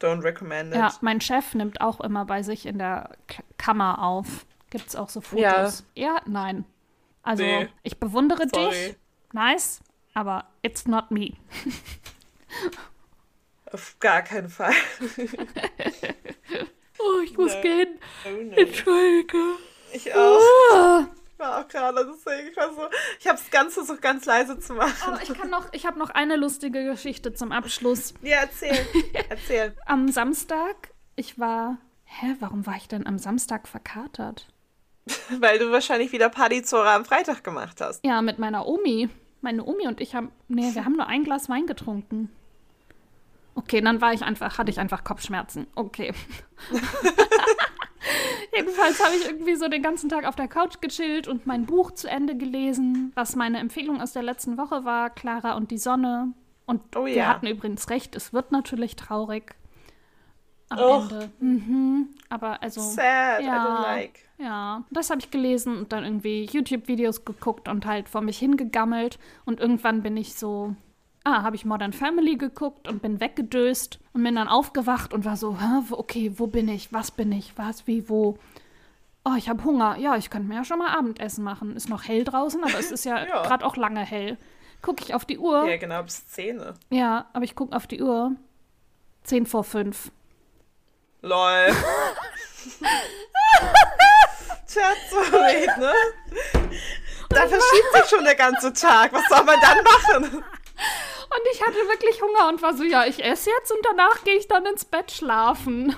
Don't 0.00 0.22
recommend 0.22 0.72
it. 0.72 0.76
Ja, 0.76 0.92
mein 1.02 1.20
Chef 1.20 1.54
nimmt 1.54 1.80
auch 1.80 2.00
immer 2.00 2.24
bei 2.24 2.42
sich 2.42 2.66
in 2.66 2.78
der 2.78 3.10
K 3.26 3.42
Kammer 3.58 4.02
auf. 4.02 4.46
Gibt 4.70 4.88
es 4.88 4.96
auch 4.96 5.08
so 5.08 5.20
Fotos? 5.20 5.84
Ja, 5.94 6.14
ja 6.14 6.20
nein. 6.26 6.64
Also, 7.22 7.42
nee. 7.42 7.68
ich 7.82 7.98
bewundere 7.98 8.46
Sorry. 8.52 8.70
dich. 8.70 8.96
Nice, 9.32 9.80
aber 10.12 10.46
it's 10.62 10.86
not 10.86 11.10
me. 11.10 11.32
Auf 13.72 13.96
gar 13.98 14.22
keinen 14.22 14.48
Fall. 14.48 14.74
oh, 16.98 17.20
ich 17.24 17.36
muss 17.36 17.54
no. 17.54 17.60
gehen. 17.62 17.98
Oh, 18.26 18.30
no. 18.30 18.56
Entschuldige. 18.56 19.38
Ich 19.94 20.12
auch. 20.14 20.40
Ah. 20.72 21.06
Ich 21.32 21.38
war 21.38 21.60
auch 21.60 21.68
gerade, 21.68 22.06
deswegen, 22.12 22.48
ich 22.50 22.56
war 22.56 22.72
so, 22.72 22.82
ich 23.18 23.26
habe 23.26 23.38
das 23.38 23.50
Ganze 23.50 23.84
so 23.84 23.96
ganz 23.96 24.24
leise 24.24 24.58
zu 24.58 24.74
machen. 24.74 25.14
Oh, 25.14 25.18
ich 25.22 25.32
kann 25.34 25.50
noch, 25.50 25.72
ich 25.72 25.84
habe 25.86 25.98
noch 25.98 26.10
eine 26.10 26.36
lustige 26.36 26.84
Geschichte 26.84 27.32
zum 27.34 27.50
Abschluss. 27.52 28.14
Ja, 28.22 28.38
erzähl, 28.42 28.76
erzähl. 29.28 29.76
am 29.86 30.08
Samstag, 30.10 30.90
ich 31.16 31.38
war, 31.38 31.78
hä, 32.04 32.36
warum 32.40 32.66
war 32.66 32.76
ich 32.76 32.88
denn 32.88 33.06
am 33.06 33.18
Samstag 33.18 33.66
verkatert? 33.68 34.46
Weil 35.40 35.58
du 35.58 35.70
wahrscheinlich 35.72 36.12
wieder 36.12 36.28
Partyzora 36.28 36.94
am 36.94 37.04
Freitag 37.04 37.42
gemacht 37.44 37.80
hast. 37.80 38.04
Ja, 38.04 38.22
mit 38.22 38.38
meiner 38.38 38.66
Omi. 38.66 39.08
Meine 39.40 39.64
Omi 39.64 39.86
und 39.86 40.00
ich 40.00 40.14
haben, 40.14 40.32
nee, 40.48 40.74
wir 40.74 40.84
haben 40.84 40.96
nur 40.96 41.06
ein 41.06 41.24
Glas 41.24 41.48
Wein 41.48 41.66
getrunken. 41.66 42.30
Okay, 43.56 43.80
dann 43.80 44.00
war 44.00 44.12
ich 44.12 44.22
einfach, 44.22 44.58
hatte 44.58 44.70
ich 44.70 44.80
einfach 44.80 45.04
Kopfschmerzen. 45.04 45.66
Okay. 45.74 46.12
Jedenfalls 48.54 49.04
habe 49.04 49.14
ich 49.16 49.26
irgendwie 49.26 49.56
so 49.56 49.68
den 49.68 49.82
ganzen 49.82 50.08
Tag 50.08 50.26
auf 50.26 50.36
der 50.36 50.48
Couch 50.48 50.80
gechillt 50.80 51.28
und 51.28 51.46
mein 51.46 51.66
Buch 51.66 51.90
zu 51.92 52.08
Ende 52.08 52.36
gelesen, 52.36 53.12
was 53.14 53.36
meine 53.36 53.58
Empfehlung 53.58 54.00
aus 54.00 54.12
der 54.12 54.22
letzten 54.22 54.58
Woche 54.58 54.84
war, 54.84 55.10
Clara 55.10 55.56
und 55.56 55.70
die 55.70 55.78
Sonne. 55.78 56.32
Und 56.66 56.96
oh, 56.96 57.04
wir 57.04 57.14
ja. 57.14 57.28
hatten 57.28 57.46
übrigens 57.46 57.90
recht, 57.90 58.16
es 58.16 58.32
wird 58.32 58.52
natürlich 58.52 58.96
traurig 58.96 59.54
am 60.68 60.78
oh. 60.78 61.02
Ende. 61.02 61.30
Mhm. 61.40 62.08
Aber 62.28 62.62
also. 62.62 62.80
Sad, 62.80 63.42
ja, 63.42 63.46
I 63.46 63.68
don't 63.68 63.82
like. 63.82 64.20
Ja, 64.38 64.84
das 64.90 65.10
habe 65.10 65.20
ich 65.20 65.30
gelesen 65.30 65.78
und 65.78 65.92
dann 65.92 66.04
irgendwie 66.04 66.44
YouTube-Videos 66.50 67.24
geguckt 67.24 67.68
und 67.68 67.86
halt 67.86 68.08
vor 68.08 68.20
mich 68.20 68.38
hingegammelt. 68.38 69.18
Und 69.44 69.60
irgendwann 69.60 70.02
bin 70.02 70.16
ich 70.16 70.34
so 70.34 70.74
ah, 71.24 71.42
habe 71.42 71.56
ich 71.56 71.64
Modern 71.64 71.92
Family 71.92 72.36
geguckt 72.36 72.86
und 72.86 73.02
bin 73.02 73.20
weggedöst 73.20 73.98
und 74.12 74.22
bin 74.22 74.36
dann 74.36 74.48
aufgewacht 74.48 75.12
und 75.12 75.24
war 75.24 75.36
so, 75.36 75.56
okay, 75.90 76.32
wo 76.36 76.46
bin 76.46 76.68
ich? 76.68 76.92
Was 76.92 77.10
bin 77.10 77.32
ich? 77.32 77.56
Was, 77.56 77.86
wie, 77.86 78.08
wo? 78.08 78.38
Oh, 79.24 79.32
ich 79.36 79.48
habe 79.48 79.64
Hunger. 79.64 79.96
Ja, 79.96 80.16
ich 80.16 80.28
könnte 80.28 80.48
mir 80.48 80.56
ja 80.56 80.64
schon 80.64 80.78
mal 80.78 80.96
Abendessen 80.96 81.42
machen. 81.42 81.74
Ist 81.76 81.88
noch 81.88 82.04
hell 82.06 82.24
draußen, 82.24 82.62
aber 82.62 82.78
es 82.78 82.92
ist 82.92 83.04
ja, 83.04 83.18
ja. 83.26 83.42
gerade 83.42 83.64
auch 83.64 83.76
lange 83.76 84.00
hell. 84.00 84.36
Gucke 84.82 85.02
ich 85.02 85.14
auf 85.14 85.24
die 85.24 85.38
Uhr. 85.38 85.66
Ja, 85.66 85.78
genau, 85.78 86.02
bis 86.02 86.28
10. 86.28 86.62
Ja, 86.90 87.26
aber 87.32 87.44
ich 87.44 87.56
gucke 87.56 87.74
auf 87.74 87.86
die 87.86 88.02
Uhr. 88.02 88.32
10 89.22 89.46
vor 89.46 89.64
5. 89.64 90.12
Lol. 91.22 91.68
Chat, 94.66 94.96
sorry, 95.10 95.66
ne? 95.78 95.92
Da 97.30 97.48
verschiebt 97.48 97.92
sich 97.94 98.04
schon 98.10 98.24
der 98.24 98.34
ganze 98.36 98.72
Tag. 98.72 99.12
Was 99.12 99.24
soll 99.28 99.42
man 99.44 99.58
dann 99.60 99.82
machen? 99.82 100.44
Und 100.76 101.40
ich 101.52 101.62
hatte 101.62 101.76
wirklich 101.88 102.20
Hunger 102.22 102.48
und 102.48 102.62
war 102.62 102.76
so, 102.76 102.84
ja, 102.84 103.06
ich 103.06 103.24
esse 103.24 103.50
jetzt 103.50 103.72
und 103.72 103.80
danach 103.84 104.24
gehe 104.24 104.36
ich 104.36 104.48
dann 104.48 104.66
ins 104.66 104.84
Bett 104.84 105.10
schlafen. 105.10 105.94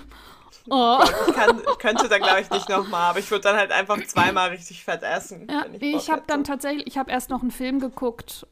Oh. 0.68 0.98
Ich, 1.28 1.34
kann, 1.34 1.60
ich, 1.60 1.78
könnte 1.78 2.08
dann, 2.08 2.20
glaube 2.20 2.40
ich, 2.40 2.50
nicht 2.50 2.68
nochmal, 2.68 3.10
aber 3.10 3.18
ich 3.18 3.30
würde 3.30 3.42
dann 3.42 3.56
halt 3.56 3.70
einfach 3.70 4.02
zweimal 4.06 4.50
richtig 4.50 4.84
fett 4.84 5.02
essen. 5.02 5.46
Ja, 5.50 5.64
ich, 5.72 5.82
ich 5.82 6.10
habe 6.10 6.22
dann 6.26 6.44
tatsächlich, 6.44 6.86
ich 6.86 6.98
habe 6.98 7.10
erst 7.10 7.30
noch 7.30 7.42
einen 7.42 7.50
Film 7.50 7.78
geguckt. 7.78 8.46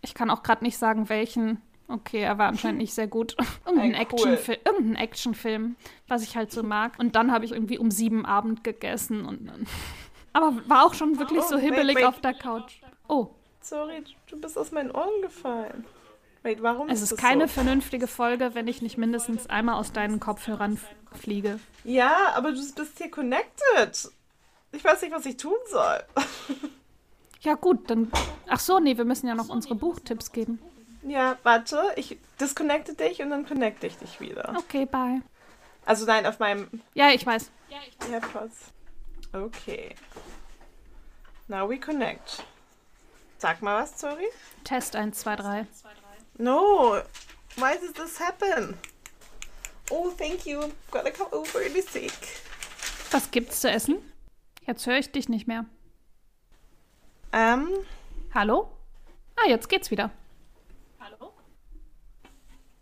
Ich 0.00 0.14
kann 0.14 0.30
auch 0.30 0.42
gerade 0.42 0.64
nicht 0.64 0.78
sagen, 0.78 1.08
welchen. 1.08 1.60
Okay, 1.88 2.20
er 2.20 2.36
war 2.38 2.48
anscheinend 2.48 2.78
nicht 2.78 2.94
sehr 2.94 3.06
gut. 3.06 3.36
irgendein, 3.64 3.94
hey, 3.94 4.06
cool. 4.12 4.18
Actionfil 4.18 4.58
irgendein 4.64 4.96
Actionfilm, 4.96 5.76
was 6.08 6.22
ich 6.22 6.36
halt 6.36 6.50
so 6.50 6.62
mag. 6.62 6.94
Und 6.98 7.14
dann 7.14 7.32
habe 7.32 7.44
ich 7.44 7.52
irgendwie 7.52 7.78
um 7.78 7.90
sieben 7.90 8.26
Abend 8.26 8.64
gegessen 8.64 9.24
und 9.24 9.46
dann. 9.46 9.66
Aber 10.32 10.52
war 10.66 10.84
auch 10.84 10.94
schon 10.94 11.18
wirklich 11.18 11.40
oh, 11.40 11.48
so 11.48 11.58
hibbelig 11.58 11.96
wait, 11.96 12.04
wait. 12.04 12.04
auf 12.04 12.20
der 12.20 12.34
Couch. 12.34 12.80
Oh. 13.08 13.35
Sorry, 13.66 14.04
du 14.28 14.40
bist 14.40 14.56
aus 14.56 14.70
meinen 14.70 14.92
Ohren 14.92 15.22
gefallen. 15.22 15.84
Wait, 16.44 16.62
warum 16.62 16.88
es 16.88 17.02
ist, 17.02 17.10
ist 17.10 17.18
keine 17.18 17.48
so? 17.48 17.54
vernünftige 17.54 18.06
Folge, 18.06 18.54
wenn 18.54 18.68
ich 18.68 18.80
nicht 18.80 18.96
mindestens 18.96 19.48
einmal 19.48 19.74
aus 19.74 19.90
deinen 19.90 20.20
Kopfhörern 20.20 20.78
fliege. 21.12 21.58
Ja, 21.82 22.32
aber 22.36 22.52
du 22.52 22.58
bist 22.58 22.98
hier 22.98 23.10
connected. 23.10 24.08
Ich 24.70 24.84
weiß 24.84 25.02
nicht, 25.02 25.12
was 25.12 25.26
ich 25.26 25.36
tun 25.36 25.56
soll. 25.68 26.04
ja, 27.40 27.54
gut, 27.54 27.90
dann. 27.90 28.12
Ach 28.48 28.60
so, 28.60 28.78
nee, 28.78 28.96
wir 28.96 29.04
müssen 29.04 29.26
ja 29.26 29.34
noch 29.34 29.48
unsere 29.48 29.74
Buchtipps 29.74 30.30
geben. 30.30 30.60
Ja, 31.02 31.36
warte, 31.42 31.80
ich 31.96 32.18
disconnecte 32.40 32.94
dich 32.94 33.20
und 33.20 33.30
dann 33.30 33.46
connecte 33.46 33.88
ich 33.88 33.96
dich 33.96 34.20
wieder. 34.20 34.54
Okay, 34.56 34.86
bye. 34.86 35.22
Also 35.84 36.06
nein, 36.06 36.24
auf 36.24 36.38
meinem. 36.38 36.68
Ja, 36.94 37.10
ich 37.10 37.26
weiß. 37.26 37.50
Ja, 37.68 37.78
ich 37.88 37.98
weiß. 37.98 38.12
AirPods. 38.12 38.72
Okay. 39.32 39.96
Now 41.48 41.68
we 41.68 41.80
connect. 41.80 42.44
Sag 43.38 43.62
mal 43.62 43.82
was, 43.82 43.98
sorry. 43.98 44.26
Test 44.64 44.96
1, 44.96 45.18
2, 45.18 45.36
3. 45.36 45.66
No, 46.38 47.02
why 47.56 47.76
does 47.78 47.92
this 47.92 48.18
happen? 48.18 48.78
Oh, 49.90 50.10
thank 50.10 50.46
you. 50.46 50.72
Gotta 50.90 51.10
come 51.10 51.30
over 51.32 51.60
really 51.60 51.82
sick. 51.82 52.12
Was 53.10 53.30
gibt's 53.30 53.60
zu 53.60 53.70
essen? 53.70 53.98
Jetzt 54.66 54.86
höre 54.86 54.98
ich 54.98 55.12
dich 55.12 55.28
nicht 55.28 55.46
mehr. 55.46 55.64
Ähm. 57.32 57.68
Hallo? 58.34 58.70
Ah, 59.36 59.48
jetzt 59.48 59.68
geht's 59.68 59.90
wieder. 59.90 60.10
Hallo? 60.98 61.32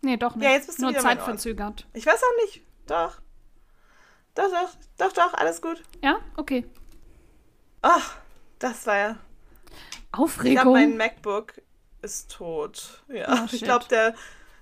Nee, 0.01 0.17
doch 0.17 0.35
nicht. 0.35 0.45
Ja, 0.45 0.53
jetzt 0.53 0.67
bist 0.67 0.79
du 0.79 0.83
Nur 0.83 0.93
wieder 0.93 1.01
zeitverzögert. 1.01 1.87
Ich 1.93 2.07
weiß 2.07 2.23
auch 2.23 2.45
nicht. 2.45 2.63
Doch. 2.87 3.21
Doch, 4.35 4.51
doch, 4.51 4.71
doch, 4.99 5.13
doch, 5.13 5.35
alles 5.35 5.61
gut. 5.61 5.83
Ja? 6.03 6.21
Okay. 6.37 6.65
Ach, 7.83 8.17
das 8.59 8.87
war 8.87 8.97
ja. 8.97 9.19
Aufregung. 10.19 10.53
Ich 10.53 10.59
habe 10.59 10.71
mein 10.71 10.97
MacBook 10.97 11.55
ist 12.03 12.31
tot. 12.31 13.03
Ja, 13.09 13.45
oh, 13.45 13.49
ich 13.51 13.63
glaube, 13.63 13.87
der, 13.91 14.15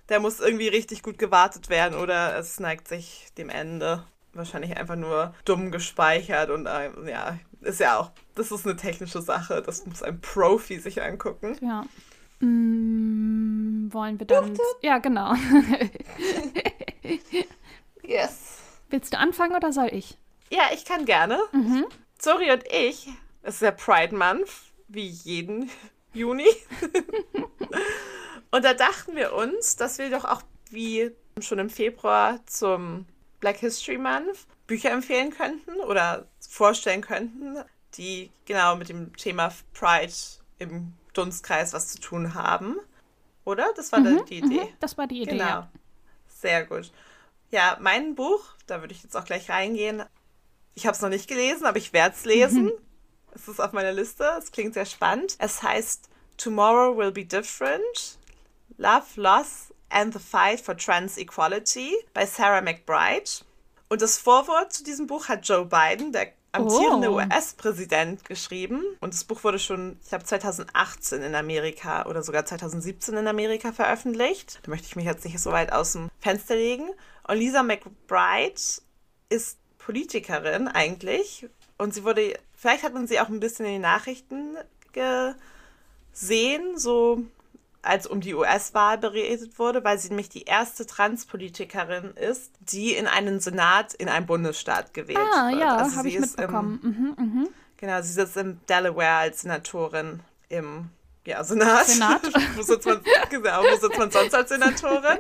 der 0.09 0.21
muss 0.21 0.41
irgendwie 0.41 0.69
richtig 0.69 1.03
gut 1.03 1.19
gewartet 1.19 1.69
werden 1.69 1.99
oder 1.99 2.39
es 2.39 2.61
neigt 2.61 2.89
sich 2.89 3.29
dem 3.37 3.51
Ende. 3.51 4.05
Wahrscheinlich 4.33 4.77
einfach 4.79 4.97
nur 4.97 5.35
dumm 5.45 5.71
gespeichert 5.71 6.49
und 6.49 6.67
äh, 6.67 6.91
ja, 7.07 7.39
ist 7.61 7.81
ja 7.81 7.99
auch, 7.99 8.13
das 8.35 8.51
ist 8.51 8.67
eine 8.67 8.77
technische 8.77 9.21
Sache. 9.21 9.61
Das 9.61 9.85
muss 9.85 10.03
ein 10.03 10.21
Profi 10.21 10.79
sich 10.79 11.03
angucken. 11.03 11.59
Ja. 11.61 11.85
Mm, 12.41 13.93
wollen 13.93 14.19
wir 14.19 14.27
dann. 14.27 14.57
Ja, 14.81 14.99
genau. 14.99 15.35
yes. 18.03 18.59
Willst 18.89 19.13
du 19.13 19.19
anfangen 19.19 19.55
oder 19.55 19.73
soll 19.73 19.91
ich? 19.93 20.17
Ja, 20.51 20.65
ich 20.73 20.85
kann 20.85 21.05
gerne. 21.05 21.39
Mhm. 21.53 21.87
Zori 22.19 22.53
und 22.53 22.65
ich, 22.71 23.09
es 23.43 23.55
ist 23.55 23.63
der 23.63 23.73
Pride 23.73 24.15
Month, 24.15 24.49
wie 24.93 25.09
jeden 25.09 25.71
Juni. 26.13 26.49
und 28.51 28.65
da 28.65 28.75
dachten 28.75 29.17
wir 29.17 29.33
uns, 29.33 29.77
dass 29.77 29.99
wir 29.99 30.11
doch 30.11 30.25
auch 30.25 30.43
wie 30.71 31.11
schon 31.41 31.59
im 31.59 31.71
Februar 31.71 32.41
zum 32.47 33.07
Black 33.41 33.59
History 33.59 33.99
Month 33.99 34.47
Bücher 34.67 34.91
empfehlen 34.91 35.31
könnten 35.31 35.81
oder 35.81 36.27
vorstellen 36.41 37.01
könnten, 37.01 37.59
die 37.95 38.31
genau 38.45 38.77
mit 38.77 38.89
dem 38.89 39.15
Thema 39.17 39.53
Pride 39.75 40.13
im 40.59 40.93
Dunstkreis 41.13 41.73
was 41.73 41.89
zu 41.89 42.01
tun 42.01 42.35
haben. 42.35 42.77
Oder? 43.45 43.73
Das 43.77 43.93
war 43.93 44.01
mhm, 44.01 44.25
die 44.27 44.39
Idee. 44.39 44.65
Mhm, 44.65 44.69
das 44.81 44.97
war 44.97 45.07
die 45.07 45.23
Idee. 45.23 45.33
Genau. 45.33 45.45
Ja. 45.45 45.73
Sehr 46.29 46.65
gut. 46.65 46.93
Ja, 47.51 47.77
mein 47.81 48.15
Buch, 48.15 48.43
da 48.67 48.81
würde 48.81 48.95
ich 48.95 49.03
jetzt 49.03 49.17
auch 49.17 49.25
gleich 49.25 49.51
reingehen. 49.51 50.05
Ich 50.75 50.87
habe 50.87 50.95
es 50.95 51.03
noch 51.03 51.09
nicht 51.11 51.29
gelesen, 51.29 51.67
aber 51.67 51.79
ich 51.79 51.93
werde 51.93 52.15
es 52.15 52.25
lesen. 52.25 52.65
Mhm. 52.65 52.73
Es 53.35 53.49
ist 53.49 53.61
auf 53.61 53.73
meiner 53.73 53.93
Liste. 53.93 54.25
Es 54.39 54.53
klingt 54.53 54.75
sehr 54.75 54.87
spannend. 54.87 55.37
Es 55.39 55.63
heißt 55.63 56.09
Tomorrow 56.37 56.97
Will 56.97 57.13
Be 57.13 57.25
Different. 57.25 58.19
Love, 58.77 59.05
Loss 59.17 59.73
and 59.91 60.13
the 60.13 60.19
Fight 60.19 60.61
for 60.61 60.77
Trans 60.77 61.17
Equality 61.17 61.95
bei 62.15 62.27
Sarah 62.27 62.61
McBride. 62.61 63.31
Und 63.89 64.03
das 64.03 64.19
Vorwort 64.19 64.73
zu 64.73 64.85
diesem 64.85 65.07
Buch 65.07 65.29
hat 65.29 65.47
Joe 65.47 65.67
Biden, 65.67 66.13
der 66.13 66.33
amtierende 66.53 67.11
oh. 67.11 67.17
US-Präsident, 67.17 68.25
geschrieben. 68.25 68.83
Und 69.01 69.15
das 69.15 69.25
Buch 69.25 69.45
wurde 69.45 69.59
schon, 69.59 69.99
ich 70.03 70.09
glaube, 70.09 70.25
2018 70.25 71.23
in 71.23 71.35
Amerika 71.35 72.07
oder 72.07 72.23
sogar 72.23 72.45
2017 72.45 73.17
in 73.17 73.29
Amerika 73.29 73.73
veröffentlicht. 73.73 74.61
Da 74.63 74.71
möchte 74.71 74.87
ich 74.87 74.97
mich 74.97 75.05
jetzt 75.05 75.25
nicht 75.25 75.39
so 75.39 75.53
weit 75.53 75.73
aus 75.73 75.93
dem 75.93 76.11
Fenster 76.21 76.55
legen. 76.55 76.91
Und 77.27 77.37
Lisa 77.37 77.63
McBride 77.63 78.61
ist 79.29 79.59
Politikerin 79.79 80.69
eigentlich. 80.69 81.49
Und 81.79 81.95
sie 81.95 82.05
wurde 82.05 82.39
Vielleicht 82.63 82.85
hat 82.85 82.95
man 82.95 83.09
sie 83.09 83.19
auch 83.19 83.29
ein 83.29 83.41
bisschen 83.41 83.67
in 83.67 83.73
den 83.73 83.83
Nachrichten 83.83 84.57
gesehen, 84.93 86.79
so 86.79 87.25
als 87.83 88.07
um 88.07 88.21
die 88.21 88.35
US-Wahl 88.35 88.99
beredet 88.99 89.59
wurde, 89.59 89.83
weil 89.83 89.99
sie 89.99 90.11
nämlich 90.11 90.29
die 90.29 90.45
erste 90.45 90.87
Transpolitikerin 90.87 92.13
ist, 92.13 92.53
die 92.61 92.95
in 92.95 93.09
einen 93.09 93.41
Senat 93.41 93.95
in 93.95 94.09
einem 94.09 94.27
Bundesstaat 94.27 94.95
gewählt 94.95 95.19
ah, 95.19 95.49
wird. 95.49 95.59
ja, 95.59 95.77
also 95.77 95.97
habe 95.97 96.07
ich 96.07 96.21
mitbekommen. 96.21 96.79
Im, 96.85 96.91
mhm, 96.91 97.41
mh. 97.41 97.49
Genau, 97.79 98.01
sie 98.01 98.13
sitzt 98.13 98.37
in 98.37 98.61
Delaware 98.69 99.17
als 99.17 99.41
Senatorin 99.41 100.21
im 100.49 100.89
ja, 101.27 101.43
Senat. 101.43 101.87
Senat. 101.87 102.23
wo, 102.55 102.63
sitzt 102.63 102.87
man, 102.87 103.01
genau, 103.29 103.65
wo 103.65 103.77
sitzt 103.77 103.99
man 103.99 104.13
sonst 104.13 104.37
als 104.37 104.51
Senatorin? 104.51 105.19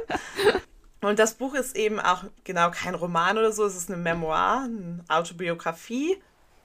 Und 1.01 1.19
das 1.19 1.35
Buch 1.35 1.55
ist 1.55 1.75
eben 1.75 1.99
auch 1.99 2.23
genau 2.45 2.71
kein 2.71 2.95
Roman 2.95 3.37
oder 3.37 3.51
so, 3.51 3.65
es 3.65 3.75
ist 3.75 3.91
eine 3.91 4.01
Memoir, 4.01 4.67
eine 4.67 5.05
Autobiografie, 5.09 6.23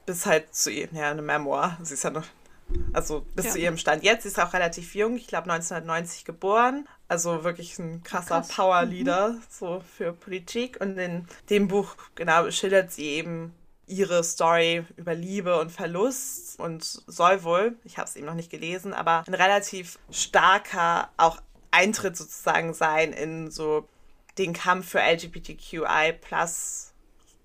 bis 0.08 0.24
halt 0.24 0.54
zu 0.54 0.70
ihr, 0.70 0.88
ja, 0.92 1.10
eine 1.10 1.20
Memoir. 1.20 1.76
Sie 1.82 1.92
ist 1.92 2.02
ja 2.02 2.08
noch, 2.08 2.24
also 2.94 3.26
bis 3.34 3.44
ja. 3.44 3.50
zu 3.52 3.58
ihrem 3.58 3.76
Stand 3.76 4.02
jetzt. 4.02 4.22
Sie 4.22 4.30
ist 4.30 4.40
auch 4.40 4.54
relativ 4.54 4.94
jung, 4.94 5.16
ich 5.16 5.26
glaube 5.26 5.50
1990 5.50 6.24
geboren. 6.24 6.88
Also 7.08 7.44
wirklich 7.44 7.78
ein 7.78 8.02
krasser 8.02 8.40
Krass. 8.40 8.48
Powerleader 8.48 9.32
mhm. 9.32 9.42
so 9.50 9.82
für 9.96 10.14
Politik. 10.14 10.80
Und 10.80 10.96
in 10.96 11.28
dem 11.50 11.68
Buch, 11.68 11.94
genau, 12.14 12.50
schildert 12.50 12.90
sie 12.90 13.04
eben 13.04 13.52
ihre 13.86 14.24
Story 14.24 14.86
über 14.96 15.14
Liebe 15.14 15.60
und 15.60 15.70
Verlust 15.70 16.58
und 16.58 16.84
soll 16.84 17.42
wohl, 17.42 17.76
ich 17.84 17.98
habe 17.98 18.08
es 18.08 18.16
eben 18.16 18.26
noch 18.26 18.34
nicht 18.34 18.50
gelesen, 18.50 18.94
aber 18.94 19.24
ein 19.26 19.34
relativ 19.34 19.98
starker 20.10 21.10
auch 21.18 21.38
Eintritt 21.70 22.16
sozusagen 22.16 22.72
sein 22.72 23.12
in 23.12 23.50
so 23.50 23.86
den 24.38 24.54
Kampf 24.54 24.88
für 24.88 25.00
LGBTQI 25.00 26.14
plus 26.18 26.94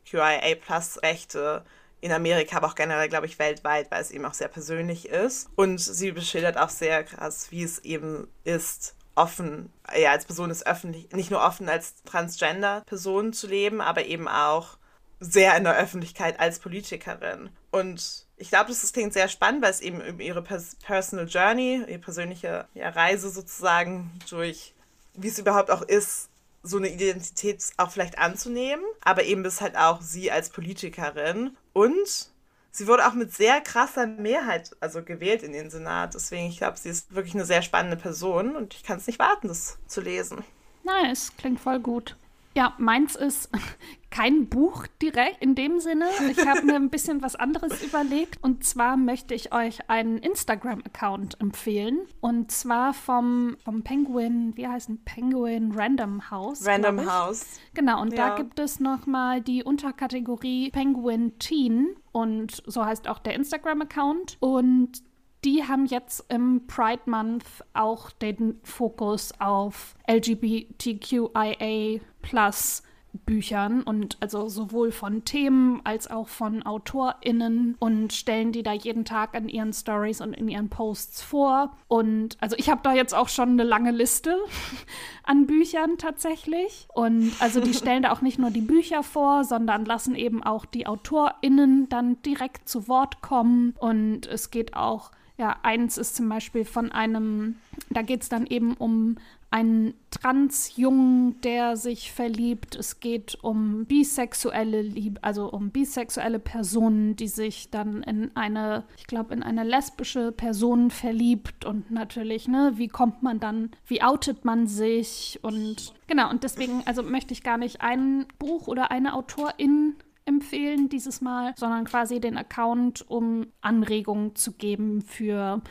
QIA 0.10 0.56
plus 0.56 1.02
Rechte 1.02 1.66
in 2.04 2.12
Amerika, 2.12 2.58
aber 2.58 2.68
auch 2.68 2.76
generell, 2.76 3.08
glaube 3.08 3.28
ich, 3.28 3.40
weltweit, 3.40 3.90
weil 3.90 4.02
es 4.02 4.12
eben 4.12 4.26
auch 4.26 4.34
sehr 4.34 4.50
persönlich 4.50 5.08
ist. 5.08 5.50
Und 5.56 5.80
sie 5.80 6.12
beschildert 6.12 6.58
auch 6.58 6.70
sehr 6.70 7.06
krass, 7.06 7.48
wie 7.50 7.64
es 7.64 7.80
eben 7.80 8.28
ist, 8.44 8.96
offen, 9.16 9.72
ja, 9.96 10.12
als 10.12 10.26
Person 10.26 10.50
ist 10.50 10.68
öffentlich, 10.68 11.12
nicht 11.14 11.32
nur 11.32 11.42
offen 11.42 11.70
als 11.70 12.04
Transgender-Person 12.04 13.32
zu 13.32 13.48
leben, 13.48 13.80
aber 13.80 14.06
eben 14.06 14.28
auch 14.28 14.78
sehr 15.22 15.56
in 15.56 15.64
der 15.64 15.78
Öffentlichkeit 15.78 16.42
als 16.42 16.60
Politikerin. 16.60 17.50
Und 17.72 18.26
ich 18.36 18.50
glaube, 18.50 18.70
das 18.70 18.92
klingt 18.92 19.14
sehr 19.14 19.30
spannend, 19.30 19.64
weil 19.64 19.72
es 19.72 19.80
eben 19.80 20.02
um 20.02 20.20
ihre 20.20 20.42
Personal 20.42 21.28
Journey, 21.28 21.86
ihre 21.88 22.00
persönliche 22.00 22.68
ja, 22.74 22.90
Reise 22.90 23.30
sozusagen 23.30 24.12
durch, 24.30 24.74
wie 25.14 25.30
es 25.30 25.40
überhaupt 25.40 25.72
auch 25.72 25.84
ist, 25.84 26.28
so 26.64 26.78
eine 26.78 26.90
Identität 26.90 27.62
auch 27.78 27.92
vielleicht 27.92 28.18
anzunehmen, 28.18 28.84
aber 29.02 29.24
eben 29.24 29.44
bis 29.44 29.62
halt 29.62 29.78
auch 29.78 30.02
sie 30.02 30.32
als 30.32 30.50
Politikerin 30.50 31.58
und 31.74 32.32
sie 32.72 32.88
wurde 32.88 33.06
auch 33.08 33.14
mit 33.14 33.34
sehr 33.34 33.62
krasser 33.62 34.08
Mehrheit 34.08 34.76
also 34.80 35.04
gewählt 35.04 35.44
in 35.44 35.52
den 35.52 35.70
Senat. 35.70 36.14
Deswegen, 36.16 36.48
ich 36.48 36.58
glaube, 36.58 36.78
sie 36.78 36.90
ist 36.90 37.14
wirklich 37.14 37.36
eine 37.36 37.46
sehr 37.46 37.62
spannende 37.62 37.98
Person 37.98 38.56
und 38.56 38.74
ich 38.74 38.84
kann 38.84 38.98
es 38.98 39.08
nicht 39.08 39.20
warten, 39.20 39.50
das 39.50 39.78
zu 39.88 40.02
lesen. 40.02 40.44
Nice, 40.84 41.32
klingt 41.38 41.60
voll 41.60 41.80
gut. 41.80 42.16
Ja, 42.56 42.76
meins 42.78 43.16
ist 43.16 43.50
kein 44.12 44.48
Buch 44.48 44.86
direkt 45.02 45.42
in 45.42 45.56
dem 45.56 45.80
Sinne. 45.80 46.06
Ich 46.30 46.46
habe 46.46 46.62
mir 46.62 46.76
ein 46.76 46.92
bisschen 46.92 47.24
was 47.24 47.36
anderes 47.36 47.84
überlegt. 47.84 48.38
Und 48.44 48.64
zwar 48.64 48.96
möchte 48.96 49.34
ich 49.34 49.52
euch 49.54 49.90
einen 49.90 50.20
Instagram-Account 50.20 51.42
empfehlen. 51.42 52.02
Und 52.22 52.52
zwar 52.52 52.94
vom, 52.94 53.58
vom 53.64 53.84
Penguin, 53.84 54.56
wie 54.56 54.68
heißt 54.68 54.90
ein 54.90 55.04
Penguin 55.04 55.72
Random 55.74 56.30
House. 56.30 56.66
Random 56.66 57.12
House. 57.12 57.60
Genau, 57.74 58.02
und 58.02 58.14
ja. 58.14 58.30
da 58.30 58.36
gibt 58.36 58.60
es 58.60 58.80
nochmal 58.80 59.42
die 59.42 59.64
Unterkategorie 59.64 60.70
Penguin 60.70 61.40
Teen. 61.40 61.96
Und 62.12 62.62
so 62.68 62.86
heißt 62.86 63.08
auch 63.08 63.18
der 63.18 63.34
Instagram-Account. 63.34 64.38
Und 64.40 65.02
die 65.44 65.68
haben 65.68 65.86
jetzt 65.86 66.24
im 66.30 66.68
Pride 66.68 67.02
Month 67.06 67.46
auch 67.74 68.12
den 68.12 68.60
Fokus 68.64 69.34
auf 69.40 69.96
LGBTQIA 70.08 72.00
plus 72.24 72.82
Büchern 73.26 73.84
und 73.84 74.18
also 74.22 74.50
sowohl 74.50 74.92
von 74.92 75.24
Themen 75.24 75.82
als 75.84 76.10
auch 76.10 76.28
von 76.28 76.66
AutorInnen 76.66 77.76
und 77.78 78.12
stellen 78.12 78.52
die 78.52 78.64
da 78.64 78.74
jeden 78.74 79.06
Tag 79.06 79.36
in 79.36 79.48
ihren 79.48 79.72
Stories 79.72 80.20
und 80.20 80.34
in 80.34 80.50
ihren 80.50 80.70
Posts 80.70 81.22
vor. 81.22 81.78
Und 81.88 82.38
also 82.40 82.56
ich 82.58 82.70
habe 82.70 82.82
da 82.84 82.94
jetzt 82.94 83.14
auch 83.14 83.30
schon 83.30 83.50
eine 83.52 83.64
lange 83.64 83.92
Liste 83.92 84.36
an 85.24 85.46
Büchern 85.46 86.00
tatsächlich. 86.00 86.88
Und 86.94 87.34
also 87.40 87.62
die 87.62 87.76
stellen 87.76 88.04
da 88.04 88.12
auch 88.12 88.22
nicht 88.22 88.40
nur 88.40 88.50
die 88.50 88.62
Bücher 88.62 89.04
vor, 89.04 89.44
sondern 89.44 89.86
lassen 89.86 90.16
eben 90.16 90.42
auch 90.42 90.66
die 90.66 90.88
AutorInnen 90.88 91.90
dann 91.90 92.20
direkt 92.24 92.68
zu 92.68 92.88
Wort 92.88 93.22
kommen. 93.22 93.76
Und 93.78 94.26
es 94.26 94.50
geht 94.50 94.76
auch 94.76 95.12
ja, 95.38 95.58
eins 95.64 95.98
ist 95.98 96.16
zum 96.16 96.30
Beispiel 96.30 96.64
von 96.64 96.92
einem, 96.92 97.56
da 97.90 98.04
geht 98.04 98.22
es 98.22 98.30
dann 98.30 98.46
eben 98.46 98.76
um 98.76 99.18
einen 99.54 99.94
Transjungen, 100.10 101.40
der 101.42 101.78
sich 101.78 102.12
verliebt. 102.12 102.76
Es 102.76 103.00
geht 103.00 103.38
um 103.44 103.86
bisexuelle 103.86 104.82
Liebe, 104.82 105.24
also 105.24 105.48
um 105.48 105.70
bisexuelle 105.70 106.40
Personen, 106.40 107.16
die 107.16 107.28
sich 107.28 107.70
dann 107.70 108.02
in 108.02 108.36
eine, 108.36 108.86
ich 108.98 109.06
glaube, 109.06 109.32
in 109.36 109.44
eine 109.44 109.64
lesbische 109.64 110.32
Person 110.32 110.90
verliebt 110.90 111.66
und 111.66 111.92
natürlich, 111.92 112.48
ne, 112.48 112.74
wie 112.78 112.88
kommt 112.88 113.22
man 113.22 113.40
dann, 113.40 113.70
wie 113.86 114.02
outet 114.02 114.44
man 114.44 114.66
sich 114.66 115.38
und 115.44 115.94
genau, 116.08 116.32
und 116.32 116.44
deswegen, 116.44 116.82
also 116.88 117.04
möchte 117.04 117.34
ich 117.34 117.44
gar 117.44 117.60
nicht 117.60 117.82
ein 117.82 118.26
Buch 118.40 118.68
oder 118.68 118.90
eine 118.90 119.14
Autorin 119.14 119.98
empfehlen 120.26 120.90
dieses 120.90 121.22
Mal, 121.22 121.54
sondern 121.58 121.86
quasi 121.86 122.20
den 122.20 122.38
Account, 122.40 123.08
um 123.08 123.46
Anregungen 123.62 124.36
zu 124.36 124.54
geben 124.54 125.04
für 125.04 125.62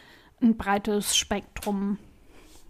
ein 0.40 0.56
breites 0.56 1.16
Spektrum. 1.16 1.98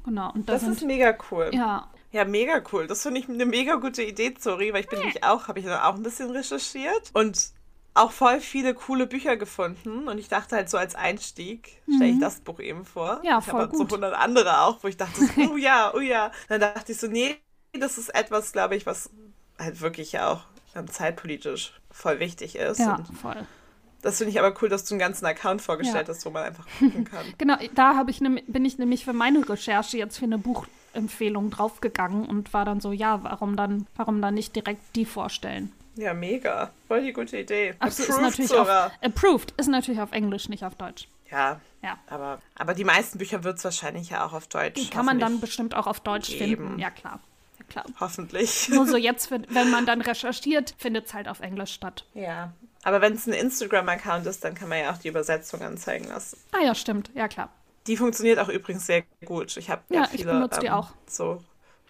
Genau. 0.05 0.33
Und 0.33 0.49
da 0.49 0.55
das 0.55 0.63
sind, 0.63 0.73
ist 0.73 0.83
mega 0.83 1.17
cool. 1.31 1.51
Ja. 1.53 1.89
Ja, 2.11 2.27
mega 2.27 2.63
cool. 2.73 2.87
Das 2.87 3.03
finde 3.03 3.21
ich 3.21 3.29
eine 3.29 3.47
mega 3.47 3.77
gute 3.77 4.03
Idee, 4.03 4.35
sorry, 4.39 4.73
weil 4.73 4.83
ich 4.83 4.89
bin 4.89 4.99
nämlich 4.99 5.25
auch, 5.25 5.49
habe 5.49 5.59
ich 5.61 5.65
dann 5.65 5.81
auch 5.81 5.95
ein 5.95 6.03
bisschen 6.03 6.31
recherchiert 6.31 7.11
und 7.15 7.53
auch 7.95 8.13
voll 8.13 8.41
viele 8.41 8.75
coole 8.75 9.07
Bücher 9.07 9.37
gefunden 9.37 10.09
und 10.09 10.19
ich 10.19 10.29
dachte 10.29 10.57
halt 10.57 10.71
so 10.71 10.79
als 10.79 10.95
Einstieg 10.95 11.83
stelle 11.85 12.11
ich 12.11 12.17
mhm. 12.17 12.21
das 12.21 12.41
Buch 12.41 12.61
eben 12.61 12.85
vor. 12.85 13.21
Ja, 13.23 13.39
ich 13.39 13.45
voll 13.45 13.61
habe 13.61 13.69
gut. 13.71 13.91
so 13.91 13.97
100 13.97 14.15
andere 14.15 14.61
auch, 14.61 14.83
wo 14.83 14.89
ich 14.89 14.97
dachte, 14.97 15.21
oh 15.51 15.57
ja, 15.57 15.93
oh 15.95 16.01
ja. 16.01 16.33
Dann 16.49 16.61
dachte 16.61 16.93
ich 16.93 16.99
so, 16.99 17.07
nee, 17.07 17.37
das 17.73 17.99
ist 17.99 18.15
etwas, 18.15 18.53
glaube 18.53 18.77
ich, 18.77 18.87
was 18.87 19.11
halt 19.59 19.81
wirklich 19.81 20.13
ja 20.13 20.33
auch 20.33 20.41
zeitpolitisch 20.87 21.73
voll 21.91 22.19
wichtig 22.19 22.57
ist. 22.57 22.79
Ja, 22.79 22.99
voll. 23.21 23.47
Das 24.03 24.19
finde 24.19 24.33
ich 24.33 24.39
aber 24.39 24.55
cool, 24.61 24.69
dass 24.69 24.85
du 24.85 24.95
einen 24.95 25.01
ganzen 25.01 25.25
Account 25.27 25.63
vorgestellt 25.63 26.09
ja. 26.09 26.15
hast, 26.15 26.27
wo 26.27 26.31
man 26.31 26.45
einfach 26.45 26.67
gucken 26.79 27.05
kann. 27.05 27.25
genau, 27.39 27.57
da 27.75 28.05
ich 28.09 28.21
ne, 28.21 28.43
bin 28.47 28.65
ich 28.65 28.79
nämlich 28.79 29.05
für 29.05 29.13
meine 29.13 29.49
Recherche 29.49 29.97
jetzt 29.97 30.19
für 30.19 30.25
eine 30.25 30.39
Buchempfehlung 30.39 31.51
draufgegangen 31.51 32.27
und 32.27 32.53
war 32.53 32.65
dann 32.65 32.81
so, 32.81 32.93
ja, 32.93 33.23
warum 33.23 33.57
dann, 33.57 33.87
warum 33.97 34.21
dann 34.21 34.35
nicht 34.35 34.57
direkt 34.57 34.83
die 34.97 35.07
vorstellen? 35.07 35.73
Ja, 35.95 36.15
mega. 36.15 36.71
Voll 36.89 37.03
die 37.03 37.13
gute 37.13 37.39
Idee. 37.39 37.75
Ach 37.79 37.91
so, 37.91 38.03
ist 38.03 38.55
auf, 38.55 38.69
approved 39.03 39.53
ist 39.59 39.69
natürlich 39.69 40.01
auf 40.01 40.13
Englisch, 40.13 40.49
nicht 40.49 40.65
auf 40.65 40.75
Deutsch. 40.75 41.07
Ja, 41.31 41.61
ja. 41.83 41.99
Aber, 42.09 42.41
aber 42.57 42.75
die 42.75 42.85
meisten 42.85 43.19
Bücher 43.19 43.45
wird 43.45 43.59
es 43.59 43.65
wahrscheinlich 43.65 44.11
ja 44.11 44.27
auch 44.27 44.33
auf 44.33 44.47
Deutsch. 44.49 44.81
Die 44.81 44.89
kann 44.89 45.07
man 45.07 45.19
dann 45.19 45.41
bestimmt 45.41 45.75
auch 45.75 45.87
auf 45.87 46.01
Deutsch 46.01 46.29
geben. 46.29 46.67
finden. 46.67 46.79
Ja, 46.79 46.91
klar 46.91 47.21
klar. 47.73 47.85
Hoffentlich. 47.99 48.69
Nur 48.69 48.87
so 48.87 48.97
jetzt, 49.09 49.31
wenn 49.31 49.71
man 49.71 49.87
dann 49.87 50.01
recherchiert, 50.01 50.75
findet 50.79 51.07
es 51.07 51.15
halt 51.15 51.29
auf 51.29 51.41
Englisch 51.41 51.73
statt. 51.73 52.05
Ja. 52.15 52.53
Aber 52.85 53.01
wenn 53.01 53.15
es 53.15 53.27
ein 53.27 53.33
Instagram-Account 53.33 54.27
ist, 54.27 54.45
dann 54.45 54.55
kann 54.55 54.69
man 54.69 54.81
ja 54.81 54.93
auch 54.93 54.99
die 54.99 55.09
Übersetzung 55.09 55.63
anzeigen 55.63 56.09
lassen. 56.09 56.39
Ah 56.53 56.65
ja, 56.65 56.75
stimmt. 56.75 57.11
Ja, 57.15 57.29
klar. 57.29 57.51
Die 57.87 57.97
funktioniert 57.97 58.39
auch 58.39 58.49
übrigens 58.49 58.87
sehr 58.87 59.05
gut. 59.25 59.57
Ich 59.57 59.71
habe 59.71 59.83
ja, 59.89 60.03
ja 60.03 60.07
viele 60.09 60.23
ich 60.23 60.27
benutze 60.27 60.61
die 60.61 60.67
ähm, 60.67 60.73
auch. 60.75 60.91
so 61.07 61.43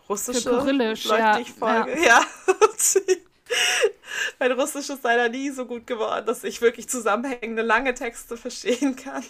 russische 0.08 0.42
Für 0.42 0.58
Kyrillisch, 0.58 1.04
Leute, 1.04 1.20
ja. 1.20 1.38
ich 1.38 1.50
folge. 1.50 1.92
Ja. 1.98 2.20
ja. 2.20 2.22
mein 4.38 4.52
Russisch 4.52 4.90
ist 4.90 5.04
leider 5.04 5.28
nie 5.28 5.50
so 5.50 5.66
gut 5.66 5.86
geworden, 5.86 6.26
dass 6.26 6.44
ich 6.44 6.60
wirklich 6.60 6.88
zusammenhängende 6.88 7.62
lange 7.62 7.94
Texte 7.94 8.36
verstehen 8.36 8.96
kann. 8.96 9.24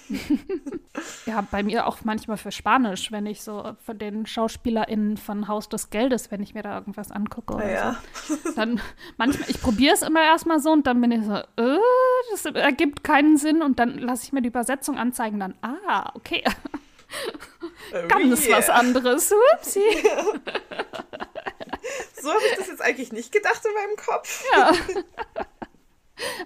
ja, 1.26 1.46
bei 1.50 1.62
mir 1.62 1.86
auch 1.86 1.98
manchmal 2.04 2.36
für 2.36 2.52
Spanisch, 2.52 3.12
wenn 3.12 3.26
ich 3.26 3.42
so 3.42 3.76
von 3.84 3.98
den 3.98 4.26
SchauspielerInnen 4.26 5.16
von 5.16 5.48
Haus 5.48 5.68
des 5.68 5.90
Geldes, 5.90 6.30
wenn 6.30 6.42
ich 6.42 6.54
mir 6.54 6.62
da 6.62 6.74
irgendwas 6.78 7.10
angucke 7.10 7.54
oder 7.54 7.70
ja. 7.70 7.96
so. 8.26 8.36
Dann 8.56 8.80
manchmal, 9.16 9.50
ich 9.50 9.60
probiere 9.60 9.94
es 9.94 10.02
immer 10.02 10.22
erstmal 10.22 10.60
so 10.60 10.70
und 10.70 10.86
dann 10.86 11.00
bin 11.00 11.12
ich 11.12 11.24
so, 11.24 11.34
äh, 11.34 11.78
das 12.30 12.44
ergibt 12.44 13.04
keinen 13.04 13.36
Sinn 13.36 13.62
und 13.62 13.78
dann 13.78 13.98
lasse 13.98 14.24
ich 14.24 14.32
mir 14.32 14.42
die 14.42 14.48
Übersetzung 14.48 14.98
anzeigen, 14.98 15.40
dann, 15.40 15.54
ah, 15.62 16.10
okay. 16.14 16.42
Oh 17.92 18.08
Ganz 18.08 18.46
yeah. 18.46 18.58
was 18.58 18.70
anderes. 18.70 19.32
Upsi. 19.54 19.80
So 22.20 22.30
habe 22.30 22.42
ich 22.50 22.56
das 22.56 22.68
jetzt 22.68 22.82
eigentlich 22.82 23.12
nicht 23.12 23.32
gedacht 23.32 23.62
in 23.64 23.74
meinem 23.74 23.96
Kopf. 23.96 24.44
Ja. 24.52 24.72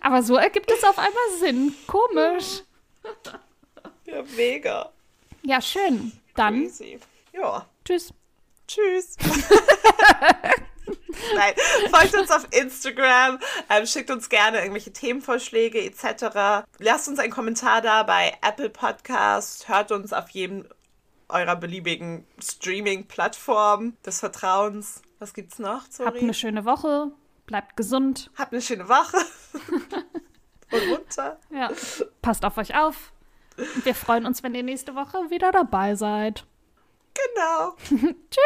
Aber 0.00 0.22
so 0.22 0.36
ergibt 0.36 0.70
es 0.70 0.84
auf 0.84 0.98
einmal 0.98 1.38
Sinn. 1.38 1.74
Komisch. 1.86 2.62
Ja, 4.04 4.22
mega. 4.36 4.92
Ja, 5.42 5.60
schön. 5.60 6.12
Dann. 6.34 6.62
Crazy. 6.62 6.98
Ja. 7.32 7.66
Tschüss. 7.84 8.12
Tschüss. 8.66 9.16
Nein, 11.34 11.54
folgt 11.90 12.16
uns 12.16 12.30
auf 12.30 12.46
Instagram, 12.50 13.38
ähm, 13.70 13.86
schickt 13.86 14.10
uns 14.10 14.28
gerne 14.28 14.58
irgendwelche 14.58 14.92
Themenvorschläge 14.92 15.82
etc. 15.82 16.66
Lasst 16.78 17.08
uns 17.08 17.18
einen 17.18 17.32
Kommentar 17.32 17.80
da 17.80 18.02
bei 18.02 18.36
Apple 18.42 18.70
Podcast, 18.70 19.68
hört 19.68 19.92
uns 19.92 20.12
auf 20.12 20.28
jedem 20.30 20.68
eurer 21.28 21.56
beliebigen 21.56 22.26
Streaming-Plattform 22.40 23.96
des 24.04 24.20
Vertrauens. 24.20 25.02
Was 25.18 25.32
gibt's 25.32 25.58
noch? 25.58 25.82
Sorry. 25.90 26.08
Habt 26.10 26.22
eine 26.22 26.34
schöne 26.34 26.64
Woche, 26.64 27.10
bleibt 27.46 27.76
gesund. 27.76 28.30
Habt 28.36 28.52
eine 28.52 28.60
schöne 28.60 28.88
Woche. 28.88 29.16
Und 30.72 30.90
runter. 30.90 31.38
Ja. 31.50 31.70
Passt 32.22 32.44
auf 32.44 32.58
euch 32.58 32.76
auf. 32.76 33.12
Wir 33.84 33.94
freuen 33.94 34.26
uns, 34.26 34.42
wenn 34.42 34.54
ihr 34.54 34.62
nächste 34.62 34.94
Woche 34.94 35.30
wieder 35.30 35.52
dabei 35.52 35.94
seid. 35.94 36.44
Genau. 37.14 37.76
Tschüss. 38.30 38.44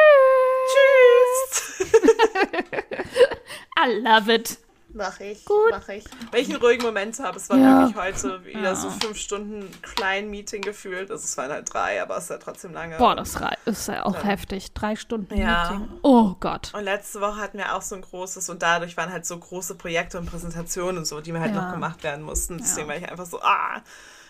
Tschüss. 1.82 1.98
I 3.84 4.00
love 4.00 4.32
it. 4.32 4.58
Mach 4.92 5.20
ich. 5.20 5.44
Gut. 5.44 5.70
Mach 5.70 5.88
ich. 5.88 6.04
Einen 6.32 6.56
ruhigen 6.56 6.82
Moment 6.82 7.18
habe, 7.20 7.36
es 7.36 7.48
war 7.48 7.58
ja. 7.58 7.80
wirklich 7.80 7.96
heute 7.96 8.44
wieder 8.44 8.62
ja. 8.62 8.74
so 8.74 8.90
fünf 8.90 9.16
Stunden 9.16 9.70
Klein-Meeting 9.82 10.62
gefühlt. 10.62 11.10
Also 11.10 11.24
es 11.24 11.36
waren 11.36 11.50
halt 11.50 11.72
drei, 11.72 12.02
aber 12.02 12.16
es 12.16 12.24
ist 12.24 12.30
ja 12.30 12.38
trotzdem 12.38 12.72
lange. 12.72 12.96
Boah, 12.98 13.14
das 13.14 13.36
ist 13.66 13.88
ja 13.88 14.04
auch 14.04 14.14
ja. 14.14 14.22
heftig. 14.24 14.72
Drei 14.72 14.96
Stunden 14.96 15.36
ja. 15.36 15.70
Meeting. 15.70 15.88
Oh 16.02 16.34
Gott. 16.40 16.72
Und 16.74 16.84
letzte 16.84 17.20
Woche 17.20 17.36
hatten 17.36 17.58
wir 17.58 17.74
auch 17.74 17.82
so 17.82 17.94
ein 17.94 18.02
großes 18.02 18.48
und 18.48 18.62
dadurch 18.62 18.96
waren 18.96 19.12
halt 19.12 19.26
so 19.26 19.38
große 19.38 19.76
Projekte 19.76 20.18
und 20.18 20.26
Präsentationen 20.26 20.98
und 20.98 21.04
so, 21.06 21.20
die 21.20 21.32
mir 21.32 21.40
halt 21.40 21.54
noch 21.54 21.72
gemacht 21.72 22.02
werden 22.02 22.24
mussten. 22.24 22.58
Deswegen 22.58 22.88
war 22.88 22.96
ich 22.96 23.08
einfach 23.08 23.26
so, 23.26 23.40
ah. 23.40 23.80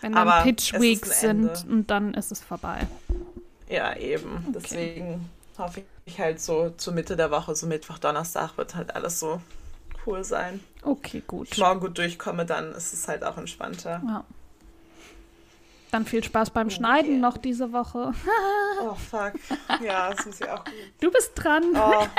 Wenn 0.01 0.13
dann 0.13 0.27
aber 0.27 0.43
Pitch 0.43 0.73
Weeks 0.79 1.21
sind 1.21 1.65
und 1.69 1.89
dann 1.91 2.13
ist 2.13 2.31
es 2.31 2.41
vorbei. 2.41 2.87
Ja, 3.69 3.95
eben. 3.95 4.45
Okay. 4.49 4.59
Deswegen 4.61 5.29
hoffe 5.57 5.83
ich 6.05 6.19
halt 6.19 6.41
so 6.41 6.71
zur 6.71 6.93
Mitte 6.93 7.15
der 7.15 7.31
Woche, 7.31 7.55
so 7.55 7.67
Mittwoch, 7.67 7.99
Donnerstag 7.99 8.57
wird 8.57 8.75
halt 8.75 8.95
alles 8.95 9.19
so 9.19 9.41
cool 10.05 10.23
sein. 10.23 10.59
Okay, 10.83 11.23
gut. 11.25 11.47
Wenn 11.49 11.53
ich 11.53 11.59
morgen 11.59 11.79
gut 11.79 11.97
durchkomme, 11.97 12.45
dann 12.45 12.71
ist 12.73 12.93
es 12.93 13.07
halt 13.07 13.23
auch 13.23 13.37
entspannter. 13.37 14.01
Ja. 14.05 14.23
Dann 15.91 16.05
viel 16.05 16.23
Spaß 16.23 16.51
beim 16.51 16.67
okay. 16.67 16.75
Schneiden 16.75 17.19
noch 17.19 17.37
diese 17.37 17.73
Woche. 17.73 18.13
oh, 18.81 18.95
fuck. 18.95 19.33
Ja, 19.83 20.13
das 20.13 20.25
muss 20.25 20.39
ich 20.39 20.49
auch 20.49 20.63
gut. 20.63 20.73
Du 21.01 21.11
bist 21.11 21.31
dran. 21.35 21.63
Oh. 21.75 22.07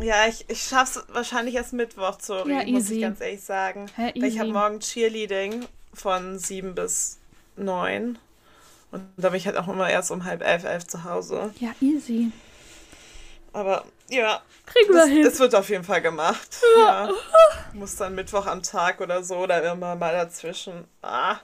Ja, 0.00 0.26
ich, 0.26 0.48
ich 0.48 0.62
schaff's 0.62 1.04
wahrscheinlich 1.12 1.54
erst 1.54 1.74
Mittwoch, 1.74 2.18
sorry, 2.20 2.50
ja, 2.52 2.66
muss 2.66 2.90
ich 2.90 3.02
ganz 3.02 3.20
ehrlich 3.20 3.42
sagen. 3.42 3.86
Weil 3.96 4.24
ich 4.24 4.38
habe 4.38 4.50
morgen 4.50 4.80
Cheerleading 4.80 5.66
von 5.92 6.38
sieben 6.38 6.74
bis 6.74 7.18
neun. 7.56 8.18
Und 8.90 9.02
da 9.16 9.28
bin 9.28 9.36
ich 9.36 9.46
halt 9.46 9.56
auch 9.56 9.68
immer 9.68 9.88
erst 9.88 10.10
um 10.10 10.24
halb 10.24 10.42
elf, 10.42 10.64
elf 10.64 10.86
zu 10.86 11.04
Hause. 11.04 11.52
Ja, 11.60 11.74
easy. 11.80 12.32
Aber 13.52 13.84
ja. 14.12 14.42
Kriegen 14.66 14.94
wir 14.94 15.06
hin. 15.06 15.26
Es 15.26 15.38
wird 15.38 15.54
auf 15.54 15.68
jeden 15.68 15.84
Fall 15.84 16.02
gemacht. 16.02 16.56
Ja. 16.78 17.08
ja. 17.08 17.14
Muss 17.72 17.96
dann 17.96 18.14
Mittwoch 18.14 18.46
am 18.46 18.62
Tag 18.62 19.00
oder 19.00 19.22
so 19.22 19.36
oder 19.38 19.72
immer 19.72 19.96
mal 19.96 20.12
dazwischen. 20.12 20.86
Ah. 21.02 21.36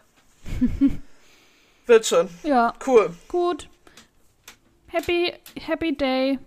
wird 1.87 2.07
schon. 2.07 2.29
Ja. 2.43 2.73
Cool. 2.87 3.15
Gut. 3.29 3.69
Happy, 4.89 5.35
happy 5.67 5.97
day. 5.97 6.39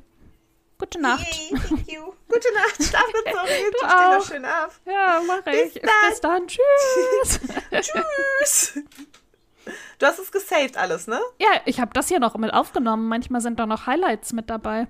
Gute 0.77 0.99
Nacht. 0.99 1.27
Yay, 1.27 1.59
thank 1.59 1.91
you. 1.91 2.13
Gute 2.27 2.53
Nacht. 2.55 2.83
Schlaf 2.83 3.05
gut, 3.05 3.23
sorry. 3.31 3.71
Du 3.79 3.85
auch. 3.85 4.17
noch 4.17 4.25
schön 4.25 4.45
auf. 4.45 4.81
Ja, 4.85 5.21
mach 5.27 5.45
ich. 5.45 5.73
Bis 5.73 5.81
dann. 5.81 6.09
Bis 6.09 6.21
dann. 6.21 6.47
Tschüss. 6.47 7.39
Tschüss. 8.41 8.79
Du 9.99 10.05
hast 10.07 10.17
es 10.17 10.31
gesaved 10.31 10.77
alles, 10.77 11.05
ne? 11.05 11.19
Ja, 11.39 11.49
ich 11.65 11.79
habe 11.79 11.91
das 11.93 12.07
hier 12.07 12.19
noch 12.19 12.35
mit 12.35 12.51
aufgenommen. 12.51 13.07
Manchmal 13.07 13.41
sind 13.41 13.59
da 13.59 13.67
noch 13.67 13.85
Highlights 13.85 14.33
mit 14.33 14.49
dabei. 14.49 14.87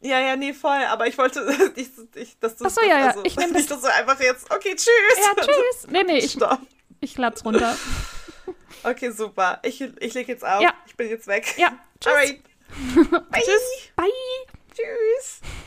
Ja, 0.00 0.20
ja, 0.20 0.36
nee, 0.36 0.52
voll. 0.52 0.84
Aber 0.88 1.06
ich 1.06 1.16
wollte, 1.18 1.46
ich, 1.76 1.88
ich, 2.14 2.38
dass 2.38 2.56
du. 2.56 2.64
Achso, 2.66 2.82
ja, 2.82 2.98
ja. 2.98 3.06
Also, 3.08 3.24
ich 3.24 3.36
nehme 3.36 3.52
das. 3.52 3.66
du 3.66 3.74
einfach 3.86 4.20
jetzt. 4.20 4.50
Okay, 4.50 4.74
tschüss. 4.74 4.90
Ja, 5.16 5.42
tschüss. 5.42 5.86
Nee, 5.88 6.02
nee, 6.04 6.18
ich, 6.18 6.32
Stopp. 6.32 6.60
ich 7.00 7.16
lad's 7.16 7.44
runter. 7.44 7.76
Okay, 8.82 9.10
super. 9.10 9.58
Ich, 9.64 9.80
ich 9.80 10.14
leg 10.14 10.28
jetzt 10.28 10.44
auf. 10.44 10.62
Ja. 10.62 10.72
Ich 10.86 10.96
bin 10.96 11.08
jetzt 11.08 11.26
weg. 11.26 11.54
Ja. 11.56 11.72
Tschüss. 12.00 12.12
Alright. 12.12 12.40
Bye. 13.26 13.42
Tschüss. 13.42 13.82
Bye. 13.96 15.65